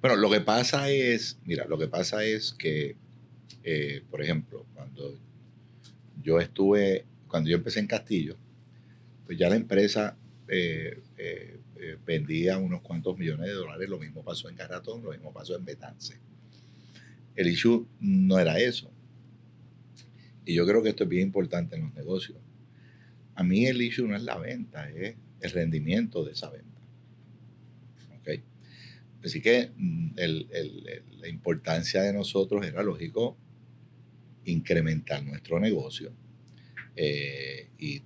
Bueno, 0.00 0.16
lo 0.16 0.30
que 0.30 0.40
pasa 0.40 0.90
es, 0.90 1.38
mira, 1.44 1.66
lo 1.66 1.78
que 1.78 1.86
pasa 1.86 2.24
es 2.24 2.52
que, 2.52 2.96
eh, 3.62 4.02
por 4.10 4.22
ejemplo, 4.22 4.66
cuando 4.74 5.18
yo 6.22 6.40
estuve, 6.40 7.04
cuando 7.28 7.50
yo 7.50 7.56
empecé 7.56 7.80
en 7.80 7.86
Castillo, 7.86 8.36
pues 9.26 9.38
ya 9.38 9.48
la 9.48 9.56
empresa 9.56 10.16
eh, 10.48 11.00
eh, 11.16 11.60
eh, 11.76 11.96
vendía 12.04 12.58
unos 12.58 12.82
cuantos 12.82 13.16
millones 13.16 13.46
de 13.46 13.52
dólares. 13.52 13.88
Lo 13.88 13.98
mismo 13.98 14.24
pasó 14.24 14.48
en 14.48 14.56
Garratón, 14.56 15.02
lo 15.02 15.12
mismo 15.12 15.32
pasó 15.32 15.56
en 15.56 15.64
Betance. 15.64 16.18
El 17.36 17.46
issue 17.46 17.86
no 18.00 18.38
era 18.38 18.58
eso. 18.58 18.90
Y 20.44 20.54
yo 20.54 20.66
creo 20.66 20.82
que 20.82 20.88
esto 20.88 21.04
es 21.04 21.10
bien 21.10 21.28
importante 21.28 21.76
en 21.76 21.82
los 21.82 21.94
negocios. 21.94 22.38
A 23.36 23.44
mí 23.44 23.66
el 23.66 23.80
issue 23.80 24.08
no 24.08 24.16
es 24.16 24.22
la 24.22 24.36
venta, 24.36 24.90
es 24.90 25.14
el 25.40 25.50
rendimiento 25.52 26.24
de 26.24 26.32
esa 26.32 26.50
venta. 26.50 26.80
¿Okay? 28.20 28.42
Así 29.24 29.40
que 29.40 29.70
mm, 29.76 30.10
la 31.20 31.28
importancia 31.28 32.02
de 32.02 32.12
nosotros 32.12 32.66
era 32.66 32.82
lógico 32.82 33.36
incrementar 34.44 35.24
nuestro 35.24 35.60
negocio. 35.60 36.12
y 37.78 38.02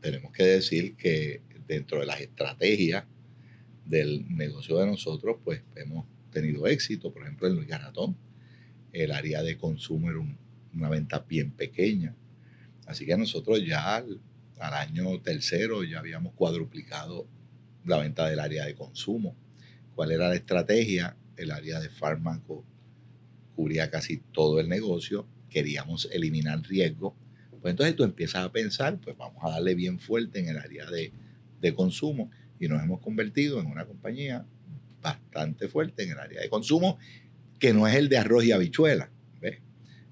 tenemos 0.00 0.32
que 0.32 0.44
decir 0.44 0.96
que 0.96 1.42
dentro 1.66 2.00
de 2.00 2.06
las 2.06 2.20
estrategias 2.20 3.04
del 3.84 4.26
negocio 4.34 4.78
de 4.78 4.86
nosotros, 4.86 5.36
pues 5.44 5.62
hemos 5.76 6.06
tenido 6.30 6.66
éxito. 6.66 7.12
Por 7.12 7.22
ejemplo, 7.22 7.46
en 7.46 7.54
Luis 7.54 7.68
Garatón, 7.68 8.16
el 8.92 9.12
área 9.12 9.42
de 9.42 9.56
consumo 9.56 10.10
era 10.10 10.20
una 10.74 10.88
venta 10.88 11.20
bien 11.20 11.52
pequeña. 11.52 12.14
Así 12.86 13.06
que 13.06 13.16
nosotros 13.16 13.64
ya 13.64 13.96
al, 13.96 14.20
año 14.58 15.20
tercero 15.20 15.82
ya 15.82 15.98
habíamos 15.98 16.34
cuadruplicado 16.34 17.26
la 17.84 17.98
venta 17.98 18.28
del 18.28 18.38
área 18.38 18.64
de 18.64 18.74
consumo. 18.74 19.34
¿Cuál 19.94 20.12
era 20.12 20.28
la 20.28 20.36
estrategia? 20.36 21.16
El 21.36 21.50
área 21.50 21.80
de 21.80 21.88
fármaco 21.88 22.64
cubría 23.56 23.90
casi 23.90 24.18
todo 24.18 24.60
el 24.60 24.68
negocio. 24.68 25.26
Queríamos 25.52 26.08
eliminar 26.10 26.62
riesgo. 26.62 27.14
Pues 27.60 27.72
entonces 27.72 27.94
tú 27.94 28.02
empiezas 28.02 28.44
a 28.44 28.50
pensar, 28.50 28.98
pues 28.98 29.16
vamos 29.16 29.42
a 29.44 29.50
darle 29.50 29.74
bien 29.74 30.00
fuerte 30.00 30.40
en 30.40 30.48
el 30.48 30.58
área 30.58 30.90
de 30.90 31.12
de 31.62 31.72
consumo 31.72 32.30
y 32.60 32.68
nos 32.68 32.82
hemos 32.82 33.00
convertido 33.00 33.60
en 33.60 33.66
una 33.66 33.86
compañía 33.86 34.44
bastante 35.00 35.68
fuerte 35.68 36.02
en 36.02 36.10
el 36.10 36.18
área 36.18 36.42
de 36.42 36.50
consumo, 36.50 36.98
que 37.58 37.72
no 37.72 37.88
es 37.88 37.94
el 37.94 38.08
de 38.08 38.18
arroz 38.18 38.44
y 38.44 38.52
habichuela, 38.52 39.08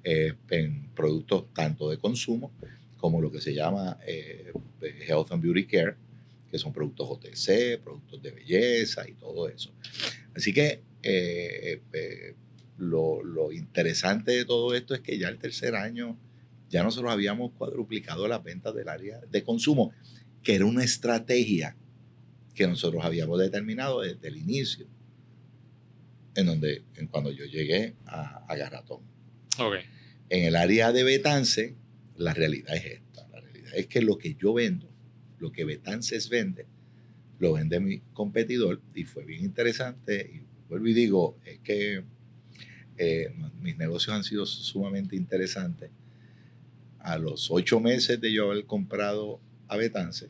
eh, 0.03 0.32
en 0.49 0.88
productos 0.95 1.53
tanto 1.53 1.91
de 1.91 1.99
consumo 1.99 2.51
como 2.97 3.20
lo 3.20 3.30
que 3.30 3.38
se 3.43 3.53
llama 3.53 3.99
eh, 4.07 4.51
Health 4.80 5.32
and 5.32 5.43
Beauty 5.43 5.66
Care, 5.66 5.95
que 6.51 6.59
son 6.59 6.72
productos 6.72 7.07
OTC, 7.11 7.82
productos 7.82 8.22
de 8.22 8.30
belleza 8.30 9.07
y 9.07 9.12
todo 9.12 9.47
eso. 9.49 9.70
Así 10.34 10.55
que 10.55 10.80
eh, 11.03 11.82
lo, 12.81 13.22
lo, 13.22 13.53
interesante 13.53 14.33
de 14.33 14.45
todo 14.45 14.74
esto 14.74 14.95
es 14.95 15.01
que 15.01 15.18
ya 15.18 15.28
el 15.28 15.39
tercer 15.39 15.74
año 15.74 16.18
ya 16.70 16.83
nosotros 16.83 17.12
habíamos 17.12 17.53
cuadruplicado 17.53 18.26
las 18.26 18.43
ventas 18.43 18.74
del 18.74 18.89
área 18.89 19.20
de 19.31 19.45
consumo 19.45 19.93
que 20.43 20.55
era 20.55 20.64
una 20.64 20.83
estrategia 20.83 21.76
que 22.55 22.66
nosotros 22.66 23.05
habíamos 23.05 23.39
determinado 23.39 24.01
desde 24.01 24.28
el 24.28 24.37
inicio, 24.37 24.87
en 26.35 26.47
donde, 26.47 26.83
en 26.97 27.07
cuando 27.07 27.31
yo 27.31 27.45
llegué 27.45 27.95
a, 28.07 28.45
a 28.49 28.57
Garratón. 28.57 29.01
En 30.28 30.45
el 30.45 30.57
área 30.57 30.93
de 30.93 31.05
Betance, 31.05 31.74
la 32.16 32.35
realidad 32.35 32.74
es 32.76 32.85
esta. 32.85 33.28
La 33.28 33.41
realidad 33.41 33.72
es 33.74 33.87
que 33.87 34.01
lo 34.01 34.18
que 34.18 34.35
yo 34.35 34.55
vendo, 34.55 34.91
lo 35.39 35.53
que 35.53 35.64
Betances 35.64 36.28
vende, 36.28 36.66
lo 37.39 37.55
vende 37.55 37.81
mi 37.81 38.01
competidor 38.12 38.81
y 38.95 39.05
fue 39.05 39.24
bien 39.24 39.45
interesante. 39.45 40.31
Y 40.35 40.68
vuelvo 40.68 40.87
y 40.89 40.95
digo, 40.95 41.39
es 41.45 41.59
que 41.61 42.05
eh, 43.03 43.33
mis 43.63 43.79
negocios 43.79 44.15
han 44.15 44.25
sido 44.25 44.45
sumamente 44.45 45.17
interesantes. 45.17 45.91
A 46.99 47.17
los 47.17 47.51
ocho 47.51 47.81
meses 47.81 48.21
de 48.21 48.31
yo 48.31 48.51
haber 48.51 48.67
comprado 48.67 49.41
a 49.69 49.79
Betance, 49.79 50.29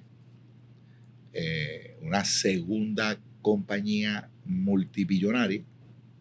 eh, 1.33 1.97
una 2.01 2.25
segunda 2.25 3.19
compañía 3.43 4.31
multibillonaria 4.45 5.65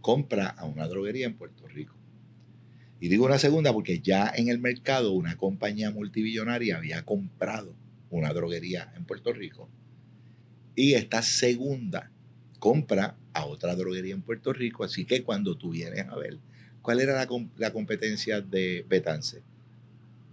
compra 0.02 0.48
a 0.48 0.66
una 0.66 0.88
droguería 0.88 1.28
en 1.28 1.36
Puerto 1.36 1.68
Rico. 1.68 1.94
Y 3.00 3.10
digo 3.10 3.28
una 3.28 3.38
segunda 3.38 3.72
porque 3.72 4.00
ya 4.00 4.34
en 4.36 4.48
el 4.48 4.58
mercado 4.58 5.12
una 5.12 5.38
compañía 5.38 5.92
multibillonaria 5.92 6.78
había 6.78 7.06
comprado 7.06 7.76
una 8.10 8.34
droguería 8.34 8.92
en 8.96 9.06
Puerto 9.06 9.34
Rico. 9.34 9.70
Y 10.76 10.96
esta 10.96 11.22
segunda 11.22 12.10
compra 12.58 13.19
a 13.34 13.46
otra 13.46 13.76
droguería 13.76 14.14
en 14.14 14.22
Puerto 14.22 14.54
Rico. 14.54 14.84
Así 14.84 15.06
que 15.06 15.24
cuando 15.24 15.58
tú 15.58 15.72
vienes 15.72 16.08
a 16.08 16.16
ver 16.16 16.38
cuál 16.82 17.00
era 17.00 17.14
la, 17.14 17.28
la 17.58 17.74
competencia 17.74 18.42
de 18.42 18.86
Betance, 18.88 19.42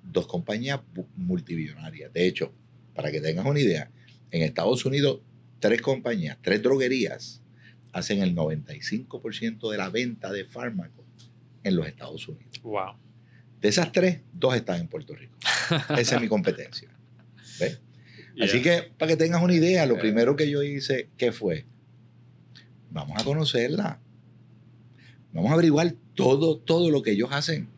dos 0.02 0.26
compañías 0.26 0.80
multibillonarias. 1.16 2.12
De 2.12 2.26
hecho, 2.26 2.52
para 2.94 3.10
que 3.10 3.20
tengas 3.20 3.44
una 3.44 3.60
idea, 3.60 3.90
en 4.30 4.42
Estados 4.42 4.84
Unidos, 4.84 5.20
tres 5.60 5.80
compañías, 5.82 6.38
tres 6.42 6.62
droguerías, 6.62 7.42
hacen 7.92 8.22
el 8.22 8.34
95% 8.34 9.70
de 9.70 9.78
la 9.78 9.88
venta 9.88 10.32
de 10.32 10.44
fármacos 10.44 11.04
en 11.62 11.76
los 11.76 11.86
Estados 11.86 12.28
Unidos. 12.28 12.60
Wow. 12.62 12.94
De 13.60 13.68
esas 13.68 13.90
tres, 13.92 14.20
dos 14.32 14.54
están 14.54 14.80
en 14.80 14.88
Puerto 14.88 15.14
Rico. 15.14 15.36
Esa 15.98 16.16
es 16.16 16.20
mi 16.20 16.28
competencia. 16.28 16.88
¿Ves? 17.58 17.80
Así 18.40 18.60
que, 18.60 18.90
para 18.98 19.12
que 19.12 19.16
tengas 19.16 19.42
una 19.42 19.54
idea, 19.54 19.86
lo 19.86 19.98
primero 19.98 20.36
que 20.36 20.50
yo 20.50 20.62
hice, 20.62 21.08
¿qué 21.16 21.32
fue? 21.32 21.64
Vamos 22.96 23.20
a 23.20 23.24
conocerla. 23.24 24.00
Vamos 25.32 25.50
a 25.50 25.54
averiguar 25.54 25.94
todo, 26.14 26.58
todo 26.58 26.90
lo 26.90 27.02
que 27.02 27.12
ellos 27.12 27.30
hacen. 27.32 27.68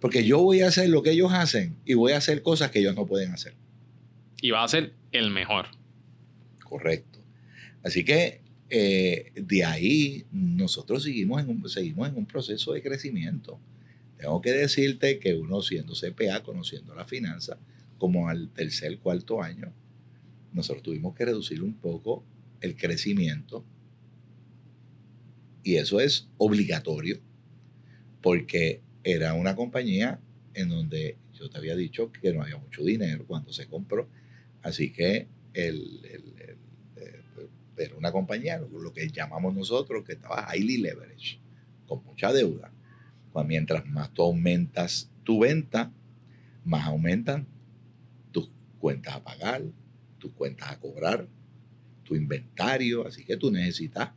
Porque 0.00 0.24
yo 0.24 0.40
voy 0.40 0.60
a 0.60 0.68
hacer 0.68 0.88
lo 0.88 1.02
que 1.02 1.10
ellos 1.10 1.32
hacen 1.32 1.76
y 1.84 1.94
voy 1.94 2.12
a 2.12 2.18
hacer 2.18 2.42
cosas 2.42 2.70
que 2.70 2.78
ellos 2.78 2.94
no 2.94 3.06
pueden 3.06 3.32
hacer 3.32 3.54
y 4.40 4.50
va 4.50 4.64
a 4.64 4.68
ser 4.68 4.94
el 5.12 5.30
mejor. 5.30 5.66
Correcto. 6.64 7.18
Así 7.82 8.04
que 8.04 8.40
eh, 8.68 9.32
de 9.34 9.64
ahí 9.64 10.24
nosotros 10.32 11.02
seguimos 11.02 11.42
en, 11.42 11.50
un, 11.50 11.68
seguimos 11.68 12.08
en 12.08 12.16
un 12.16 12.26
proceso 12.26 12.72
de 12.72 12.82
crecimiento. 12.82 13.58
Tengo 14.18 14.40
que 14.40 14.52
decirte 14.52 15.18
que 15.18 15.34
uno 15.34 15.62
siendo 15.62 15.94
CPA, 15.94 16.42
conociendo 16.42 16.94
la 16.94 17.04
finanza, 17.04 17.58
como 17.98 18.28
al 18.28 18.50
tercer, 18.50 18.98
cuarto 18.98 19.42
año, 19.42 19.72
nosotros 20.52 20.82
tuvimos 20.82 21.14
que 21.14 21.24
reducir 21.24 21.62
un 21.62 21.74
poco 21.74 22.24
el 22.60 22.76
crecimiento. 22.76 23.64
Y 25.62 25.76
eso 25.76 26.00
es 26.00 26.28
obligatorio, 26.38 27.20
porque 28.22 28.80
era 29.04 29.34
una 29.34 29.54
compañía 29.54 30.20
en 30.54 30.68
donde 30.68 31.16
yo 31.34 31.48
te 31.48 31.58
había 31.58 31.76
dicho 31.76 32.10
que 32.12 32.32
no 32.32 32.42
había 32.42 32.58
mucho 32.58 32.84
dinero 32.84 33.24
cuando 33.26 33.52
se 33.52 33.66
compró 33.66 34.08
Así 34.62 34.92
que 34.92 35.28
el, 35.54 36.00
eh, 36.04 36.56
era 37.76 37.96
una 37.96 38.12
compañía, 38.12 38.58
lo 38.58 38.92
que 38.92 39.08
llamamos 39.08 39.54
nosotros, 39.54 40.04
que 40.04 40.12
estaba 40.12 40.46
highly 40.54 40.78
leverage, 40.78 41.38
con 41.86 42.04
mucha 42.04 42.32
deuda. 42.32 42.70
Pues 43.32 43.46
mientras 43.46 43.86
más 43.86 44.12
tú 44.12 44.22
aumentas 44.22 45.10
tu 45.24 45.40
venta, 45.40 45.90
más 46.64 46.86
aumentan 46.86 47.46
tus 48.32 48.50
cuentas 48.78 49.14
a 49.14 49.24
pagar, 49.24 49.62
tus 50.18 50.32
cuentas 50.32 50.70
a 50.70 50.78
cobrar, 50.78 51.26
tu 52.04 52.14
inventario. 52.14 53.06
Así 53.06 53.24
que 53.24 53.38
tú 53.38 53.50
necesitas 53.50 54.10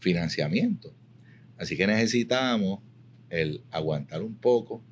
financiamiento. 0.00 0.94
Así 1.56 1.76
que 1.76 1.86
necesitamos 1.86 2.80
el 3.30 3.62
aguantar 3.70 4.22
un 4.22 4.34
poco, 4.34 4.82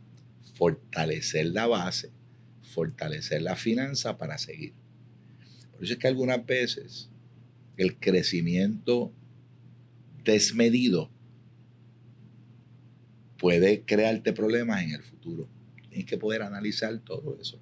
fortalecer 0.54 1.46
la 1.46 1.66
base 1.66 2.10
fortalecer 2.76 3.40
la 3.40 3.56
finanza 3.56 4.18
para 4.18 4.36
seguir. 4.36 4.74
Por 5.72 5.82
eso 5.82 5.94
es 5.94 5.98
que 5.98 6.08
algunas 6.08 6.44
veces 6.44 7.08
el 7.78 7.96
crecimiento 7.96 9.14
desmedido 10.24 11.10
puede 13.38 13.80
crearte 13.82 14.34
problemas 14.34 14.82
en 14.82 14.90
el 14.90 15.02
futuro. 15.02 15.48
Tienes 15.88 16.04
que 16.04 16.18
poder 16.18 16.42
analizar 16.42 16.98
todo 16.98 17.38
eso. 17.40 17.58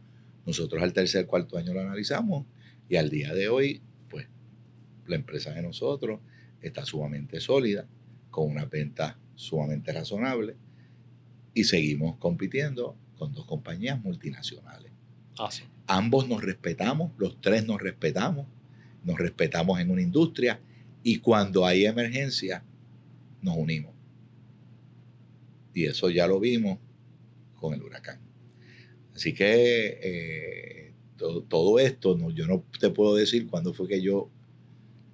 Nosotros 0.46 0.82
al 0.82 0.92
tercer, 0.92 1.26
cuarto 1.26 1.58
año 1.58 1.72
lo 1.72 1.80
analizamos 1.80 2.46
y 2.88 2.96
al 2.96 3.08
día 3.08 3.32
de 3.34 3.48
hoy, 3.48 3.82
pues 4.08 4.26
la 5.06 5.14
empresa 5.14 5.52
de 5.52 5.62
nosotros 5.62 6.18
está 6.68 6.84
sumamente 6.84 7.40
sólida, 7.40 7.86
con 8.30 8.50
una 8.50 8.64
venta 8.64 9.18
sumamente 9.34 9.92
razonable 9.92 10.56
y 11.54 11.64
seguimos 11.64 12.16
compitiendo 12.16 12.96
con 13.16 13.32
dos 13.32 13.46
compañías 13.46 14.02
multinacionales. 14.02 14.90
Ah, 15.38 15.50
Ambos 15.86 16.28
nos 16.28 16.42
respetamos, 16.42 17.12
los 17.16 17.40
tres 17.40 17.66
nos 17.66 17.80
respetamos, 17.80 18.46
nos 19.04 19.18
respetamos 19.18 19.80
en 19.80 19.90
una 19.90 20.02
industria 20.02 20.60
y 21.02 21.18
cuando 21.18 21.66
hay 21.66 21.84
emergencia 21.84 22.64
nos 23.42 23.56
unimos. 23.56 23.92
Y 25.74 25.84
eso 25.84 26.08
ya 26.10 26.26
lo 26.26 26.40
vimos 26.40 26.78
con 27.56 27.74
el 27.74 27.82
huracán. 27.82 28.20
Así 29.14 29.32
que 29.32 29.98
eh, 30.02 30.94
todo, 31.48 31.78
esto, 31.78 32.16
no, 32.16 32.30
yo 32.30 32.46
no 32.46 32.64
te 32.80 32.90
puedo 32.90 33.14
decir 33.14 33.48
cuándo 33.48 33.74
fue 33.74 33.86
que 33.86 34.00
yo 34.00 34.30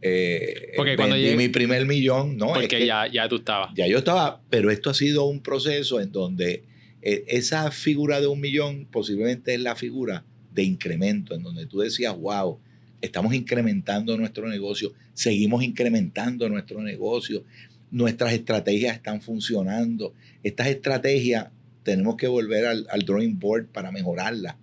eh, 0.02 0.72
porque 0.76 0.96
cuando 0.96 1.16
llegué, 1.16 1.36
mi 1.36 1.48
primer 1.48 1.84
millón, 1.86 2.36
¿no? 2.36 2.52
Porque 2.52 2.86
ya, 2.86 3.06
ya 3.06 3.28
tú 3.28 3.36
estabas. 3.36 3.72
Ya 3.74 3.86
yo 3.86 3.98
estaba, 3.98 4.40
pero 4.48 4.70
esto 4.70 4.90
ha 4.90 4.94
sido 4.94 5.24
un 5.24 5.40
proceso 5.40 6.00
en 6.00 6.10
donde 6.10 6.64
e, 7.02 7.24
esa 7.28 7.70
figura 7.70 8.20
de 8.20 8.26
un 8.26 8.40
millón 8.40 8.86
posiblemente 8.90 9.54
es 9.54 9.60
la 9.60 9.76
figura 9.76 10.24
de 10.54 10.62
incremento, 10.62 11.34
en 11.34 11.42
donde 11.42 11.66
tú 11.66 11.80
decías, 11.80 12.16
wow, 12.16 12.58
estamos 13.00 13.34
incrementando 13.34 14.16
nuestro 14.16 14.48
negocio, 14.48 14.92
seguimos 15.14 15.62
incrementando 15.62 16.48
nuestro 16.48 16.82
negocio, 16.82 17.44
nuestras 17.90 18.32
estrategias 18.32 18.96
están 18.96 19.20
funcionando. 19.20 20.14
Estas 20.42 20.68
estrategias 20.68 21.48
tenemos 21.82 22.16
que 22.16 22.28
volver 22.28 22.66
al, 22.66 23.02
drawing 23.04 23.38
board 23.38 23.66
para 23.66 23.90
mejorarlas. 23.90 24.56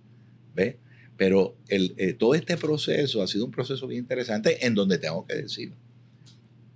¿Ves? 0.54 0.76
Pero 1.18 1.56
el, 1.68 1.94
eh, 1.98 2.14
todo 2.14 2.34
este 2.34 2.56
proceso 2.56 3.22
ha 3.22 3.26
sido 3.26 3.44
un 3.44 3.50
proceso 3.50 3.86
bien 3.86 4.02
interesante 4.02 4.64
en 4.64 4.74
donde 4.74 4.98
tengo 4.98 5.26
que 5.26 5.34
decir 5.34 5.74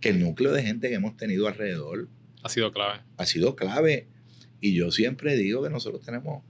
que 0.01 0.11
el 0.11 0.21
núcleo 0.21 0.53
de 0.53 0.65
gente 0.65 0.89
que 0.89 0.97
hemos 0.97 1.17
tenido 1.17 1.47
alrededor 1.47 2.09
ha 2.43 2.49
sido 2.49 2.73
clave. 2.73 3.01
Ha 3.17 3.25
sido 3.25 3.55
clave. 3.55 4.09
Y 4.61 4.75
yo 4.75 4.91
siempre 4.91 5.37
digo 5.37 5.63
que 5.63 5.71
nosotros 5.71 6.05
tenemos 6.05 6.43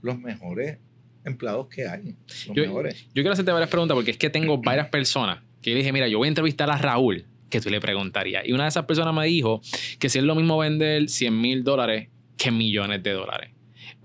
los 0.00 0.18
mejores 0.18 0.78
empleados 1.24 1.66
que 1.66 1.88
hay. 1.88 2.14
Los 2.46 2.56
yo, 2.56 2.62
mejores. 2.62 3.06
yo 3.06 3.14
quiero 3.14 3.32
hacerte 3.32 3.50
varias 3.50 3.68
preguntas 3.68 3.96
porque 3.96 4.12
es 4.12 4.16
que 4.16 4.30
tengo 4.30 4.58
varias 4.58 4.88
personas 4.88 5.42
que 5.60 5.70
le 5.70 5.78
dije, 5.78 5.92
mira, 5.92 6.06
yo 6.06 6.18
voy 6.18 6.26
a 6.26 6.30
entrevistar 6.30 6.70
a 6.70 6.78
Raúl, 6.78 7.26
que 7.50 7.60
tú 7.60 7.68
le 7.68 7.80
preguntarías. 7.80 8.46
Y 8.46 8.52
una 8.52 8.62
de 8.62 8.68
esas 8.68 8.84
personas 8.84 9.12
me 9.12 9.26
dijo 9.26 9.60
que 9.98 10.08
si 10.08 10.18
es 10.18 10.24
lo 10.24 10.36
mismo 10.36 10.56
vender 10.56 11.08
100 11.08 11.40
mil 11.40 11.64
dólares 11.64 12.10
que 12.36 12.52
millones 12.52 13.02
de 13.02 13.10
dólares 13.10 13.57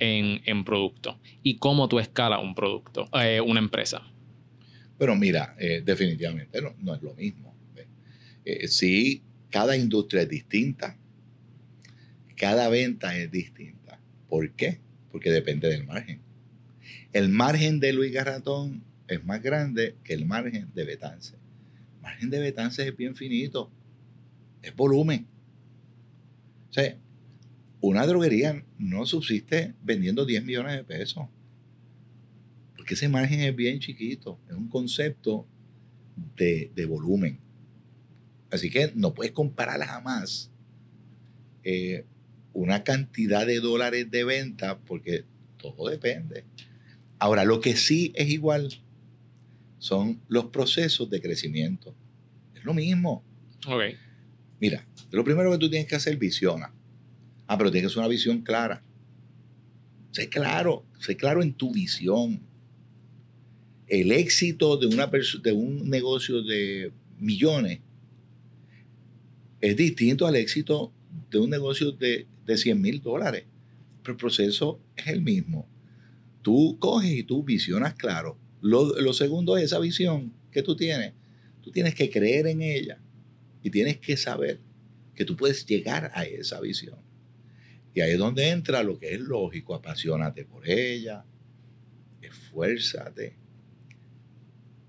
en, 0.03 0.63
producto. 0.65 1.19
Y 1.41 1.57
cómo 1.57 1.87
tú 1.87 1.99
escalas 1.99 2.41
un 2.41 2.55
producto, 2.55 3.09
eh, 3.19 3.41
una 3.41 3.59
empresa. 3.59 4.01
Pero 4.97 5.15
mira, 5.15 5.55
eh, 5.59 5.81
definitivamente 5.83 6.61
no, 6.61 6.73
no, 6.79 6.95
es 6.95 7.01
lo 7.01 7.13
mismo. 7.13 7.55
Eh, 8.45 8.67
sí, 8.67 9.23
cada 9.49 9.77
industria 9.77 10.23
es 10.23 10.29
distinta, 10.29 10.97
cada 12.35 12.67
venta 12.69 13.17
es 13.17 13.31
distinta. 13.31 13.99
¿Por 14.27 14.51
qué? 14.51 14.79
Porque 15.11 15.31
depende 15.31 15.69
del 15.69 15.85
margen. 15.85 16.19
El 17.13 17.29
margen 17.29 17.79
de 17.79 17.93
Luis 17.93 18.11
Garratón 18.11 18.83
es 19.07 19.23
más 19.23 19.41
grande 19.41 19.95
que 20.03 20.13
el 20.13 20.25
margen 20.25 20.69
de 20.73 20.83
Betance. 20.83 21.35
El 21.95 22.01
margen 22.01 22.29
de 22.29 22.39
Betance 22.39 22.85
es 22.85 22.97
bien 22.97 23.15
finito, 23.15 23.71
es 24.61 24.75
volumen. 24.75 25.27
O 26.69 26.73
sea, 26.73 26.97
una 27.83 28.07
droguería 28.07 28.63
no 28.77 29.05
subsiste 29.05 29.73
vendiendo 29.83 30.25
10 30.25 30.45
millones 30.45 30.77
de 30.77 30.85
pesos. 30.85 31.27
Porque 32.77 32.93
ese 32.93 33.09
margen 33.09 33.41
es 33.41 33.53
bien 33.53 33.81
chiquito. 33.81 34.39
Es 34.47 34.55
un 34.55 34.69
concepto 34.69 35.45
de, 36.37 36.85
volumen. 36.87 37.39
Así 38.49 38.69
que 38.69 38.93
no 38.95 39.13
puedes 39.13 39.33
comparar 39.33 39.81
jamás 39.81 40.49
eh, 41.65 42.05
una 42.53 42.85
cantidad 42.85 43.45
de 43.45 43.59
dólares 43.59 44.09
de 44.09 44.23
venta 44.23 44.79
porque 44.79 45.25
todo 45.57 45.89
depende. 45.89 46.45
Ahora, 47.19 47.43
lo 47.43 47.59
que 47.59 47.75
sí 47.75 48.13
es 48.15 48.29
igual 48.29 48.69
son 49.79 50.21
los 50.29 50.45
procesos 50.45 51.09
de 51.09 51.19
crecimiento. 51.19 51.93
Es 52.55 52.63
lo 52.63 52.73
mismo. 52.73 53.25
Ok. 53.67 53.81
Mira, 54.61 54.87
lo 55.11 55.25
primero 55.25 55.51
que 55.51 55.57
tú 55.57 55.69
tienes 55.69 55.89
que 55.89 55.95
hacer, 55.95 56.15
visiona. 56.15 56.73
Ah, 57.47 57.57
pero 57.57 57.71
tienes 57.71 57.89
que 57.89 57.93
ser 57.93 57.99
una 57.99 58.07
visión 58.07 58.41
clara. 58.41 58.83
Sé 60.11 60.29
claro, 60.29 60.85
sé 60.99 61.15
claro 61.17 61.41
en 61.41 61.53
tu 61.53 61.71
visión. 61.71 62.41
El 63.87 64.11
éxito 64.11 64.77
de, 64.77 64.87
una 64.87 65.07
de 65.07 65.51
un 65.51 65.89
negocio 65.89 66.41
de 66.41 66.91
millones 67.19 67.79
es 69.61 69.75
distinto 69.75 70.25
al 70.25 70.35
éxito 70.35 70.91
de 71.29 71.39
un 71.39 71.49
negocio 71.49 71.91
de 71.91 72.27
de 72.45 72.57
100 72.57 72.81
mil 72.81 73.01
dólares. 73.01 73.45
Pero 74.01 74.13
el 74.13 74.17
proceso 74.17 74.79
es 74.95 75.07
el 75.07 75.21
mismo. 75.21 75.67
Tú 76.41 76.77
coges 76.79 77.11
y 77.11 77.23
tú 77.23 77.43
visionas 77.43 77.93
claro. 77.95 78.37
Lo, 78.61 79.13
segundo 79.13 79.57
es 79.57 79.65
esa 79.65 79.79
visión 79.79 80.33
que 80.51 80.61
tú 80.61 80.75
tienes. 80.75 81.13
Tú 81.61 81.71
tienes 81.71 81.95
que 81.95 82.09
creer 82.09 82.47
en 82.47 82.61
ella 82.61 82.99
y 83.61 83.69
tienes 83.69 83.97
que 83.97 84.17
saber 84.17 84.59
que 85.15 85.25
tú 85.25 85.37
puedes 85.37 85.65
llegar 85.65 86.11
a 86.13 86.25
esa 86.25 86.59
visión. 86.59 86.97
Y 87.93 88.01
ahí 88.01 88.11
es 88.11 88.17
donde 88.17 88.49
entra 88.49 88.83
lo 88.83 88.97
que 88.97 89.13
es 89.13 89.19
lógico. 89.19 89.75
Apasionate 89.75 90.45
por 90.45 90.67
ella, 90.67 91.25
esfuérzate, 92.21 93.35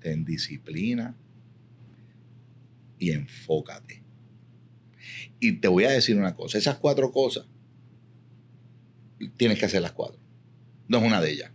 ten 0.01 0.25
disciplina 0.25 1.17
y 2.99 3.11
enfócate. 3.11 4.03
Y 5.39 5.53
te 5.53 5.69
voy 5.69 5.85
a 5.85 5.91
decir 5.91 6.17
una 6.17 6.35
cosa, 6.35 6.57
esas 6.57 6.79
cuatro 6.79 7.13
cosas, 7.13 7.47
tienes 9.37 9.59
que 9.59 9.67
hacer 9.67 9.83
las 9.83 9.93
cuatro. 9.93 10.21
No 10.89 10.99
es 10.99 11.05
una 11.05 11.21
de 11.21 11.31
ellas. 11.31 11.51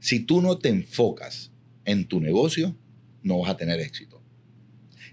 Si 0.00 0.20
tú 0.20 0.42
no 0.42 0.58
te 0.58 0.68
enfocas 0.68 1.50
en 1.86 2.06
tu 2.06 2.20
negocio, 2.20 2.76
no 3.22 3.38
vas 3.38 3.50
a 3.50 3.56
tener 3.56 3.80
éxito. 3.80 4.13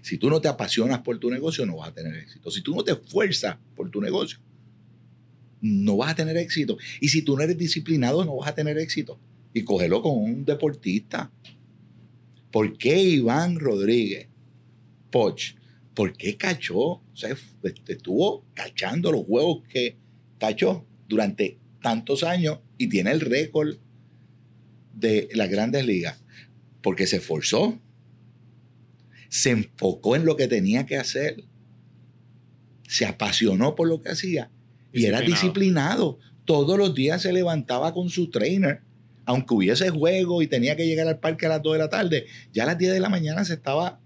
Si 0.02 0.18
tú 0.18 0.28
no 0.28 0.40
te 0.40 0.48
apasionas 0.48 1.00
por 1.00 1.18
tu 1.18 1.30
negocio, 1.30 1.64
no 1.64 1.76
vas 1.76 1.88
a 1.88 1.94
tener 1.94 2.14
éxito. 2.14 2.50
Si 2.50 2.60
tú 2.60 2.74
no 2.74 2.84
te 2.84 2.92
esfuerzas 2.92 3.56
por 3.74 3.90
tu 3.90 4.00
negocio, 4.00 4.38
no 5.60 5.96
vas 5.96 6.12
a 6.12 6.16
tener 6.16 6.36
éxito. 6.36 6.76
Y 7.00 7.08
si 7.08 7.22
tú 7.22 7.36
no 7.36 7.42
eres 7.42 7.56
disciplinado, 7.56 8.24
no 8.24 8.36
vas 8.36 8.50
a 8.50 8.54
tener 8.54 8.76
éxito. 8.78 9.18
Y 9.54 9.62
cógelo 9.62 10.02
con 10.02 10.18
un 10.18 10.44
deportista. 10.44 11.30
¿Por 12.50 12.76
qué 12.76 13.00
Iván 13.02 13.58
Rodríguez 13.58 14.28
Poch 15.10 15.54
¿por 15.94 16.16
qué 16.16 16.36
cachó? 16.36 16.78
O 16.78 17.02
sea, 17.14 17.36
estuvo 17.86 18.44
cachando 18.54 19.12
los 19.12 19.24
huevos 19.26 19.62
que 19.68 19.96
cachó 20.38 20.86
durante 21.08 21.58
tantos 21.82 22.22
años 22.22 22.60
y 22.78 22.88
tiene 22.88 23.10
el 23.10 23.20
récord 23.20 23.76
de 24.94 25.28
las 25.34 25.50
grandes 25.50 25.86
ligas. 25.86 26.22
Porque 26.82 27.06
se 27.06 27.16
esforzó, 27.16 27.78
se 29.32 29.48
enfocó 29.48 30.14
en 30.14 30.26
lo 30.26 30.36
que 30.36 30.46
tenía 30.46 30.84
que 30.84 30.98
hacer, 30.98 31.42
se 32.86 33.06
apasionó 33.06 33.74
por 33.74 33.88
lo 33.88 34.02
que 34.02 34.10
hacía 34.10 34.50
y 34.92 35.06
era 35.06 35.22
disciplinado. 35.22 36.18
Todos 36.44 36.76
los 36.76 36.94
días 36.94 37.22
se 37.22 37.32
levantaba 37.32 37.94
con 37.94 38.10
su 38.10 38.28
trainer, 38.28 38.82
aunque 39.24 39.54
hubiese 39.54 39.88
juego 39.88 40.42
y 40.42 40.48
tenía 40.48 40.76
que 40.76 40.86
llegar 40.86 41.08
al 41.08 41.18
parque 41.18 41.46
a 41.46 41.48
las 41.48 41.62
2 41.62 41.72
de 41.72 41.78
la 41.78 41.88
tarde, 41.88 42.26
ya 42.52 42.64
a 42.64 42.66
las 42.66 42.76
10 42.76 42.92
de 42.92 43.00
la 43.00 43.08
mañana 43.08 43.42
se 43.46 43.54
estaba 43.54 44.00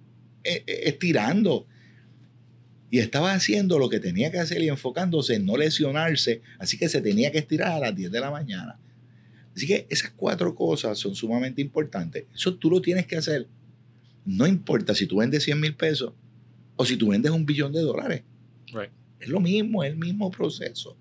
eh, 0.44 0.62
eh, 0.64 0.82
estirando 0.84 1.66
y 2.92 3.00
estaba 3.00 3.32
haciendo 3.32 3.80
lo 3.80 3.88
que 3.88 3.98
tenía 3.98 4.30
que 4.30 4.38
hacer 4.38 4.62
y 4.62 4.68
enfocándose 4.68 5.34
en 5.34 5.44
no 5.44 5.56
lesionarse, 5.56 6.40
así 6.60 6.78
que 6.78 6.88
se 6.88 7.00
tenía 7.00 7.32
que 7.32 7.38
estirar 7.38 7.72
a 7.72 7.80
las 7.80 7.96
10 7.96 8.12
de 8.12 8.20
la 8.20 8.30
mañana. 8.30 8.78
Así 9.56 9.66
que 9.66 9.88
esas 9.90 10.12
cuatro 10.14 10.54
cosas 10.54 10.96
son 10.96 11.16
sumamente 11.16 11.60
importantes. 11.60 12.26
Eso 12.32 12.54
tú 12.54 12.70
lo 12.70 12.80
tienes 12.80 13.08
que 13.08 13.16
hacer. 13.16 13.48
No 14.26 14.46
importa 14.46 14.94
si 14.94 15.06
tú 15.06 15.18
vendes 15.18 15.44
100 15.44 15.60
mil 15.60 15.74
pesos 15.74 16.12
o 16.74 16.84
si 16.84 16.96
tú 16.96 17.08
vendes 17.08 17.32
un 17.32 17.46
billón 17.46 17.72
de 17.72 17.80
dólares. 17.80 18.24
Es 19.18 19.28
lo 19.28 19.40
mismo, 19.40 19.82
es 19.82 19.92
el 19.92 19.96
mismo 19.96 20.30
proceso. 20.30 20.96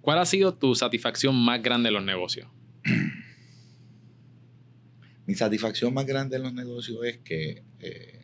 ¿Cuál 0.00 0.18
ha 0.18 0.24
sido 0.24 0.54
tu 0.54 0.74
satisfacción 0.74 1.36
más 1.36 1.62
grande 1.62 1.88
en 1.88 1.94
los 1.94 2.04
negocios? 2.04 2.48
Mi 5.26 5.34
satisfacción 5.34 5.92
más 5.92 6.06
grande 6.06 6.36
en 6.36 6.44
los 6.44 6.54
negocios 6.54 7.04
es 7.04 7.18
que 7.18 7.62
eh, 7.80 8.22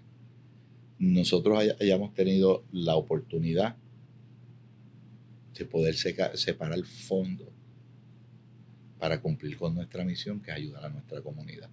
nosotros 0.98 1.58
hayamos 1.80 2.14
tenido 2.14 2.64
la 2.72 2.96
oportunidad 2.96 3.76
de 5.56 5.64
poder 5.64 5.94
separar 5.94 6.78
el 6.78 6.86
fondo 6.86 7.52
para 8.98 9.20
cumplir 9.20 9.56
con 9.56 9.74
nuestra 9.74 10.04
misión, 10.04 10.40
que 10.40 10.50
es 10.50 10.56
ayudar 10.56 10.86
a 10.86 10.88
nuestra 10.88 11.22
comunidad. 11.22 11.70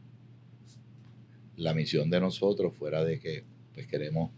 La 1.58 1.74
misión 1.74 2.10
de 2.10 2.20
nosotros, 2.20 2.76
fuera 2.76 3.04
de 3.04 3.20
que 3.20 3.46
pues, 3.74 3.88
queremos 3.88 4.32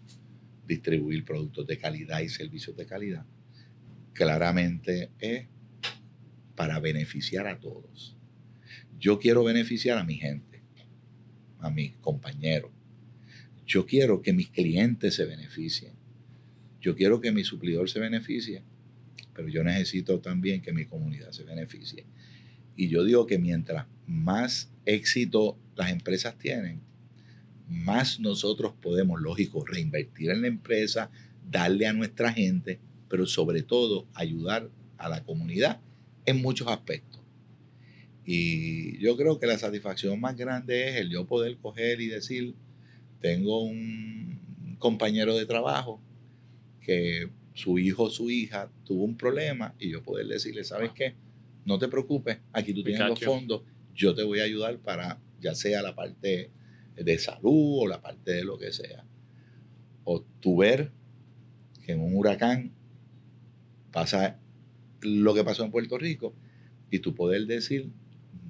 distribuir 0.67 1.25
productos 1.25 1.65
de 1.67 1.77
calidad 1.77 2.19
y 2.19 2.29
servicios 2.29 2.75
de 2.75 2.85
calidad, 2.85 3.25
claramente 4.13 5.11
es 5.19 5.47
para 6.55 6.79
beneficiar 6.79 7.47
a 7.47 7.59
todos. 7.59 8.15
Yo 8.99 9.19
quiero 9.19 9.43
beneficiar 9.43 9.97
a 9.97 10.03
mi 10.03 10.15
gente, 10.15 10.63
a 11.59 11.69
mis 11.69 11.95
compañeros, 11.97 12.71
yo 13.67 13.85
quiero 13.85 14.21
que 14.21 14.31
mis 14.31 14.49
clientes 14.49 15.15
se 15.15 15.25
beneficien. 15.25 15.91
Yo 16.79 16.95
quiero 16.95 17.19
que 17.19 17.33
mi 17.33 17.43
suplidor 17.43 17.89
se 17.89 17.99
beneficie, 17.99 18.63
pero 19.33 19.49
yo 19.49 19.61
necesito 19.61 20.21
también 20.21 20.61
que 20.61 20.71
mi 20.71 20.85
comunidad 20.85 21.31
se 21.31 21.43
beneficie. 21.43 22.05
Y 22.77 22.87
yo 22.87 23.03
digo 23.03 23.27
que 23.27 23.37
mientras 23.37 23.85
más 24.05 24.71
éxito 24.85 25.59
las 25.75 25.91
empresas 25.91 26.37
tienen, 26.37 26.81
más 27.69 28.19
nosotros 28.19 28.73
podemos, 28.81 29.21
lógico, 29.21 29.65
reinvertir 29.65 30.31
en 30.31 30.41
la 30.41 30.47
empresa, 30.47 31.09
darle 31.49 31.87
a 31.87 31.93
nuestra 31.93 32.31
gente, 32.31 32.79
pero 33.09 33.25
sobre 33.25 33.63
todo 33.63 34.07
ayudar 34.13 34.69
a 34.97 35.09
la 35.09 35.23
comunidad 35.23 35.79
en 36.25 36.41
muchos 36.41 36.67
aspectos. 36.67 37.21
Y 38.25 38.97
yo 38.99 39.15
creo 39.15 39.39
que 39.39 39.47
la 39.47 39.57
satisfacción 39.57 40.19
más 40.19 40.35
grande 40.35 40.89
es 40.89 40.95
el 40.97 41.09
yo 41.09 41.25
poder 41.25 41.57
coger 41.57 42.01
y 42.01 42.07
decir, 42.07 42.55
tengo 43.21 43.63
un 43.63 44.75
compañero 44.79 45.35
de 45.35 45.45
trabajo 45.45 46.01
que 46.81 47.29
su 47.53 47.79
hijo 47.79 48.03
o 48.03 48.09
su 48.09 48.29
hija 48.29 48.69
tuvo 48.85 49.03
un 49.03 49.17
problema 49.17 49.73
y 49.79 49.89
yo 49.91 50.03
poder 50.03 50.27
decirle, 50.27 50.63
¿sabes 50.63 50.91
qué? 50.91 51.15
No 51.65 51.79
te 51.79 51.87
preocupes, 51.87 52.39
aquí 52.53 52.73
tú 52.73 52.83
tienes 52.83 53.07
los 53.07 53.19
fondos, 53.19 53.63
yo 53.95 54.13
te 54.13 54.23
voy 54.23 54.39
a 54.39 54.43
ayudar 54.43 54.77
para 54.79 55.19
ya 55.41 55.55
sea 55.55 55.81
la 55.81 55.95
parte 55.95 56.51
de 57.03 57.17
salud 57.19 57.83
o 57.83 57.87
la 57.87 58.01
parte 58.01 58.31
de 58.31 58.43
lo 58.43 58.57
que 58.57 58.71
sea. 58.71 59.03
O 60.03 60.21
tú 60.39 60.57
ver 60.57 60.91
que 61.85 61.93
en 61.93 62.01
un 62.01 62.15
huracán 62.15 62.71
pasa 63.91 64.39
lo 65.01 65.33
que 65.33 65.43
pasó 65.43 65.63
en 65.63 65.71
Puerto 65.71 65.97
Rico 65.97 66.33
y 66.91 66.99
tú 66.99 67.13
poder 67.13 67.45
decir, 67.45 67.89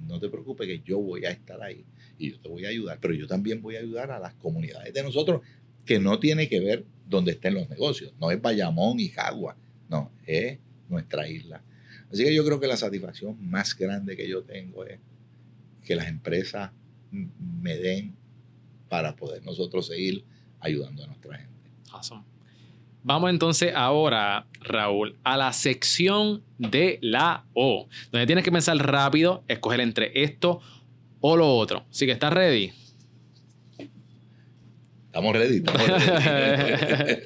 no 0.06 0.18
te 0.18 0.28
preocupes 0.28 0.66
que 0.66 0.80
yo 0.80 0.98
voy 0.98 1.24
a 1.24 1.30
estar 1.30 1.62
ahí 1.62 1.84
y 2.18 2.32
yo 2.32 2.40
te 2.40 2.48
voy 2.48 2.64
a 2.64 2.68
ayudar, 2.68 2.98
pero 3.00 3.14
yo 3.14 3.26
también 3.26 3.62
voy 3.62 3.76
a 3.76 3.80
ayudar 3.80 4.10
a 4.10 4.18
las 4.18 4.34
comunidades 4.34 4.92
de 4.92 5.02
nosotros 5.02 5.42
que 5.84 5.98
no 5.98 6.18
tiene 6.18 6.48
que 6.48 6.60
ver 6.60 6.84
donde 7.08 7.32
estén 7.32 7.54
los 7.54 7.68
negocios, 7.70 8.12
no 8.20 8.30
es 8.30 8.40
Bayamón 8.40 9.00
y 9.00 9.08
Jagua, 9.08 9.56
no, 9.88 10.10
es 10.26 10.58
nuestra 10.88 11.28
isla. 11.28 11.62
Así 12.10 12.24
que 12.24 12.34
yo 12.34 12.44
creo 12.44 12.60
que 12.60 12.66
la 12.66 12.76
satisfacción 12.76 13.36
más 13.48 13.76
grande 13.76 14.16
que 14.16 14.28
yo 14.28 14.42
tengo 14.42 14.84
es 14.84 14.98
que 15.84 15.96
las 15.96 16.08
empresas 16.08 16.70
me 17.10 17.76
den 17.76 18.14
para 18.88 19.14
poder 19.16 19.44
nosotros 19.44 19.86
seguir 19.86 20.24
ayudando 20.60 21.04
a 21.04 21.06
nuestra 21.06 21.38
gente. 21.38 21.70
Awesome. 21.92 22.22
Vamos 23.02 23.30
entonces 23.30 23.72
ahora, 23.74 24.46
Raúl, 24.60 25.16
a 25.22 25.36
la 25.36 25.52
sección 25.52 26.42
de 26.58 26.98
la 27.00 27.46
O, 27.54 27.88
donde 28.10 28.26
tienes 28.26 28.44
que 28.44 28.52
pensar 28.52 28.76
rápido, 28.76 29.44
escoger 29.48 29.80
entre 29.80 30.10
esto 30.22 30.60
o 31.20 31.36
lo 31.36 31.56
otro. 31.56 31.86
Así 31.90 32.06
que 32.06 32.12
estás 32.12 32.32
ready. 32.32 32.72
Estamos 35.06 35.34
ready. 35.34 35.56
Estamos 35.56 35.86
ready. 35.86 37.22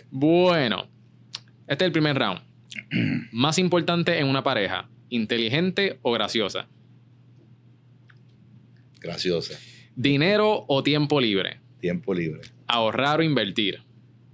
bueno, 0.10 0.88
este 1.66 1.84
es 1.84 1.86
el 1.86 1.92
primer 1.92 2.18
round. 2.18 2.40
Más 3.32 3.58
importante 3.58 4.18
en 4.18 4.26
una 4.26 4.42
pareja, 4.42 4.90
inteligente 5.08 5.98
o 6.02 6.12
graciosa. 6.12 6.68
Graciosa. 9.00 9.58
Dinero 9.94 10.64
o 10.68 10.82
tiempo 10.82 11.20
libre. 11.20 11.60
Tiempo 11.80 12.14
libre. 12.14 12.40
Ahorrar 12.66 13.20
o 13.20 13.22
invertir. 13.22 13.82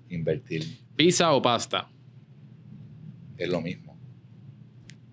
Invertir. 0.08 0.64
Pizza 0.96 1.32
o 1.32 1.42
pasta. 1.42 1.88
Es 3.36 3.48
lo 3.48 3.60
mismo. 3.60 3.98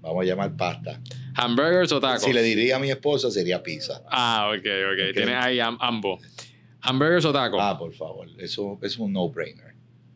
Vamos 0.01 0.23
a 0.23 0.25
llamar 0.25 0.55
pasta. 0.55 1.01
Hamburgers 1.35 1.91
o 1.91 1.99
tacos. 1.99 2.23
Si 2.23 2.33
le 2.33 2.43
diría 2.43 2.75
a 2.75 2.79
mi 2.79 2.89
esposa 2.91 3.31
sería 3.31 3.63
pizza. 3.63 4.03
Ah, 4.09 4.49
ok, 4.49 4.65
ok. 4.65 5.13
Tienes 5.13 5.35
ahí 5.35 5.59
ambos. 5.59 6.21
Hamburgers 6.81 7.25
o 7.25 7.33
tacos. 7.33 7.59
Ah, 7.61 7.77
por 7.77 7.93
favor. 7.93 8.27
Eso, 8.37 8.79
es 8.81 8.97
un 8.97 9.13
no-brainer. 9.13 9.74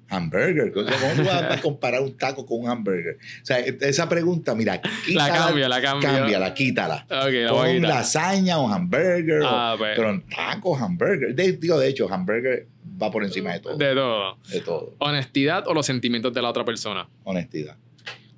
Hamburger. 0.10 0.72
¿Cómo 0.74 0.86
tú 0.88 1.24
vas 1.24 1.57
a 1.57 1.62
comparar 1.62 2.01
un 2.01 2.18
taco 2.18 2.45
con 2.45 2.62
un 2.62 2.70
hamburger? 2.70 3.18
O 3.41 3.45
sea, 3.45 3.60
esa 3.60 4.10
pregunta, 4.10 4.55
mira, 4.55 4.82
quítala, 5.05 5.28
la 5.28 5.38
cambia, 5.38 5.70
la 5.70 5.82
cambia. 5.82 6.10
Cámbiala, 6.12 6.53
quítala. 6.53 7.05
Okay, 7.05 7.43
la 7.43 7.51
Pon 7.51 7.82
lasaña 7.82 8.60
o 8.60 8.68
hamburger. 8.68 9.41
Ah, 9.45 9.76
pues. 9.78 9.95
Pero 9.95 10.10
en 10.10 10.22
taco, 10.28 10.76
hamburger. 10.76 11.36
De, 11.36 11.53
digo, 11.53 11.80
de 11.80 11.88
hecho, 11.89 12.12
hamburger 12.12 12.68
va 13.01 13.12
por 13.12 13.24
encima 13.24 13.53
de 13.53 13.60
todo. 13.60 13.78
De 13.78 13.93
todo. 13.93 14.38
De 14.49 14.62
todo. 14.62 14.95
Honestidad 14.99 15.68
o 15.68 15.74
los 15.74 15.86
sentimientos 15.86 16.34
de 16.34 16.41
la 16.41 16.49
otra 16.49 16.66
persona. 16.66 17.07
Honestidad. 17.24 17.78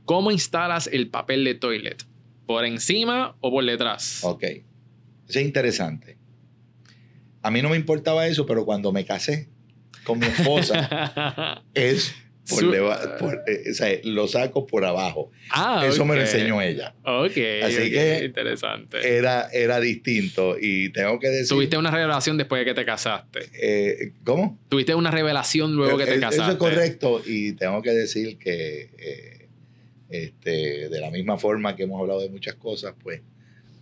¿Cómo 0.06 0.32
instalas 0.32 0.90
el 0.92 1.10
papel 1.10 1.44
de 1.44 1.56
toilet? 1.56 2.04
¿Por 2.46 2.66
encima 2.66 3.36
o 3.40 3.50
por 3.50 3.66
detrás? 3.66 4.24
Ok. 4.24 4.44
Eso 4.44 5.40
es 5.40 5.46
interesante. 5.46 6.18
A 7.42 7.50
mí 7.50 7.62
no 7.62 7.70
me 7.70 7.78
importaba 7.78 8.28
eso, 8.28 8.46
pero 8.46 8.66
cuando 8.66 8.92
me 8.92 9.06
casé, 9.06 9.48
con 10.04 10.20
mi 10.20 10.26
esposa 10.28 11.64
es 11.74 12.14
por, 13.20 13.44
eh, 13.48 14.02
lo 14.04 14.28
saco 14.28 14.66
por 14.66 14.86
abajo. 14.86 15.32
Ah, 15.50 15.86
Eso 15.88 16.06
me 16.06 16.16
lo 16.16 16.22
enseñó 16.22 16.62
ella. 16.62 16.94
Ok. 17.04 17.38
Así 17.64 17.92
que 17.92 18.24
interesante. 18.26 18.98
Era, 19.18 19.50
era 19.52 19.80
distinto 19.80 20.58
y 20.60 20.90
tengo 20.90 21.20
que 21.20 21.30
decir. 21.30 21.50
¿Tuviste 21.50 21.78
una 21.78 21.92
revelación 21.92 22.38
después 22.38 22.60
de 22.62 22.66
que 22.66 22.74
te 22.74 22.86
casaste? 22.86 23.50
Eh, 23.54 24.14
¿Cómo? 24.24 24.60
¿Tuviste 24.70 24.96
una 24.96 25.12
revelación 25.12 25.76
luego 25.76 25.98
que 25.98 26.06
te 26.06 26.20
casaste? 26.20 26.42
Eso 26.42 26.52
es 26.52 26.58
correcto 26.58 27.22
y 27.26 27.54
tengo 27.54 27.82
que 27.82 27.92
decir 27.92 28.38
que 28.38 28.90
eh, 28.98 29.48
este, 30.10 30.90
de 30.90 31.00
la 31.00 31.10
misma 31.12 31.38
forma 31.38 31.76
que 31.76 31.84
hemos 31.84 32.00
hablado 32.02 32.22
de 32.22 32.30
muchas 32.30 32.56
cosas, 32.56 32.96
pues 33.02 33.22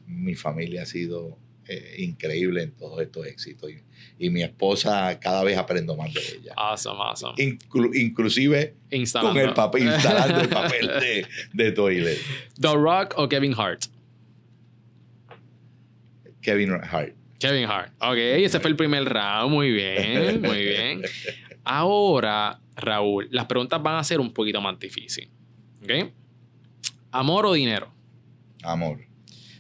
mi 0.06 0.36
familia 0.36 0.84
ha 0.84 0.86
sido 0.86 1.38
eh, 1.70 1.98
increíble 2.00 2.64
en 2.64 2.72
todos 2.72 3.00
estos 3.00 3.28
éxitos. 3.28 3.70
Y, 4.18 4.30
mi 4.32 4.42
esposa 4.42 5.20
cada 5.20 5.44
vez 5.44 5.56
aprendo 5.56 5.96
más 5.96 6.12
de 6.14 6.22
ella. 6.22 6.54
Awesome, 6.58 7.00
awesome. 7.00 7.58
inclusive 7.94 8.74
con 9.22 9.38
el 9.38 9.54
papel, 9.54 9.84
instalando 9.84 10.42
el 10.42 10.50
papel 10.50 10.88
de, 10.88 11.28
de 11.54 11.72
Toilet. 11.72 12.18
The 12.60 12.74
Rock 12.74 13.14
o 13.18 13.30
Kevin 13.30 13.54
Hart. 13.56 13.84
Kevin 16.42 16.72
Hart. 16.72 17.14
Kevin 17.38 17.66
Hart. 17.66 17.94
Ok, 18.02 18.18
ese 18.18 18.60
fue 18.60 18.72
el 18.72 18.76
primer 18.76 19.06
round. 19.06 19.52
Muy 19.52 19.72
bien, 19.72 20.42
muy 20.42 20.58
bien. 20.58 21.02
Ahora, 21.64 22.60
Raúl, 22.76 23.28
las 23.32 23.46
preguntas 23.46 23.82
van 23.82 23.98
a 23.98 24.04
ser 24.04 24.20
un 24.20 24.34
poquito 24.34 24.60
más 24.60 24.80
difíciles. 24.80 25.30
¿Ok? 25.84 26.12
¿Amor 27.12 27.46
o 27.46 27.54
dinero? 27.54 27.92
Amor. 28.64 29.09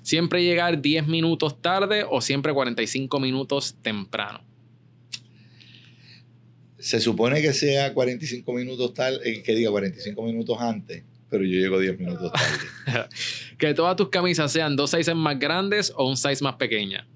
¿Siempre 0.09 0.43
llegar 0.43 0.81
10 0.81 1.05
minutos 1.05 1.61
tarde 1.61 2.03
o 2.09 2.19
siempre 2.19 2.51
45 2.51 3.19
minutos 3.19 3.75
temprano? 3.83 4.41
Se 6.79 6.99
supone 6.99 7.43
que 7.43 7.53
sea 7.53 7.93
45 7.93 8.51
minutos 8.53 8.95
tarde, 8.95 9.19
eh, 9.23 9.43
que 9.43 9.53
diga 9.53 9.69
45 9.69 10.23
minutos 10.23 10.57
antes, 10.59 11.03
pero 11.29 11.43
yo 11.43 11.59
llego 11.59 11.77
10 11.77 11.99
minutos 11.99 12.31
tarde. 12.31 13.07
que 13.59 13.75
todas 13.75 13.95
tus 13.97 14.09
camisas 14.09 14.51
sean 14.51 14.75
dos 14.75 14.89
sizes 14.89 15.15
más 15.15 15.37
grandes 15.37 15.93
o 15.95 16.09
un 16.09 16.17
size 16.17 16.43
más 16.43 16.55
pequeña. 16.55 17.07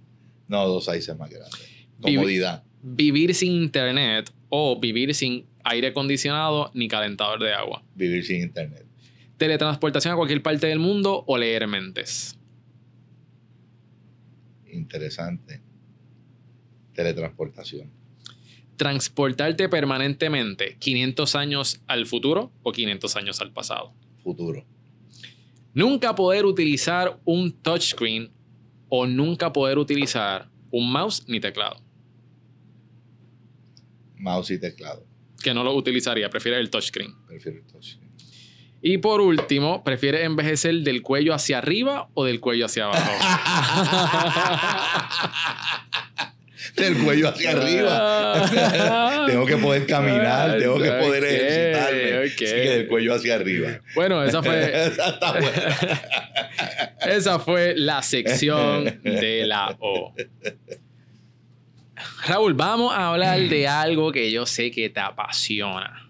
No, 0.48 0.68
dos 0.68 0.86
sizes 0.86 1.18
más 1.18 1.32
grandes. 1.32 1.62
Comodidad. 2.00 2.64
vivir 2.84 3.34
sin 3.34 3.54
internet 3.54 4.30
o 4.50 4.80
vivir 4.80 5.16
sin 5.16 5.48
aire 5.64 5.88
acondicionado 5.88 6.70
ni 6.76 6.88
calentador 6.88 7.42
de 7.42 7.56
agua. 7.56 7.82
Vivir 7.96 8.24
sin 8.24 8.44
internet. 8.44 8.86
Teletransportación 9.38 10.14
a 10.14 10.16
cualquier 10.16 10.44
parte 10.44 10.68
del 10.68 10.78
mundo 10.78 11.24
o 11.26 11.40
leer 11.40 11.66
mentes 11.68 12.38
interesante. 14.74 15.62
Teletransportación. 16.94 17.92
Transportarte 18.78 19.70
permanentemente 19.70 20.78
500 20.80 21.36
años 21.36 21.82
al 21.88 22.06
futuro 22.06 22.52
o 22.64 22.72
500 22.72 23.16
años 23.16 23.40
al 23.42 23.52
pasado. 23.52 23.94
Futuro. 24.24 24.66
Nunca 25.74 26.16
poder 26.16 26.46
utilizar 26.46 27.20
un 27.26 27.52
touchscreen 27.52 28.32
o 28.90 29.08
nunca 29.08 29.52
poder 29.52 29.78
utilizar 29.78 30.50
un 30.70 30.92
mouse 30.92 31.24
ni 31.28 31.40
teclado. 31.40 31.82
Mouse 34.18 34.52
y 34.52 34.60
teclado. 34.60 35.06
Que 35.42 35.54
no 35.54 35.64
lo 35.64 35.76
utilizaría, 35.76 36.30
prefiere 36.30 36.60
el 36.60 36.70
touchscreen. 36.70 37.14
Prefiero 37.28 37.58
el 37.58 37.66
touchscreen. 37.66 38.03
Y 38.86 38.98
por 38.98 39.22
último, 39.22 39.82
¿prefieres 39.82 40.26
envejecer 40.26 40.76
del 40.80 41.02
cuello 41.02 41.34
hacia 41.34 41.60
arriba 41.60 42.10
o 42.16 42.26
del 42.26 42.42
cuello 42.42 42.66
hacia 42.66 42.84
abajo? 42.84 43.12
del 46.76 46.98
cuello 46.98 47.30
hacia 47.30 47.52
arriba. 47.52 49.26
tengo 49.28 49.46
que 49.46 49.56
poder 49.56 49.86
caminar, 49.86 50.58
tengo 50.58 50.80
que 50.80 50.92
poder 50.92 51.24
ejercitarme. 51.24 52.26
Así 52.26 52.36
que 52.36 52.46
del 52.46 52.88
cuello 52.88 53.16
hacia 53.16 53.36
arriba. 53.36 53.70
Bueno, 53.96 54.22
esa 54.22 54.44
fue. 54.44 54.74
esa 57.10 57.40
fue 57.40 57.76
la 57.78 58.02
sección 58.02 59.00
de 59.02 59.46
la 59.46 59.78
O. 59.80 60.14
Raúl, 62.28 62.54
vamos 62.54 62.94
a 62.94 63.12
hablar 63.12 63.40
de 63.40 63.66
algo 63.66 64.12
que 64.12 64.30
yo 64.30 64.46
sé 64.46 64.72
que 64.72 64.90
te 64.90 65.00
apasiona 65.00 66.03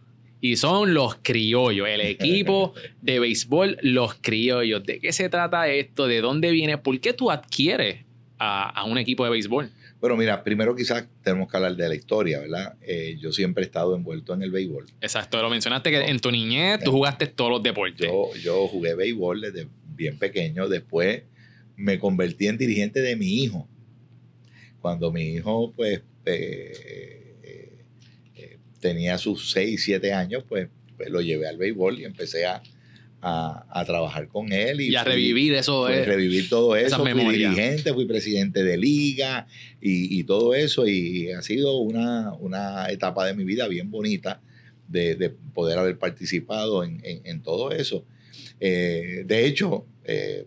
y 0.44 0.58
son 0.58 0.94
los 0.94 1.16
criollos, 1.22 1.88
el 1.88 2.02
equipo 2.02 2.74
de 3.02 3.18
béisbol, 3.18 3.78
los 3.82 4.16
criollos. 4.16 4.84
¿De 4.84 5.00
qué 5.00 5.14
se 5.14 5.30
trata 5.30 5.70
esto? 5.70 6.06
¿De 6.06 6.20
dónde 6.20 6.52
viene? 6.52 6.78
¿Por 6.78 7.00
qué 7.00 7.14
tú 7.14 7.32
adquieres 7.32 8.04
a, 8.38 8.84
un 8.84 8.98
equipo 8.98 9.24
de 9.24 9.30
béisbol? 9.30 9.72
Bueno, 10.02 10.18
mira, 10.18 10.44
primero 10.44 10.76
quizás 10.76 11.08
tenemos 11.24 11.50
que 11.50 11.56
hablar 11.56 11.78
de 11.78 11.88
la 11.88 11.96
historia, 11.96 12.42
¿verdad? 12.42 12.76
Eh, 12.82 13.16
yo 13.22 13.32
siempre 13.32 13.64
he 13.64 13.68
estado 13.68 13.96
envuelto 13.96 14.34
en 14.34 14.42
el 14.42 14.52
béisbol. 14.52 14.88
Exacto, 15.00 15.42
lo 15.42 15.50
mencionaste 15.50 15.90
que 15.90 16.02
en 16.02 16.20
tu 16.20 16.30
niñez 16.30 16.84
tú 16.84 16.92
jugaste 16.92 17.28
todos 17.28 17.50
los 17.50 17.64
deportes. 17.64 18.06
Yo, 18.06 18.36
yo 18.36 18.68
jugué 18.68 18.96
béisbol 18.96 19.40
desde 19.40 19.70
bien 19.96 20.20
pequeño, 20.20 20.68
después 20.68 21.24
me 21.78 22.00
convertí 22.00 22.48
en 22.48 22.58
dirigente 22.58 23.00
de 23.00 23.16
mi 23.16 23.44
hijo. 23.44 23.66
Cuando 24.82 25.10
mi 25.10 25.36
hijo, 25.36 25.72
pues, 25.74 26.02
eh, 26.26 27.23
tenía 28.84 29.18
sus 29.18 29.52
6, 29.52 29.82
7 29.82 30.12
años, 30.12 30.44
pues, 30.48 30.68
pues, 30.98 31.10
lo 31.10 31.22
llevé 31.22 31.48
al 31.48 31.58
béisbol 31.58 32.02
y 32.02 32.04
empecé 32.04 32.46
a, 32.46 32.62
trabajar 33.86 34.28
con 34.28 34.52
él. 34.52 34.82
Y, 34.82 34.94
a 34.98 35.06
revivir 35.06 35.54
eso. 35.54 35.88
Eh, 35.88 36.04
revivir 36.04 36.50
todo 36.50 36.76
eso. 36.76 37.00
Fui 37.00 37.14
dirigente, 37.14 37.94
fui 37.94 38.06
presidente 38.06 38.66
de 38.66 38.76
liga 38.78 39.48
y, 39.80 40.22
todo 40.26 40.54
eso. 40.54 40.86
Y 40.86 41.32
ha 41.32 41.42
sido 41.42 41.78
una, 41.78 42.88
etapa 42.90 43.26
de 43.26 43.34
mi 43.34 43.46
vida 43.46 43.70
bien 43.70 43.90
bonita 43.90 44.42
de, 44.90 45.34
poder 45.54 45.80
haber 45.80 45.98
participado 45.98 46.84
en, 46.84 47.42
todo 47.42 47.72
eso. 47.72 48.06
Eh, 48.60 49.24
de 49.26 49.46
hecho, 49.46 49.86
eh, 50.04 50.46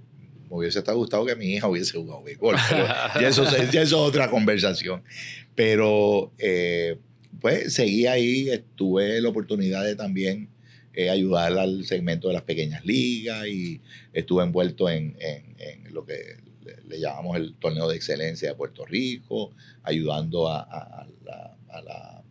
me 0.51 0.57
hubiese 0.59 0.81
estado 0.81 0.99
gustado 0.99 1.25
que 1.25 1.35
mi 1.35 1.55
hija 1.55 1.69
hubiese 1.69 1.97
jugado 1.97 2.23
béisbol. 2.23 2.57
ya, 3.19 3.29
eso, 3.29 3.45
ya, 3.45 3.63
eso, 3.63 3.81
es 3.81 3.93
otra 3.95 4.29
conversación. 4.31 5.03
Pero 5.55 6.33
eh, 6.39 6.99
pues 7.41 7.75
seguí 7.75 8.07
ahí, 8.07 8.49
tuve 8.75 9.21
la 9.21 9.29
oportunidad 9.29 9.85
de 9.85 9.97
también 9.97 10.49
eh, 10.93 11.11
ayudar 11.11 11.59
al 11.59 11.85
segmento 11.85 12.29
de 12.29 12.35
las 12.35 12.43
pequeñas 12.43 12.85
ligas 12.85 13.47
y 13.47 13.81
estuve 14.13 14.43
envuelto 14.45 14.89
en, 14.89 15.17
en, 15.21 15.93
lo 15.93 16.05
que 16.05 16.39
le, 16.87 17.01
llamamos 17.01 17.37
el 17.37 17.55
torneo 17.55 17.89
de 17.89 17.97
excelencia 17.97 18.49
de 18.49 18.55
Puerto 18.55 18.85
Rico, 18.87 19.53
ayudando 19.83 20.49
a, 20.49 21.07
la, 21.25 21.57
la, 21.83 22.23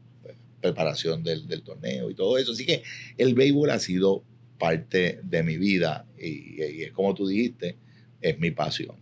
preparación 0.61 1.23
del, 1.23 1.47
del, 1.47 1.61
torneo 1.61 2.09
y 2.09 2.15
todo 2.15 2.39
eso. 2.39 2.53
Así 2.53 2.65
que 2.65 2.81
el 3.17 3.35
béisbol 3.35 3.69
ha 3.69 3.77
sido 3.77 4.23
parte 4.57 5.19
de 5.23 5.43
mi 5.43 5.57
vida 5.57 6.07
y, 6.17 6.61
es 6.61 6.91
como 6.91 7.13
tú 7.13 7.27
dijiste, 7.27 7.77
es 8.21 8.39
mi 8.39 8.51
pasión. 8.51 8.95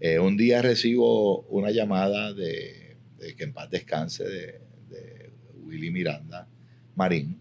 Eh, 0.00 0.18
un 0.18 0.36
día 0.36 0.62
recibo 0.62 1.40
una 1.42 1.70
llamada 1.70 2.32
de, 2.32 2.96
que 3.36 3.44
en 3.44 3.52
paz 3.52 3.70
descanse 3.70 4.24
de, 4.24 4.60
Willy 5.66 5.90
Miranda 5.90 6.48
Marín, 6.94 7.38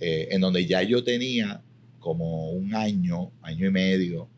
eh, 0.00 0.28
en 0.30 0.40
donde 0.40 0.66
ya 0.66 0.82
yo 0.82 1.02
tenía 1.04 1.62
como 1.98 2.50
un 2.50 2.74
año, 2.74 3.32
año 3.42 3.66
y 3.66 3.70
medio 3.70 4.28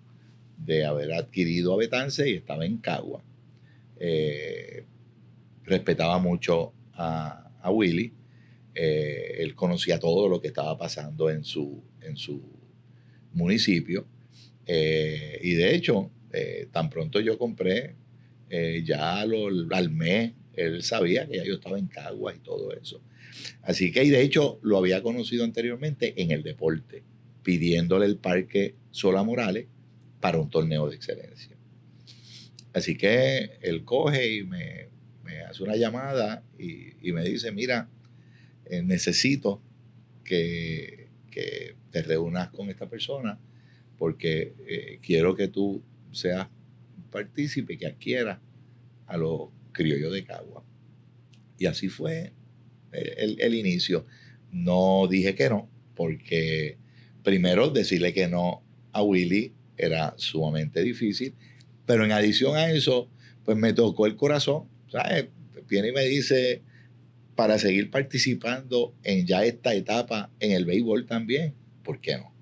de 0.58 0.84
haber 0.84 1.12
adquirido 1.12 1.74
a 1.74 1.78
Betance 1.78 2.28
y 2.28 2.34
estaba 2.34 2.64
en 2.64 2.78
Cagua. 2.78 3.22
Eh, 3.98 4.84
respetaba 5.64 6.18
mucho 6.18 6.72
a, 6.94 7.50
a 7.60 7.70
Willy. 7.70 8.12
él 8.74 9.54
conocía 9.54 9.98
todo 9.98 10.28
lo 10.28 10.40
que 10.40 10.48
estaba 10.48 10.76
pasando 10.76 11.30
en 11.30 11.44
su, 11.44 11.82
en 12.02 12.16
su 12.16 12.42
municipio. 13.36 14.06
Eh, 14.66 15.38
y 15.42 15.54
de 15.54 15.74
hecho, 15.74 16.10
eh, 16.32 16.68
tan 16.72 16.90
pronto 16.90 17.20
yo 17.20 17.38
compré, 17.38 17.94
eh, 18.50 18.82
ya 18.84 19.24
lo, 19.24 19.48
al 19.74 19.90
mes, 19.90 20.32
él 20.56 20.82
sabía 20.82 21.26
que 21.26 21.36
ya 21.36 21.44
yo 21.44 21.54
estaba 21.54 21.78
en 21.78 21.86
Cagua 21.86 22.34
y 22.34 22.38
todo 22.38 22.72
eso. 22.72 23.00
Así 23.62 23.92
que, 23.92 24.04
y 24.04 24.10
de 24.10 24.22
hecho, 24.22 24.58
lo 24.62 24.78
había 24.78 25.02
conocido 25.02 25.44
anteriormente 25.44 26.20
en 26.20 26.30
el 26.30 26.42
deporte, 26.42 27.04
pidiéndole 27.42 28.06
el 28.06 28.16
parque 28.16 28.74
Sola 28.90 29.22
Morales 29.22 29.66
para 30.20 30.38
un 30.38 30.50
torneo 30.50 30.88
de 30.88 30.96
excelencia. 30.96 31.56
Así 32.72 32.96
que 32.96 33.58
él 33.62 33.84
coge 33.84 34.36
y 34.36 34.44
me, 34.44 34.88
hace 35.48 35.62
una 35.62 35.76
llamada 35.76 36.42
y, 36.58 37.12
me 37.12 37.22
dice, 37.22 37.52
mira, 37.52 37.88
necesito 38.82 39.62
que, 40.24 41.08
que 41.30 41.76
te 41.90 42.02
reúnas 42.02 42.48
con 42.50 42.68
esta 42.68 42.88
persona 42.88 43.38
porque 43.98 44.54
eh, 44.66 44.98
quiero 45.02 45.34
que 45.34 45.48
tú 45.48 45.82
seas 46.12 46.48
partícipe, 47.10 47.78
que 47.78 47.86
adquiera 47.86 48.40
a 49.06 49.16
los 49.16 49.48
criollos 49.76 50.12
de 50.12 50.24
Cagua. 50.24 50.64
Y 51.58 51.66
así 51.66 51.88
fue 51.88 52.32
el, 52.92 53.40
el, 53.40 53.54
inicio. 53.54 54.06
No 54.50 55.06
dije 55.08 55.34
que 55.34 55.48
no, 55.48 55.68
porque 55.94 56.78
primero 57.22 57.70
decirle 57.70 58.12
que 58.12 58.28
no 58.28 58.62
a 58.92 59.02
Willy 59.02 59.52
era 59.76 60.14
sumamente 60.16 60.82
difícil, 60.82 61.34
pero 61.84 62.04
en 62.04 62.12
adición 62.12 62.56
a 62.56 62.70
eso, 62.70 63.10
pues 63.44 63.56
me 63.56 63.72
tocó 63.72 64.06
el 64.06 64.16
corazón. 64.16 64.68
¿sabes? 64.90 65.26
Viene 65.68 65.88
y 65.88 65.92
me 65.92 66.04
dice, 66.04 66.62
para 67.34 67.58
seguir 67.58 67.90
participando 67.90 68.94
en 69.02 69.26
ya 69.26 69.44
esta 69.44 69.74
etapa 69.74 70.30
en 70.40 70.52
el 70.52 70.64
béisbol 70.64 71.06
también, 71.06 71.54
¿por 71.82 72.00
qué 72.00 72.16
no? 72.16 72.32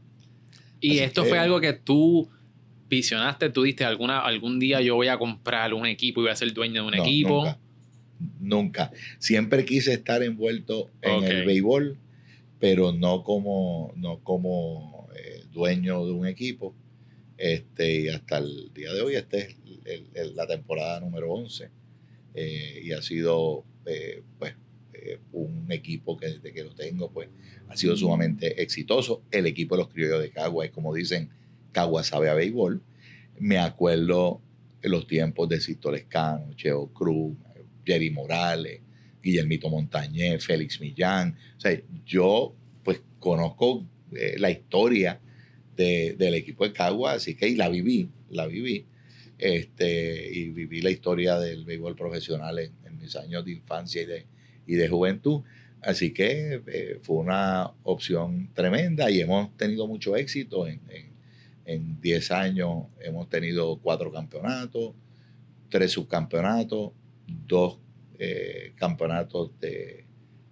Y 0.80 0.98
esto 0.98 1.24
fue 1.24 1.38
algo 1.38 1.60
que 1.60 1.72
tú 1.72 2.28
visionaste, 2.94 3.50
tú 3.50 3.62
diste 3.62 3.84
alguna, 3.84 4.20
algún 4.20 4.58
día 4.58 4.80
yo 4.80 4.94
voy 4.94 5.08
a 5.08 5.18
comprar 5.18 5.74
un 5.74 5.86
equipo 5.86 6.20
y 6.20 6.24
voy 6.24 6.32
a 6.32 6.36
ser 6.36 6.52
dueño 6.52 6.82
de 6.82 6.88
un 6.88 6.94
equipo. 6.94 7.56
Nunca, 8.40 8.92
Siempre 9.18 9.64
quise 9.64 9.92
estar 9.92 10.22
envuelto 10.22 10.90
en 11.02 11.24
el 11.24 11.44
béisbol, 11.44 11.98
pero 12.58 12.92
no 12.92 13.22
como, 13.22 13.92
no 13.96 14.20
como 14.20 15.08
eh, 15.16 15.42
dueño 15.52 16.06
de 16.06 16.12
un 16.12 16.26
equipo. 16.26 16.74
Este, 17.36 18.02
y 18.02 18.08
hasta 18.08 18.38
el 18.38 18.72
día 18.72 18.92
de 18.92 19.02
hoy, 19.02 19.16
esta 19.16 19.38
es 19.38 19.56
la 20.34 20.46
temporada 20.46 21.00
número 21.00 21.32
11. 21.32 21.68
Eh, 22.34 22.82
y 22.84 22.92
ha 22.92 23.02
sido, 23.02 23.64
eh, 23.86 24.22
pues, 24.38 24.54
un 25.32 25.66
equipo 25.70 26.16
que 26.16 26.28
desde 26.28 26.52
que 26.52 26.64
lo 26.64 26.74
tengo, 26.74 27.10
pues 27.10 27.28
ha 27.68 27.76
sido 27.76 27.96
sumamente 27.96 28.62
exitoso. 28.62 29.22
El 29.30 29.46
equipo 29.46 29.76
de 29.76 29.82
los 29.82 29.92
criollos 29.92 30.22
de 30.22 30.30
Cagua 30.30 30.64
es 30.64 30.70
como 30.70 30.94
dicen, 30.94 31.30
Cagua 31.74 32.02
sabe 32.02 32.30
a 32.30 32.34
béisbol. 32.34 32.80
Me 33.38 33.58
acuerdo 33.58 34.40
en 34.80 34.90
los 34.90 35.06
tiempos 35.06 35.48
de 35.50 35.60
Sisto 35.60 35.92
Lescano, 35.92 36.54
Cheo 36.54 36.86
Cruz, 36.94 37.36
Jerry 37.84 38.10
Morales, 38.10 38.80
Guillermito 39.22 39.68
Montañez, 39.68 40.44
Félix 40.44 40.80
Millán. 40.80 41.36
O 41.58 41.60
sea, 41.60 41.78
yo 42.06 42.54
pues 42.82 43.02
conozco 43.18 43.86
eh, 44.12 44.36
la 44.38 44.50
historia 44.50 45.20
del 45.76 46.34
equipo 46.34 46.64
de 46.64 46.72
Cagua, 46.72 47.12
así 47.14 47.34
que 47.34 47.48
y 47.48 47.56
la 47.56 47.68
viví, 47.68 48.08
la 48.30 48.46
viví. 48.46 48.86
Este, 49.36 50.30
y 50.32 50.50
viví 50.50 50.80
la 50.80 50.90
historia 50.90 51.38
del 51.38 51.64
béisbol 51.64 51.96
profesional 51.96 52.58
en 52.58 52.96
mis 52.98 53.16
años 53.16 53.44
de 53.44 53.52
infancia 53.52 54.02
y 54.02 54.06
de, 54.06 54.26
y 54.66 54.74
de 54.74 54.88
juventud. 54.88 55.42
Así 55.84 56.12
que 56.12 56.62
eh, 56.66 56.98
fue 57.02 57.16
una 57.16 57.70
opción 57.82 58.50
tremenda 58.54 59.10
y 59.10 59.20
hemos 59.20 59.54
tenido 59.56 59.86
mucho 59.86 60.16
éxito. 60.16 60.66
En, 60.66 60.80
10 61.66 62.30
años 62.30 62.84
hemos 63.00 63.28
tenido 63.28 63.78
cuatro 63.78 64.12
campeonatos, 64.12 64.92
tres 65.70 65.92
subcampeonatos, 65.92 66.92
dos 67.26 67.78
eh, 68.18 68.72
campeonatos 68.76 69.58
de 69.60 70.04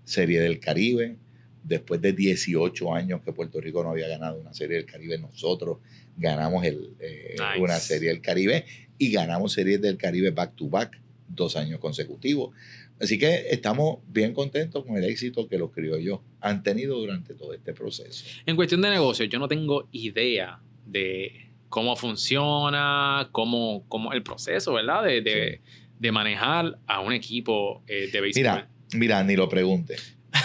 Serie 0.05 0.41
del 0.41 0.59
Caribe. 0.59 1.17
Después 1.63 2.01
de 2.01 2.13
18 2.13 2.93
años 2.93 3.21
que 3.23 3.33
Puerto 3.33 3.61
Rico 3.61 3.85
no 3.85 3.91
había 3.91 4.09
ganado 4.09 4.41
una 4.41 4.53
Serie 4.53 4.79
del 4.79 4.87
Caribe, 4.87 5.17
nosotros 5.19 5.79
ganamos 6.17 6.65
el, 6.65 6.95
eh, 6.99 7.37
una 7.61 7.79
Serie 7.79 8.09
del 8.09 8.21
Caribe 8.21 8.65
y 8.99 9.13
ganamos 9.13 9.53
Series 9.53 9.81
del 9.81 9.97
Caribe 9.97 10.31
back 10.31 10.57
to 10.57 10.69
back 10.69 11.01
dos 11.29 11.57
años 11.57 11.79
consecutivos. 11.79 12.55
Así 13.01 13.19
que 13.19 13.47
estamos 13.51 13.99
bien 14.09 14.33
contentos 14.33 14.85
con 14.85 14.97
el 14.97 15.05
éxito 15.05 15.49
que 15.49 15.59
los 15.59 15.71
criollos 15.71 16.21
han 16.41 16.63
tenido 16.63 16.99
durante 16.99 17.35
todo 17.35 17.53
este 17.53 17.73
proceso. 17.73 18.25
En 18.47 18.57
cuestión 18.57 18.81
de 18.83 18.91
negocio, 18.91 19.25
yo 19.27 19.39
no 19.39 19.49
tengo 19.49 19.89
idea 19.93 20.61
de 20.87 21.51
cómo 21.69 21.97
funciona, 21.97 23.29
cómo, 23.33 23.85
cómo 23.89 24.13
el 24.13 24.23
proceso, 24.23 24.75
¿verdad? 24.75 25.05
De, 25.05 25.61
de, 25.99 26.13
manejar 26.13 26.79
a 26.87 27.01
un 27.01 27.13
equipo 27.13 27.83
eh, 27.87 28.11
de 28.13 28.21
béisbol. 28.21 28.43
Mira, 28.43 28.69
mira, 28.95 29.25
ni 29.25 29.37
lo 29.37 29.49
pregunte. 29.49 29.97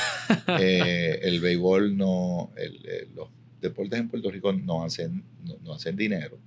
Eh, 0.59 1.19
el 1.23 1.39
béisbol 1.39 1.95
no, 1.95 2.51
eh, 2.57 3.07
los 3.15 3.29
deportes 3.61 3.99
en 3.99 4.09
Puerto 4.09 4.29
Rico 4.29 4.51
no 4.51 4.83
hacen, 4.83 5.23
no, 5.63 5.73
hacen 5.73 5.95
dinero. 5.95 6.37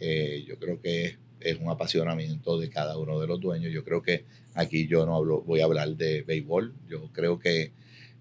yo 0.00 0.58
creo 0.58 0.80
que 0.80 1.04
es 1.04 1.18
es 1.40 1.58
un 1.58 1.68
apasionamiento 1.70 2.58
de 2.58 2.68
cada 2.68 2.98
uno 2.98 3.20
de 3.20 3.26
los 3.26 3.40
dueños. 3.40 3.72
Yo 3.72 3.84
creo 3.84 4.02
que 4.02 4.24
aquí 4.54 4.86
yo 4.86 5.06
no 5.06 5.16
hablo, 5.16 5.42
voy 5.42 5.60
a 5.60 5.64
hablar 5.64 5.96
de 5.96 6.22
béisbol. 6.22 6.74
Yo 6.88 7.10
creo 7.12 7.38
que 7.38 7.72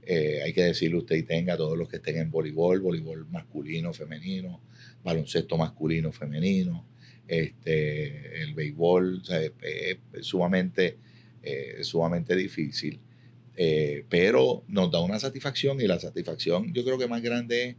eh, 0.04 0.42
hay 0.44 0.54
que 0.54 0.64
decirle 0.64 0.98
usted 0.98 1.16
y 1.16 1.24
tenga 1.24 1.54
a 1.54 1.58
todos 1.58 1.78
los 1.78 1.90
que 1.90 1.98
estén 1.98 2.18
en 2.18 2.32
voleibol, 2.32 2.80
voleibol 2.80 3.28
masculino, 3.30 3.94
femenino, 3.94 4.62
baloncesto 5.04 5.58
masculino, 5.58 6.12
femenino, 6.12 6.86
este, 7.28 8.42
el 8.42 8.54
béisbol, 8.54 9.22
es, 9.62 9.98
sumamente, 10.26 10.98
eh, 11.44 11.78
sumamente 11.82 12.36
difícil. 12.36 13.00
Eh, 13.56 14.06
pero 14.10 14.64
nos 14.68 14.92
da 14.92 15.02
una 15.02 15.18
satisfacción 15.18 15.82
y 15.82 15.88
la 15.88 16.00
satisfacción 16.00 16.72
yo 16.76 16.86
creo 16.86 17.00
que 17.00 17.08
más 17.08 17.24
grande 17.24 17.70
es 17.70 17.76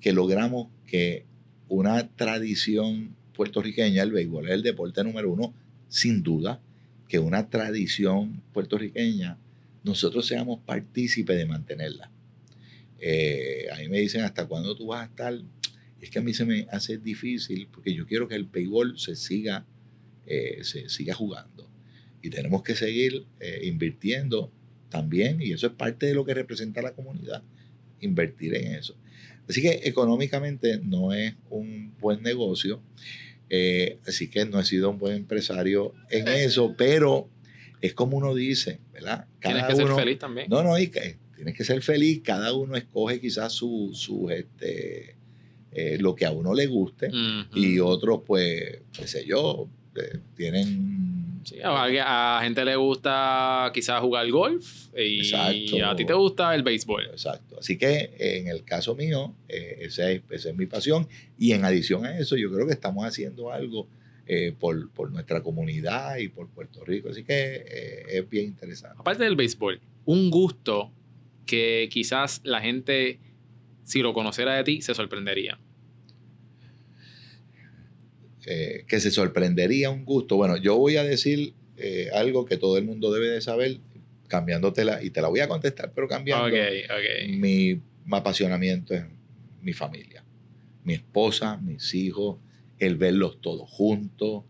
que 0.00 0.12
logramos 0.12 0.68
que 0.86 1.24
una 1.68 2.08
tradición 2.14 3.16
puertorriqueña, 3.34 4.02
el 4.02 4.12
béisbol 4.12 4.46
es 4.46 4.54
el 4.54 4.62
deporte 4.62 5.02
número 5.02 5.30
uno, 5.30 5.54
sin 5.88 6.22
duda, 6.22 6.60
que 7.08 7.18
una 7.18 7.48
tradición 7.48 8.42
puertorriqueña, 8.52 9.38
nosotros 9.82 10.26
seamos 10.26 10.60
partícipes 10.60 11.36
de 11.36 11.46
mantenerla. 11.46 12.10
Eh, 13.00 13.66
a 13.72 13.78
mí 13.78 13.88
me 13.88 13.98
dicen, 13.98 14.22
¿hasta 14.22 14.46
cuándo 14.46 14.76
tú 14.76 14.88
vas 14.88 15.02
a 15.02 15.04
estar? 15.06 15.38
Es 16.00 16.10
que 16.10 16.18
a 16.18 16.22
mí 16.22 16.32
se 16.34 16.44
me 16.44 16.66
hace 16.70 16.98
difícil 16.98 17.68
porque 17.72 17.94
yo 17.94 18.06
quiero 18.06 18.28
que 18.28 18.36
el 18.36 18.44
béisbol 18.44 18.98
se 18.98 19.16
siga, 19.16 19.66
eh, 20.26 20.58
se 20.62 20.88
siga 20.88 21.14
jugando. 21.14 21.68
Y 22.22 22.30
tenemos 22.30 22.62
que 22.62 22.74
seguir 22.74 23.26
eh, 23.40 23.60
invirtiendo 23.64 24.52
también, 24.88 25.40
y 25.42 25.52
eso 25.52 25.66
es 25.66 25.72
parte 25.72 26.06
de 26.06 26.14
lo 26.14 26.24
que 26.24 26.34
representa 26.34 26.82
la 26.82 26.94
comunidad, 26.94 27.42
invertir 28.00 28.54
en 28.54 28.74
eso. 28.74 28.96
Así 29.48 29.62
que 29.62 29.80
económicamente 29.84 30.78
no 30.78 31.12
es 31.12 31.34
un 31.50 31.94
buen 31.98 32.22
negocio. 32.22 32.82
Eh, 33.50 33.98
así 34.06 34.28
que 34.28 34.44
no 34.44 34.60
he 34.60 34.64
sido 34.64 34.90
un 34.90 34.98
buen 34.98 35.16
empresario 35.16 35.94
en 36.10 36.28
eso, 36.28 36.74
pero 36.76 37.30
es 37.80 37.94
como 37.94 38.16
uno 38.16 38.34
dice, 38.34 38.80
¿verdad? 38.92 39.26
tienes 39.40 39.64
que 39.64 39.76
ser 39.76 39.88
feliz 39.88 40.18
también. 40.18 40.48
No, 40.50 40.62
no, 40.62 40.74
tienes 40.74 41.54
que 41.56 41.64
ser 41.64 41.82
feliz. 41.82 42.20
Cada 42.22 42.52
uno 42.52 42.76
escoge 42.76 43.20
quizás 43.20 43.52
sus 43.52 43.98
su, 43.98 44.28
este, 44.30 45.16
lo 45.72 46.14
que 46.14 46.26
a 46.26 46.30
uno 46.30 46.54
le 46.54 46.66
guste 46.66 47.10
y 47.54 47.78
otros, 47.78 48.22
pues, 48.26 48.82
qué 48.92 49.06
sé 49.06 49.24
yo, 49.26 49.68
tienen... 50.36 51.40
Sí, 51.44 51.56
a, 51.64 52.40
gente 52.42 52.64
le 52.64 52.76
gusta 52.76 53.70
quizás 53.72 54.00
jugar 54.00 54.28
golf 54.30 54.88
y 54.94 55.32
a 55.34 55.96
ti 55.96 56.04
te 56.04 56.12
gusta 56.12 56.54
el 56.54 56.62
béisbol. 56.62 57.06
Exacto. 57.06 57.58
Así 57.58 57.78
que 57.78 58.10
en 58.18 58.48
el 58.48 58.64
caso 58.64 58.94
mío, 58.94 59.34
esa, 59.48 60.10
es, 60.10 60.22
esa, 60.30 60.50
es, 60.50 60.56
mi 60.56 60.66
pasión 60.66 61.08
y 61.38 61.52
en 61.52 61.64
adición 61.64 62.04
a 62.04 62.18
eso, 62.18 62.36
yo 62.36 62.52
creo 62.52 62.66
que 62.66 62.74
estamos 62.74 63.06
haciendo 63.06 63.50
algo 63.50 63.88
eh, 64.30 64.52
por, 64.58 64.90
por, 64.90 65.10
nuestra 65.10 65.42
comunidad 65.42 66.18
y 66.18 66.28
por 66.28 66.48
Puerto 66.50 66.84
Rico. 66.84 67.08
Así 67.08 67.24
que 67.24 67.64
eh, 67.66 68.04
es 68.10 68.28
bien 68.28 68.44
interesante. 68.44 68.98
Aparte 69.00 69.24
del 69.24 69.36
béisbol, 69.36 69.80
un 70.04 70.30
gusto 70.30 70.92
que 71.46 71.88
quizás 71.90 72.42
la 72.44 72.60
gente, 72.60 73.20
si 73.88 74.00
lo 74.00 74.12
conociera 74.12 74.54
de 74.54 74.64
ti, 74.64 74.82
se 74.82 74.94
sorprendería. 74.94 75.58
Eh, 78.46 78.84
que 78.86 79.00
se 79.00 79.10
sorprendería 79.10 79.90
un 79.90 80.04
gusto. 80.04 80.36
Bueno, 80.36 80.56
yo 80.56 80.76
voy 80.76 80.96
a 80.96 81.04
decir 81.04 81.54
algo 82.12 82.44
que 82.44 82.56
todo 82.56 82.76
el 82.76 82.84
mundo 82.84 83.12
debe 83.12 83.28
de 83.28 83.40
saber, 83.40 83.78
cambiándotela, 84.26 85.02
y 85.02 85.10
te 85.10 85.22
la 85.22 85.28
voy 85.28 85.40
a 85.40 85.48
contestar, 85.48 85.92
pero 85.94 86.08
cambiando. 86.08 86.48
Mi 87.28 87.80
apasionamiento 88.10 88.94
es 88.94 89.04
mi 89.62 89.72
familia, 89.72 90.24
mi 90.84 90.94
esposa, 90.94 91.56
mis 91.56 91.94
hijos, 91.94 92.38
el 92.78 92.96
verlos 92.96 93.40
todos 93.40 93.68
juntos. 93.70 94.44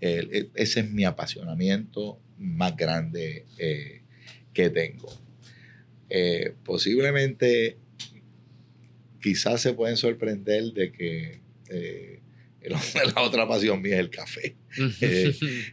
E, 0.00 0.50
ese 0.54 0.80
es 0.80 0.90
mi 0.90 1.04
apasionamiento 1.04 2.18
más 2.38 2.76
grande 2.76 3.46
eh, 3.58 4.02
que 4.52 4.70
tengo. 4.70 5.08
Eh, 6.10 6.54
posiblemente, 6.64 7.78
quizás 9.24 9.62
se 9.62 9.72
pueden 9.72 9.96
sorprender 9.96 10.64
de 10.74 10.92
que 10.92 11.40
eh, 11.70 12.20
la 13.14 13.22
otra 13.22 13.48
pasión 13.48 13.80
mía 13.80 13.94
es 13.94 14.00
el 14.00 14.10
café. 14.10 14.54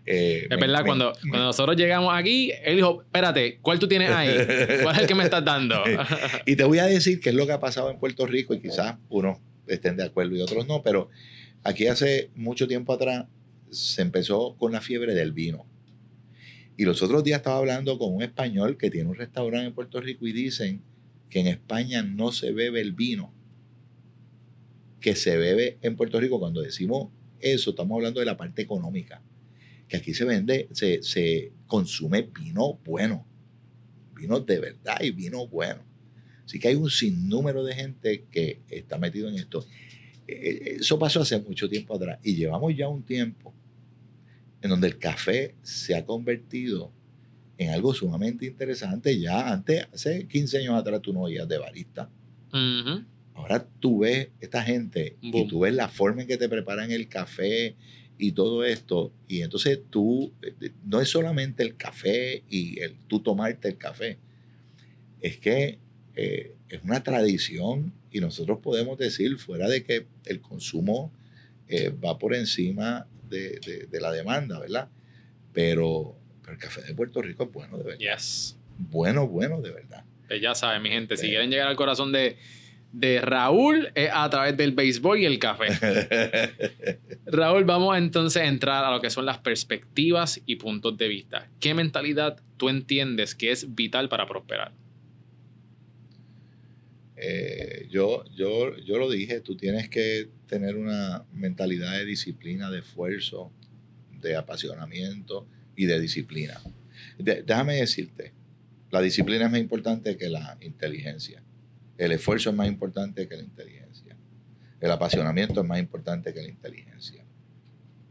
es 0.05 0.49
verdad, 0.49 0.85
cuando, 0.85 1.13
cuando 1.21 1.47
nosotros 1.47 1.75
llegamos 1.75 2.13
aquí, 2.15 2.51
él 2.63 2.77
dijo, 2.77 3.01
espérate, 3.01 3.59
¿cuál 3.61 3.77
tú 3.77 3.87
tienes 3.87 4.09
ahí? 4.09 4.33
¿Cuál 4.81 4.95
es 4.95 5.01
el 5.01 5.07
que 5.07 5.15
me 5.15 5.23
estás 5.23 5.43
dando? 5.43 5.83
y 6.45 6.55
te 6.55 6.63
voy 6.63 6.79
a 6.79 6.85
decir 6.85 7.19
qué 7.19 7.29
es 7.29 7.35
lo 7.35 7.45
que 7.45 7.51
ha 7.51 7.59
pasado 7.59 7.91
en 7.91 7.99
Puerto 7.99 8.25
Rico 8.25 8.53
y 8.53 8.61
quizás 8.61 8.95
unos 9.09 9.37
estén 9.67 9.97
de 9.97 10.05
acuerdo 10.05 10.35
y 10.35 10.41
otros 10.41 10.65
no, 10.67 10.81
pero 10.81 11.09
Aquí 11.63 11.85
hace 11.85 12.31
mucho 12.35 12.67
tiempo 12.67 12.91
atrás 12.91 13.25
se 13.69 14.01
empezó 14.01 14.55
con 14.57 14.71
la 14.71 14.81
fiebre 14.81 15.13
del 15.13 15.31
vino. 15.31 15.67
Y 16.75 16.85
los 16.85 17.03
otros 17.03 17.23
días 17.23 17.37
estaba 17.37 17.57
hablando 17.57 17.99
con 17.99 18.15
un 18.15 18.23
español 18.23 18.77
que 18.77 18.89
tiene 18.89 19.09
un 19.09 19.15
restaurante 19.15 19.67
en 19.67 19.73
Puerto 19.73 20.01
Rico 20.01 20.25
y 20.25 20.31
dicen 20.31 20.81
que 21.29 21.39
en 21.39 21.47
España 21.47 22.01
no 22.01 22.31
se 22.31 22.51
bebe 22.51 22.81
el 22.81 22.93
vino 22.93 23.31
que 25.01 25.15
se 25.15 25.35
bebe 25.35 25.79
en 25.81 25.95
Puerto 25.97 26.19
Rico. 26.19 26.39
Cuando 26.39 26.61
decimos 26.61 27.09
eso, 27.39 27.71
estamos 27.71 27.95
hablando 27.95 28.19
de 28.19 28.25
la 28.25 28.37
parte 28.37 28.61
económica. 28.61 29.21
Que 29.87 29.97
aquí 29.97 30.13
se 30.13 30.23
vende, 30.23 30.69
se, 30.71 31.03
se 31.03 31.51
consume 31.67 32.21
vino 32.21 32.79
bueno. 32.85 33.27
Vino 34.15 34.39
de 34.39 34.59
verdad 34.59 35.01
y 35.01 35.11
vino 35.11 35.47
bueno. 35.47 35.83
Así 36.45 36.59
que 36.59 36.69
hay 36.69 36.75
un 36.75 36.89
sinnúmero 36.89 37.63
de 37.63 37.73
gente 37.73 38.25
que 38.31 38.61
está 38.69 38.97
metido 38.97 39.27
en 39.27 39.35
esto. 39.35 39.65
Eh, 40.27 40.77
eso 40.79 40.97
pasó 40.99 41.21
hace 41.21 41.39
mucho 41.39 41.67
tiempo 41.67 41.95
atrás 41.95 42.19
y 42.23 42.35
llevamos 42.35 42.75
ya 42.75 42.87
un 42.87 43.03
tiempo 43.03 43.53
en 44.61 44.69
donde 44.69 44.87
el 44.87 44.97
café 44.99 45.55
se 45.63 45.95
ha 45.95 46.05
convertido 46.05 46.91
en 47.57 47.71
algo 47.71 47.93
sumamente 47.93 48.45
interesante. 48.45 49.19
Ya 49.19 49.51
antes, 49.51 49.87
hace 49.93 50.27
15 50.27 50.59
años 50.59 50.75
atrás, 50.75 51.01
tú 51.01 51.11
no 51.13 51.21
oías 51.21 51.47
de 51.47 51.57
barista. 51.57 52.09
Ahora 53.41 53.65
tú 53.79 53.99
ves 53.99 54.29
esta 54.39 54.61
gente 54.61 55.17
y 55.19 55.47
tú 55.47 55.61
ves 55.61 55.73
la 55.73 55.87
forma 55.87 56.21
en 56.21 56.27
que 56.27 56.37
te 56.37 56.47
preparan 56.47 56.91
el 56.91 57.07
café 57.07 57.75
y 58.19 58.33
todo 58.33 58.63
esto. 58.63 59.11
Y 59.27 59.41
entonces 59.41 59.79
tú, 59.89 60.31
eh, 60.43 60.71
no 60.85 61.01
es 61.01 61.09
solamente 61.09 61.63
el 61.63 61.75
café 61.75 62.43
y 62.49 62.79
el 62.79 62.95
tú 63.07 63.19
tomarte 63.19 63.67
el 63.67 63.77
café, 63.77 64.19
es 65.21 65.37
que 65.37 65.79
eh, 66.15 66.53
es 66.69 66.83
una 66.83 67.01
tradición 67.01 67.93
y 68.11 68.19
nosotros 68.19 68.59
podemos 68.61 68.97
decir, 68.99 69.37
fuera 69.37 69.67
de 69.67 69.83
que 69.83 70.05
el 70.25 70.39
consumo 70.39 71.11
eh, 71.67 71.89
va 71.89 72.19
por 72.19 72.35
encima 72.35 73.07
de, 73.27 73.87
la 73.91 74.11
demanda, 74.11 74.59
¿verdad? 74.59 74.89
Pero, 75.53 76.15
el 76.47 76.57
café 76.57 76.81
de 76.81 76.93
Puerto 76.93 77.21
Rico 77.21 77.45
es 77.45 77.51
bueno, 77.51 77.77
de 77.77 77.83
verdad. 77.85 77.99
Yes. 77.99 78.57
Bueno, 78.77 79.27
bueno, 79.27 79.61
de 79.61 79.71
verdad. 79.71 80.03
Pues 80.27 80.41
ya 80.41 80.53
saben, 80.53 80.83
mi 80.83 80.89
gente, 80.89 81.17
si 81.17 81.27
quieren 81.27 81.49
llegar 81.49 81.67
al 81.67 81.75
corazón 81.75 82.11
de, 82.11 82.37
de 82.93 83.21
Raúl 83.21 83.89
es 83.95 84.09
a 84.13 84.29
través 84.29 84.57
del 84.57 84.73
béisbol 84.73 85.19
y 85.19 85.25
el 85.25 85.39
café. 85.39 85.67
Raúl, 87.25 87.63
vamos 87.63 87.97
entonces 87.97 88.41
a 88.41 88.45
entrar 88.45 88.83
a 88.83 88.91
lo 88.91 89.01
que 89.01 89.09
son 89.09 89.25
las 89.25 89.37
perspectivas 89.37 90.41
y 90.45 90.57
puntos 90.57 90.97
de 90.97 91.07
vista. 91.07 91.49
¿Qué 91.59 91.73
mentalidad 91.73 92.41
tú 92.57 92.69
entiendes 92.69 93.35
que 93.35 93.51
es 93.51 93.73
vital 93.73 94.09
para 94.09 94.27
prosperar? 94.27 94.73
Eh, 97.15 97.87
yo, 97.89 98.25
yo, 98.35 98.75
yo 98.77 98.97
lo 98.97 99.09
dije, 99.09 99.41
tú 99.41 99.55
tienes 99.55 99.89
que 99.89 100.29
tener 100.47 100.75
una 100.75 101.23
mentalidad 101.31 101.91
de 101.91 102.03
disciplina, 102.03 102.71
de 102.71 102.79
esfuerzo, 102.79 103.51
de 104.19 104.35
apasionamiento 104.35 105.47
y 105.75 105.85
de 105.85 105.99
disciplina. 105.99 106.59
déjame 107.17 107.75
decirte, 107.75 108.33
la 108.89 109.01
disciplina 109.01 109.45
es 109.45 109.51
más 109.51 109.61
importante 109.61 110.17
que 110.17 110.29
la 110.29 110.57
inteligencia. 110.61 111.43
El 111.97 112.11
esfuerzo 112.11 112.49
es 112.49 112.55
más 112.55 112.67
importante 112.67 113.27
que 113.27 113.35
la 113.35 113.43
inteligencia. 113.43 114.17
El 114.79 114.91
apasionamiento 114.91 115.61
es 115.61 115.67
más 115.67 115.79
importante 115.79 116.33
que 116.33 116.41
la 116.41 116.49
inteligencia. 116.49 117.23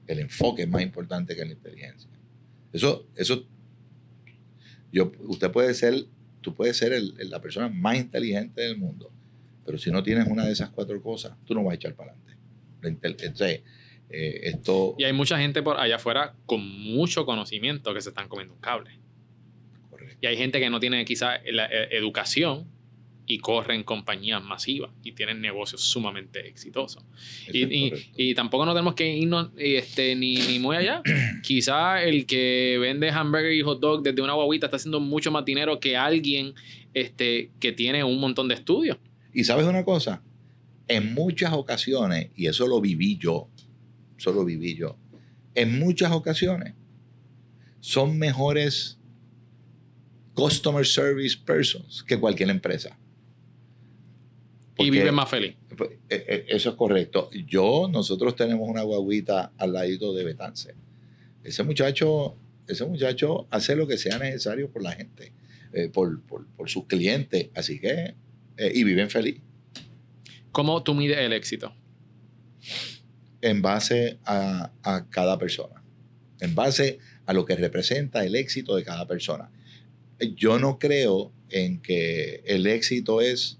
El 0.06 0.20
enfoque 0.20 0.62
es 0.62 0.68
más 0.68 0.82
importante 0.82 1.34
que 1.34 1.44
la 1.44 1.52
inteligencia. 1.52 2.10
Eso, 2.72 3.06
eso, 3.16 3.44
yo, 4.92 5.10
usted 5.26 5.50
puede 5.50 5.74
ser 5.74 6.06
tú 6.40 6.54
puedes 6.54 6.76
ser 6.76 7.00
la 7.18 7.40
persona 7.40 7.68
más 7.68 7.96
inteligente 7.96 8.62
del 8.62 8.78
mundo, 8.78 9.12
pero 9.64 9.78
si 9.78 9.90
no 9.90 10.02
tienes 10.02 10.26
una 10.26 10.44
de 10.44 10.52
esas 10.52 10.70
cuatro 10.70 11.00
cosas, 11.02 11.36
tú 11.44 11.54
no 11.54 11.62
vas 11.64 11.72
a 11.72 11.74
echar 11.76 11.94
para 11.94 12.12
adelante. 12.12 12.36
Entonces, 12.82 13.62
eh, 14.08 14.40
esto... 14.44 14.94
Y 14.98 15.04
hay 15.04 15.12
mucha 15.12 15.38
gente 15.38 15.62
por 15.62 15.78
allá 15.78 15.96
afuera 15.96 16.34
con 16.46 16.60
mucho 16.60 17.26
conocimiento 17.26 17.94
que 17.94 18.00
se 18.00 18.08
están 18.08 18.28
comiendo 18.28 18.54
un 18.54 18.60
cable. 18.60 18.98
Correcto. 19.90 20.18
Y 20.20 20.26
hay 20.26 20.36
gente 20.36 20.60
que 20.60 20.70
no 20.70 20.80
tiene 20.80 21.04
quizá 21.04 21.38
la 21.50 21.66
eh, 21.66 21.88
educación 21.92 22.66
y 23.30 23.38
corren 23.38 23.84
compañías 23.84 24.42
masivas 24.42 24.90
y 25.04 25.12
tienen 25.12 25.40
negocios 25.40 25.82
sumamente 25.82 26.48
exitosos. 26.48 27.04
Y, 27.52 28.34
tampoco 28.34 28.66
no 28.66 28.72
tenemos 28.72 28.94
que 28.94 29.08
irnos 29.16 29.50
este, 29.56 30.16
ni, 30.16 30.34
ni 30.34 30.58
muy 30.58 30.76
allá. 30.76 31.00
Quizá 31.44 32.02
el 32.02 32.26
que 32.26 32.76
vende 32.80 33.08
hamburger 33.08 33.52
y 33.52 33.62
hot 33.62 33.78
dog 33.78 34.02
desde 34.02 34.20
una 34.20 34.32
guaguita 34.32 34.66
está 34.66 34.78
haciendo 34.78 34.98
mucho 34.98 35.30
más 35.30 35.44
dinero 35.44 35.78
que 35.78 35.96
alguien 35.96 36.54
este, 36.92 37.52
que 37.60 37.70
tiene 37.70 38.02
un 38.02 38.18
montón 38.18 38.48
de 38.48 38.54
estudios. 38.54 38.98
Y 39.32 39.44
sabes 39.44 39.64
una 39.64 39.84
cosa, 39.84 40.24
en 40.88 41.14
muchas 41.14 41.52
ocasiones, 41.52 42.30
y 42.34 42.48
eso 42.48 42.66
lo 42.66 42.80
viví 42.80 43.16
yo, 43.16 43.48
eso 44.18 44.32
lo 44.32 44.44
viví 44.44 44.74
yo, 44.74 44.96
en 45.54 45.78
muchas 45.78 46.10
ocasiones 46.10 46.74
son 47.78 48.18
mejores 48.18 48.98
customer 50.34 50.84
service 50.84 51.38
persons 51.38 52.02
que 52.02 52.18
cualquier 52.18 52.50
empresa 52.50 52.98
y 54.80 54.90
vive 54.90 55.12
más 55.12 55.28
feliz. 55.28 55.56
Pues, 55.76 55.90
e, 56.08 56.14
e, 56.14 56.44
eso 56.48 56.70
es 56.70 56.76
correcto. 56.76 57.30
Yo, 57.46 57.88
nosotros 57.90 58.36
tenemos 58.36 58.68
una 58.68 58.82
guaguita 58.82 59.52
al 59.56 59.72
ladito 59.72 60.12
de 60.14 60.24
Betance. 60.24 60.74
Ese 61.42 61.62
muchacho, 61.62 62.36
ese 62.66 62.84
muchacho 62.84 63.46
hace 63.50 63.76
lo 63.76 63.86
que 63.86 63.98
sea 63.98 64.18
necesario 64.18 64.70
por 64.70 64.82
la 64.82 64.92
gente, 64.92 65.32
eh, 65.72 65.88
por, 65.88 66.20
sus 66.66 66.86
clientes. 66.86 67.48
Así 67.54 67.80
que, 67.80 68.14
eh, 68.56 68.72
y 68.74 68.84
viven 68.84 69.10
feliz. 69.10 69.40
¿Cómo 70.52 70.82
tú 70.82 70.94
mides 70.94 71.18
el 71.18 71.32
éxito? 71.32 71.74
En 73.40 73.62
base 73.62 74.18
a, 74.24 74.72
a 74.82 75.08
cada 75.08 75.38
persona. 75.38 75.82
En 76.40 76.54
base 76.54 76.98
a 77.26 77.32
lo 77.32 77.44
que 77.44 77.56
representa 77.56 78.24
el 78.24 78.34
éxito 78.34 78.76
de 78.76 78.84
cada 78.84 79.06
persona. 79.06 79.50
Yo 80.34 80.58
no 80.58 80.78
creo 80.78 81.32
en 81.48 81.80
que 81.80 82.42
el 82.46 82.66
éxito 82.66 83.20
es 83.20 83.59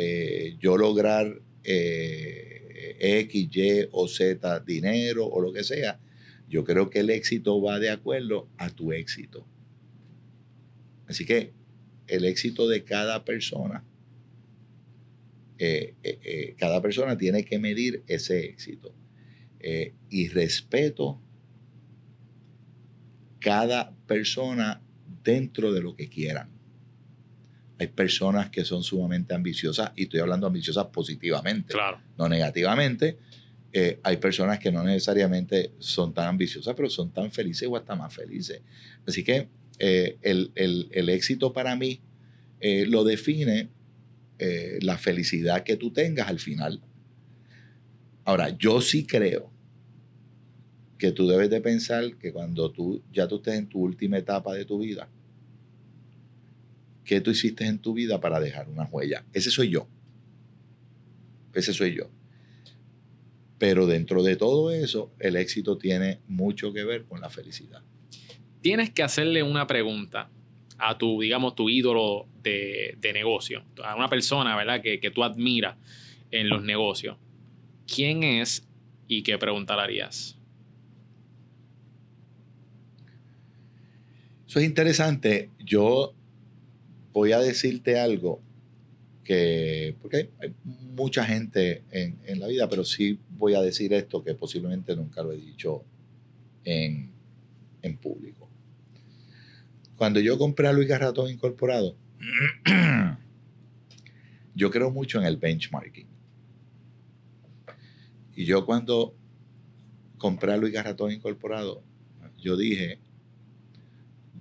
eh, 0.00 0.56
yo 0.60 0.76
lograr 0.76 1.42
eh, 1.64 2.96
X, 3.00 3.48
Y 3.50 3.88
o 3.90 4.06
Z 4.06 4.60
dinero 4.60 5.26
o 5.26 5.40
lo 5.40 5.52
que 5.52 5.64
sea, 5.64 5.98
yo 6.48 6.62
creo 6.62 6.88
que 6.88 7.00
el 7.00 7.10
éxito 7.10 7.60
va 7.60 7.80
de 7.80 7.90
acuerdo 7.90 8.48
a 8.58 8.70
tu 8.70 8.92
éxito. 8.92 9.44
Así 11.08 11.26
que 11.26 11.52
el 12.06 12.24
éxito 12.24 12.68
de 12.68 12.84
cada 12.84 13.24
persona, 13.24 13.84
eh, 15.58 16.54
cada 16.58 16.80
persona 16.80 17.18
tiene 17.18 17.44
que 17.44 17.58
medir 17.58 18.04
ese 18.06 18.44
éxito. 18.44 18.94
y 20.08 20.28
respeto 20.28 21.20
cada 23.40 23.90
persona 24.06 24.80
dentro 25.24 25.72
de 25.72 25.80
lo 25.80 25.96
que 25.96 26.08
quieran. 26.08 26.57
Hay 27.78 27.88
personas 27.88 28.50
que 28.50 28.64
son 28.64 28.82
sumamente 28.82 29.34
ambiciosas, 29.34 29.92
y 29.94 30.04
estoy 30.04 30.20
hablando 30.20 30.46
ambiciosas 30.46 30.86
positivamente, 30.86 31.72
claro. 31.72 32.00
no 32.16 32.28
negativamente. 32.28 33.18
Eh, 33.72 34.00
hay 34.02 34.16
personas 34.16 34.58
que 34.58 34.72
no 34.72 34.82
necesariamente 34.82 35.72
son 35.78 36.14
tan 36.14 36.26
ambiciosas, 36.26 36.74
pero 36.74 36.88
son 36.88 37.12
tan 37.12 37.30
felices 37.30 37.68
o 37.70 37.76
hasta 37.76 37.94
más 37.94 38.14
felices. 38.14 38.62
Así 39.06 39.22
que 39.22 39.48
eh, 39.78 40.16
el, 40.22 41.08
éxito 41.08 41.52
para 41.52 41.76
mí 41.76 42.00
eh, 42.60 42.86
lo 42.86 43.04
define 43.04 43.68
la 44.80 44.96
felicidad 44.96 45.64
que 45.64 45.76
tú 45.76 45.90
tengas 45.90 46.28
al 46.28 46.38
final. 46.38 46.80
Ahora, 48.24 48.56
yo 48.56 48.80
sí 48.80 49.04
creo 49.04 49.50
que 50.96 51.12
tú 51.12 51.26
debes 51.26 51.50
de 51.50 51.60
pensar 51.60 52.16
que 52.18 52.32
cuando 52.32 52.70
tú 52.70 53.02
ya 53.12 53.26
tú 53.26 53.36
estés 53.36 53.54
en 53.54 53.68
tu 53.68 53.80
última 53.80 54.18
etapa 54.18 54.54
de 54.54 54.64
tu 54.64 54.78
vida, 54.78 55.08
¿qué 57.08 57.22
tú 57.22 57.30
hiciste 57.30 57.64
en 57.64 57.78
tu 57.78 57.94
vida 57.94 58.20
para 58.20 58.38
dejar 58.38 58.68
una 58.68 58.84
huella? 58.84 59.24
Ese 59.32 59.50
soy 59.50 59.70
yo. 59.70 59.88
Ese 61.54 61.72
soy 61.72 61.96
yo. 61.96 62.10
Pero 63.56 63.86
dentro 63.86 64.22
de 64.22 64.36
todo 64.36 64.70
eso, 64.70 65.10
el 65.18 65.36
éxito 65.36 65.78
tiene 65.78 66.20
mucho 66.28 66.70
que 66.74 66.84
ver 66.84 67.06
con 67.06 67.22
la 67.22 67.30
felicidad. 67.30 67.82
Tienes 68.60 68.90
que 68.90 69.02
hacerle 69.02 69.42
una 69.42 69.66
pregunta 69.66 70.28
a 70.76 70.98
tu, 70.98 71.18
digamos, 71.22 71.54
tu 71.54 71.70
ídolo 71.70 72.28
de, 72.42 72.98
negocio, 73.14 73.64
a 73.82 73.96
una 73.96 74.10
persona, 74.10 74.54
¿verdad?, 74.54 74.82
que, 74.82 75.10
tú 75.10 75.24
admiras 75.24 75.76
en 76.30 76.50
los 76.50 76.62
negocios. 76.62 77.16
¿Quién 77.86 78.22
es 78.22 78.68
y 79.08 79.22
qué 79.22 79.38
pregunta 79.38 79.74
le 79.76 79.82
harías? 79.82 80.38
Eso 84.46 84.60
es 84.60 84.66
interesante. 84.66 85.50
Yo 85.58 86.14
voy 87.18 87.32
a 87.32 87.40
decirte 87.40 87.98
algo 87.98 88.40
que, 89.24 89.96
porque 90.00 90.30
hay, 90.40 90.54
mucha 90.64 91.24
gente 91.24 91.82
en, 91.90 92.38
la 92.38 92.46
vida, 92.46 92.68
pero 92.68 92.84
sí 92.84 93.18
voy 93.30 93.54
a 93.54 93.60
decir 93.60 93.92
esto 93.92 94.22
que 94.22 94.36
posiblemente 94.36 94.94
nunca 94.94 95.24
lo 95.24 95.32
he 95.32 95.36
dicho 95.36 95.84
en, 96.62 97.10
público. 98.00 98.48
Cuando 99.96 100.20
yo 100.20 100.38
compré 100.38 100.68
a 100.68 100.72
Luis 100.72 100.86
Garratón 100.86 101.28
Incorporado, 101.28 101.96
yo 104.54 104.70
creo 104.70 104.90
mucho 104.92 105.18
en 105.18 105.26
el 105.26 105.38
benchmarking. 105.38 106.06
Y 108.36 108.44
yo 108.44 108.64
cuando 108.64 109.16
compré 110.18 110.52
a 110.52 110.56
Luis 110.56 110.72
Garratón 110.72 111.10
Incorporado, 111.10 111.82
yo 112.36 112.56
dije, 112.56 113.00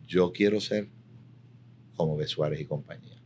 yo 0.05 0.32
quiero 0.32 0.61
ser 0.61 0.89
como 1.98 2.18
de 2.18 2.28
Suárez 2.28 2.62
y 2.62 2.66
compañía. 2.66 3.18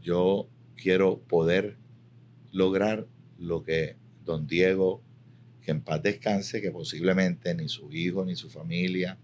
Yo 0.00 0.48
quiero 0.76 1.18
poder 1.18 1.76
lograr 2.52 3.06
lo 3.38 3.64
que 3.64 3.96
don 4.24 4.46
Diego, 4.46 5.02
que 5.60 5.72
en 5.72 5.82
paz 5.82 6.02
descanse, 6.02 6.62
que 6.62 6.70
posiblemente 6.70 7.54
ni 7.54 7.68
su 7.68 7.92
hijo, 7.92 8.24
ni 8.24 8.36
su 8.36 8.48
familia, 8.48 9.18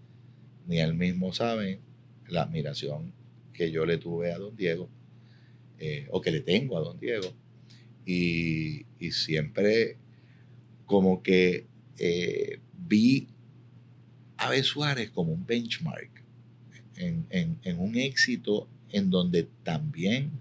ni 0.67 0.79
él 0.79 0.93
mismo 0.93 1.33
saben 1.33 1.79
la 2.27 2.43
admiración 2.43 3.13
que 3.53 3.71
yo 3.71 3.85
le 3.85 3.97
tuve 3.97 4.33
a 4.33 4.37
don 4.37 4.55
Diego, 4.55 4.89
eh, 5.79 6.07
o 6.11 6.21
que 6.21 6.31
le 6.31 6.41
tengo 6.41 6.77
a 6.77 6.81
don 6.81 6.99
Diego. 6.99 7.33
Y, 8.05 8.85
siempre 9.11 9.97
como 10.85 11.21
que 11.21 11.67
eh, 11.97 12.59
vi 12.87 13.27
a 14.37 14.49
B. 14.49 14.63
Suárez 14.63 15.11
como 15.11 15.33
un 15.33 15.45
benchmark 15.45 16.12
en, 16.97 17.79
un 17.79 17.95
éxito 17.97 18.67
en 18.91 19.09
donde 19.09 19.47
también 19.63 20.31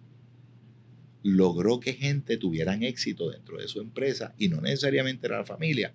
logró 1.22 1.80
que 1.80 1.94
gente 1.94 2.36
tuvieran 2.36 2.82
éxito 2.82 3.30
dentro 3.30 3.58
de 3.58 3.68
su 3.68 3.80
empresa 3.80 4.34
y 4.38 4.48
no 4.48 4.60
necesariamente 4.60 5.26
era 5.26 5.38
la 5.38 5.44
familia. 5.44 5.92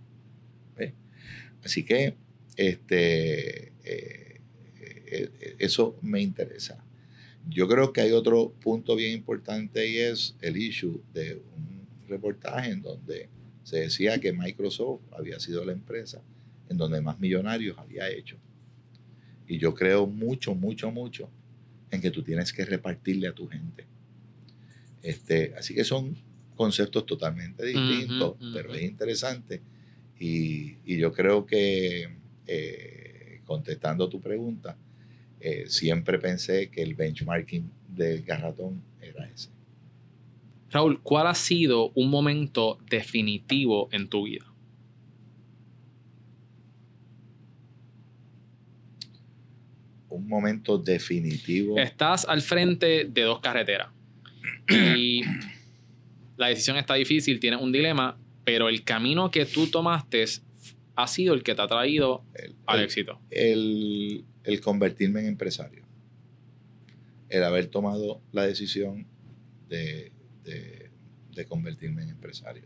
Así 1.64 1.84
que 1.84 2.14
este, 2.56 3.74
eh, 3.84 4.40
eh, 5.08 5.56
eso 5.60 5.98
me 6.02 6.22
interesa. 6.22 6.84
Yo 7.50 7.68
creo 7.68 7.92
que 7.94 8.02
hay 8.02 8.12
otro 8.12 8.52
punto 8.62 8.96
bien 8.96 9.14
importante 9.14 9.88
y 9.90 9.98
es 9.98 10.36
el 10.42 10.58
issue 10.58 11.02
de 11.14 11.36
un 11.36 11.88
reportaje 12.08 12.72
en 12.72 12.82
donde 12.82 13.30
se 13.64 13.80
decía 13.82 14.20
que 14.20 14.34
Microsoft 14.34 15.02
había 15.12 15.40
sido 15.40 15.66
la 15.66 15.74
empresa 15.74 16.22
en 16.70 16.78
donde 16.78 17.02
más 17.02 17.20
millonarios 17.20 17.78
había 17.78 18.10
hecho. 18.10 18.38
Y 19.48 19.58
yo 19.58 19.74
creo 19.74 20.08
mucho, 20.08 20.54
mucho, 20.56 20.92
mucho 20.92 21.30
en 21.92 22.02
que 22.02 22.12
tú 22.12 22.22
tienes 22.22 22.52
que 22.52 22.66
repartirle 22.66 23.28
a 23.28 23.34
tu 23.34 23.48
gente. 23.48 23.86
Este, 25.02 25.54
así 25.58 25.74
que 25.74 25.84
son 25.84 26.18
conceptos 26.56 27.06
totalmente 27.06 27.66
distintos, 27.66 28.36
pero 28.54 28.74
es 28.74 28.84
interesante. 28.84 29.62
Y, 30.20 30.98
yo 30.98 31.14
creo 31.14 31.46
que, 31.46 32.10
eh, 32.48 33.42
contestando 33.46 34.10
tu 34.10 34.20
pregunta, 34.20 34.76
eh, 35.40 35.66
siempre 35.68 36.18
pensé 36.18 36.70
que 36.70 36.82
el 36.82 36.96
benchmarking 36.96 37.70
del 37.88 38.24
garratón 38.24 38.82
era 39.02 39.30
ese. 39.30 39.50
Raúl, 40.72 41.00
¿cuál 41.02 41.28
ha 41.28 41.36
sido 41.36 41.92
un 41.96 42.10
momento 42.10 42.80
definitivo 42.90 43.88
en 43.92 44.10
tu 44.10 44.24
vida? 44.24 44.46
Un 50.18 50.28
momento 50.28 50.78
definitivo. 50.78 51.78
Estás 51.78 52.26
al 52.26 52.42
frente 52.42 53.06
de 53.06 53.22
dos 53.22 53.40
carreteras 53.40 53.90
y 54.70 55.22
la 56.38 56.48
decisión 56.48 56.78
está 56.78 56.96
difícil, 56.96 57.40
tienes 57.40 57.62
un 57.62 57.72
dilema, 57.72 58.18
pero 58.44 58.70
el 58.70 58.84
camino 58.84 59.32
que 59.32 59.46
tú 59.46 59.68
tomaste 59.68 60.26
ha 60.96 61.08
sido 61.08 61.34
el 61.34 61.44
que 61.44 61.56
te 61.56 61.62
ha 61.62 61.68
traído 61.68 62.24
al 62.66 62.82
éxito. 62.82 63.20
El, 63.30 64.26
convertirme 64.62 65.22
en 65.22 65.28
empresario. 65.28 65.84
El 67.30 67.44
haber 67.44 67.68
tomado 67.68 68.22
la 68.32 68.44
decisión 68.44 69.06
de, 69.70 70.12
convertirme 71.48 72.04
en 72.04 72.10
empresario. 72.10 72.64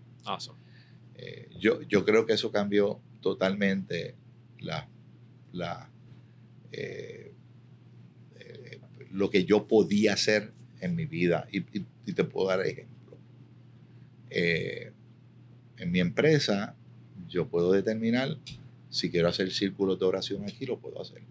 Eh, 1.15 1.49
yo, 1.59 1.81
yo 1.83 2.05
creo 2.05 2.25
que 2.25 2.33
eso 2.33 2.51
cambió 2.51 3.01
totalmente 3.21 4.15
la, 4.59 4.87
la 5.51 5.89
eh, 6.71 7.20
lo 9.13 9.29
que 9.29 9.45
yo 9.45 9.67
podía 9.67 10.13
hacer 10.13 10.51
en 10.79 10.95
mi 10.95 11.05
vida. 11.05 11.47
Y, 11.51 11.61
te 12.13 12.23
puedo 12.25 12.49
dar 12.49 12.59
ejemplo. 12.61 13.17
Eh, 14.29 14.91
en 15.77 15.91
mi 15.91 15.99
empresa, 15.99 16.75
yo 17.27 17.47
puedo 17.47 17.71
determinar 17.71 18.37
si 18.89 19.09
quiero 19.09 19.29
hacer 19.29 19.51
círculos 19.51 19.97
de 19.97 20.05
oración 20.05 20.43
aquí, 20.43 20.65
lo 20.65 20.77
puedo 20.77 21.01
hacer. 21.01 21.21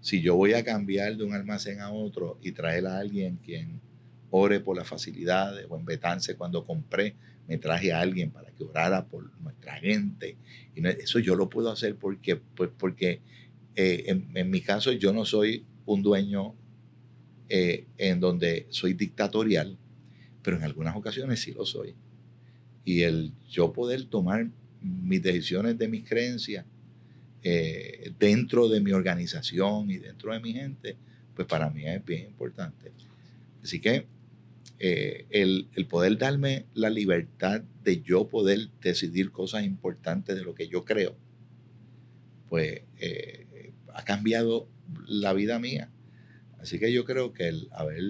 Si 0.00 0.20
yo 0.20 0.36
voy 0.36 0.52
a 0.52 0.62
cambiar 0.62 1.16
de 1.16 1.24
un 1.24 1.34
almacén 1.34 1.80
a 1.80 1.90
otro 1.90 2.38
y 2.42 2.52
traer 2.52 2.86
a 2.86 2.98
alguien 2.98 3.38
quien 3.42 3.80
ore 4.30 4.60
por 4.60 4.76
las 4.76 4.86
facilidades, 4.86 5.66
o 5.68 5.78
en 5.78 5.84
Betance 5.86 6.36
cuando 6.36 6.64
compré, 6.64 7.14
me 7.48 7.56
traje 7.58 7.92
a 7.92 8.00
alguien 8.00 8.30
para 8.30 8.50
que 8.50 8.64
orara 8.64 9.06
por 9.06 9.30
nuestra 9.40 9.76
gente. 9.76 10.36
Y 10.74 10.86
eso 10.86 11.18
yo 11.20 11.34
lo 11.34 11.48
puedo 11.48 11.70
hacer 11.70 11.96
porque, 11.96 12.36
pues 12.36 12.70
porque 12.76 13.20
eh, 13.74 14.04
en, 14.06 14.28
en, 14.34 14.50
mi 14.50 14.60
caso 14.60 14.92
yo 14.92 15.12
no 15.12 15.24
soy 15.24 15.64
un 15.86 16.02
dueño 16.02 16.54
eh, 17.48 17.86
en 17.96 18.18
donde 18.18 18.66
soy 18.70 18.94
dictatorial, 18.94 19.78
pero 20.42 20.56
en 20.56 20.64
algunas 20.64 20.96
ocasiones 20.96 21.40
sí 21.40 21.52
lo 21.52 21.64
soy. 21.64 21.94
Y 22.84 23.02
el 23.02 23.32
yo 23.48 23.72
poder 23.72 24.04
tomar 24.04 24.50
mis 24.82 25.22
decisiones 25.22 25.78
de 25.78 25.88
mis 25.88 26.06
creencias 26.06 26.64
eh, 27.42 28.12
dentro 28.18 28.68
de 28.68 28.80
mi 28.80 28.90
organización 28.92 29.90
y 29.90 29.98
dentro 29.98 30.32
de 30.32 30.40
mi 30.40 30.52
gente, 30.52 30.96
pues 31.34 31.46
para 31.46 31.70
mí 31.70 31.86
es 31.86 32.04
bien 32.04 32.26
importante. 32.26 32.90
Así 33.62 33.80
que 33.80 34.06
eh, 34.80 35.26
el, 35.30 35.68
el, 35.74 35.86
poder 35.86 36.18
darme 36.18 36.66
la 36.74 36.90
libertad 36.90 37.62
de 37.84 38.02
yo 38.02 38.28
poder 38.28 38.70
decidir 38.82 39.30
cosas 39.30 39.64
importantes 39.64 40.36
de 40.36 40.42
lo 40.42 40.54
que 40.54 40.68
yo 40.68 40.84
creo, 40.84 41.16
pues 42.48 42.82
ha 43.94 44.04
cambiado 44.04 44.68
la 45.06 45.32
vida 45.32 45.58
mía. 45.58 45.90
Así 46.60 46.78
que 46.78 46.92
yo 46.92 47.04
creo 47.04 47.32
que 47.32 47.48
el 47.48 47.68
haber 47.72 48.02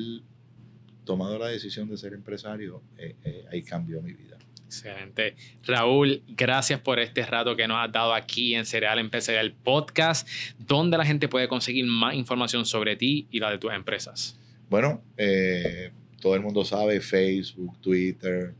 tomado 1.04 1.38
la 1.38 1.48
decisión 1.48 1.88
de 1.88 1.96
ser 1.96 2.12
empresario, 2.12 2.82
eh, 2.98 3.16
eh, 3.24 3.44
ahí 3.50 3.62
cambió 3.62 4.02
mi 4.02 4.12
vida. 4.12 4.38
Excelente. 4.66 5.36
Raúl, 5.64 6.22
gracias 6.26 6.80
por 6.80 6.98
este 6.98 7.24
rato 7.24 7.54
que 7.54 7.68
nos 7.68 7.78
has 7.78 7.92
dado 7.92 8.12
aquí 8.12 8.54
en 8.54 8.66
Cereal 8.66 8.98
Empresarial 8.98 9.52
Podcast, 9.52 10.28
donde 10.58 10.98
la 10.98 11.06
gente 11.06 11.28
puede 11.28 11.48
conseguir 11.48 11.86
más 11.86 12.14
información 12.14 12.66
sobre 12.66 12.96
ti 12.96 13.28
y 13.30 13.38
la 13.38 13.50
de 13.50 13.58
tus 13.58 13.72
empresas. 13.72 14.38
Bueno, 14.68 15.04
eh, 15.16 15.92
todo 16.20 16.34
el 16.34 16.42
mundo 16.42 16.64
sabe, 16.64 17.00
Facebook, 17.00 17.80
Twitter, 17.80 18.54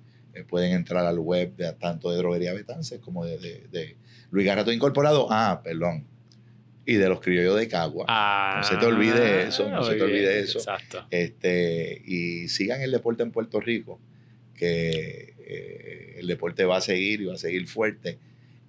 pueden 0.49 0.73
entrar 0.73 1.05
al 1.05 1.19
web 1.19 1.57
de 1.57 1.73
tanto 1.73 2.11
de 2.11 2.19
Droguería 2.19 2.53
Betance 2.53 3.01
como 3.01 3.25
de, 3.25 3.39
de, 3.39 3.67
de 3.73 3.97
Luis 4.31 4.47
Garrato 4.47 4.71
Incorporado. 4.71 5.27
Ah, 5.31 5.61
perdón, 5.65 6.07
y 6.87 6.95
de 6.95 7.09
los 7.09 7.21
criollos 7.21 7.59
de 7.59 7.67
Cagua. 7.67 8.07
no 8.57 8.63
se 8.63 8.77
te 8.77 8.87
olvide 8.87 9.43
ah, 9.43 9.43
eso, 9.43 9.69
no 9.69 9.83
se 9.83 9.97
te 9.97 10.03
olvide 10.03 10.39
eso. 10.39 10.59
Exacto. 10.59 11.05
Este, 11.11 12.01
y 12.05 12.49
sigan 12.49 12.81
el 12.81 12.93
deporte 12.93 13.25
en 13.25 13.33
Puerto 13.33 13.61
Rico, 13.61 14.01
que 14.55 15.35
eh, 15.41 16.15
el 16.19 16.29
deporte 16.29 16.65
va 16.65 16.77
a 16.77 16.81
seguir 16.81 17.21
y 17.21 17.25
va 17.25 17.35
a 17.35 17.39
seguir 17.39 17.67
fuerte. 17.67 18.19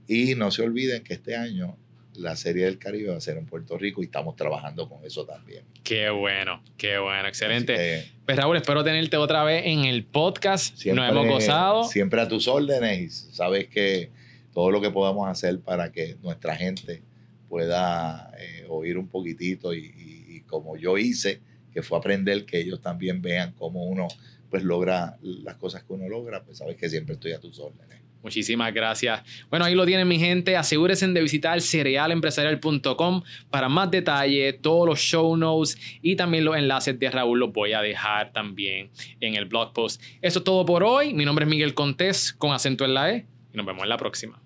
Y 0.07 0.33
no 0.33 0.49
se 0.49 0.63
olviden 0.63 1.03
que 1.03 1.13
este 1.13 1.35
año 1.35 1.77
la 2.15 2.35
Serie 2.35 2.65
del 2.65 2.79
Caribe 2.79 3.11
va 3.11 3.17
a 3.17 3.21
ser 3.21 3.37
en 3.37 3.45
Puerto 3.45 3.77
Rico 3.77 4.01
y 4.01 4.05
estamos 4.05 4.35
trabajando 4.35 4.89
con 4.89 5.05
eso 5.05 5.23
también. 5.23 5.63
Qué 5.83 6.09
bueno, 6.09 6.63
qué 6.75 6.97
bueno, 6.97 7.27
excelente. 7.27 8.11
pues 8.25 8.35
Raúl, 8.35 8.57
espero 8.57 8.83
tenerte 8.83 9.17
otra 9.17 9.43
vez 9.43 9.63
en 9.65 9.85
el 9.85 10.03
podcast. 10.03 10.75
Siempre, 10.75 11.03
Nos 11.03 11.11
hemos 11.11 11.27
gozado. 11.27 11.83
Siempre 11.83 12.19
a 12.19 12.27
tus 12.27 12.47
órdenes 12.47 12.99
y 12.99 13.33
sabes 13.35 13.67
que 13.67 14.09
todo 14.53 14.71
lo 14.71 14.81
que 14.81 14.89
podamos 14.89 15.27
hacer 15.27 15.59
para 15.59 15.91
que 15.91 16.15
nuestra 16.23 16.55
gente 16.55 17.03
pueda 17.47 18.31
eh, 18.39 18.65
oír 18.69 18.97
un 18.97 19.07
poquitito 19.07 19.73
y, 19.73 20.43
como 20.47 20.77
yo 20.77 20.97
hice, 20.97 21.41
que 21.73 21.81
fue 21.81 21.97
aprender 21.97 22.45
que 22.45 22.59
ellos 22.59 22.81
también 22.81 23.21
vean 23.21 23.51
cómo 23.53 23.83
uno 23.83 24.07
pues 24.49 24.63
logra 24.63 25.17
las 25.21 25.55
cosas 25.57 25.83
que 25.83 25.91
uno 25.91 26.07
logra, 26.07 26.41
pues 26.43 26.59
sabes 26.59 26.77
que 26.77 26.87
siempre 26.87 27.15
estoy 27.15 27.33
a 27.33 27.39
tus 27.39 27.59
órdenes. 27.59 27.97
Muchísimas 28.23 28.73
gracias. 28.73 29.21
Bueno, 29.49 29.65
ahí 29.65 29.75
lo 29.75 29.85
tienen 29.85 30.07
mi 30.07 30.19
gente. 30.19 30.57
Asegúrense 30.57 31.07
de 31.07 31.21
visitar 31.21 31.61
cerealempresarial.com 31.61 33.23
para 33.49 33.69
más 33.69 33.91
detalles, 33.91 34.61
todos 34.61 34.87
los 34.87 34.99
show 34.99 35.37
notes 35.37 35.77
y 36.01 36.15
también 36.15 36.43
los 36.43 36.57
enlaces 36.57 36.97
de 36.99 37.09
Raúl 37.11 37.39
los 37.39 37.53
voy 37.53 37.73
a 37.73 37.81
dejar 37.81 38.33
también 38.33 38.89
en 39.19 39.35
el 39.35 39.45
blog 39.45 39.73
post. 39.73 40.01
Eso 40.21 40.39
es 40.39 40.45
todo 40.45 40.65
por 40.65 40.83
hoy. 40.83 41.13
Mi 41.13 41.25
nombre 41.25 41.45
es 41.45 41.49
Miguel 41.49 41.73
Contés 41.73 42.33
con 42.33 42.51
acento 42.51 42.85
en 42.85 42.93
la 42.93 43.11
E 43.11 43.25
y 43.53 43.57
nos 43.57 43.65
vemos 43.65 43.83
en 43.83 43.89
la 43.89 43.97
próxima. 43.97 44.41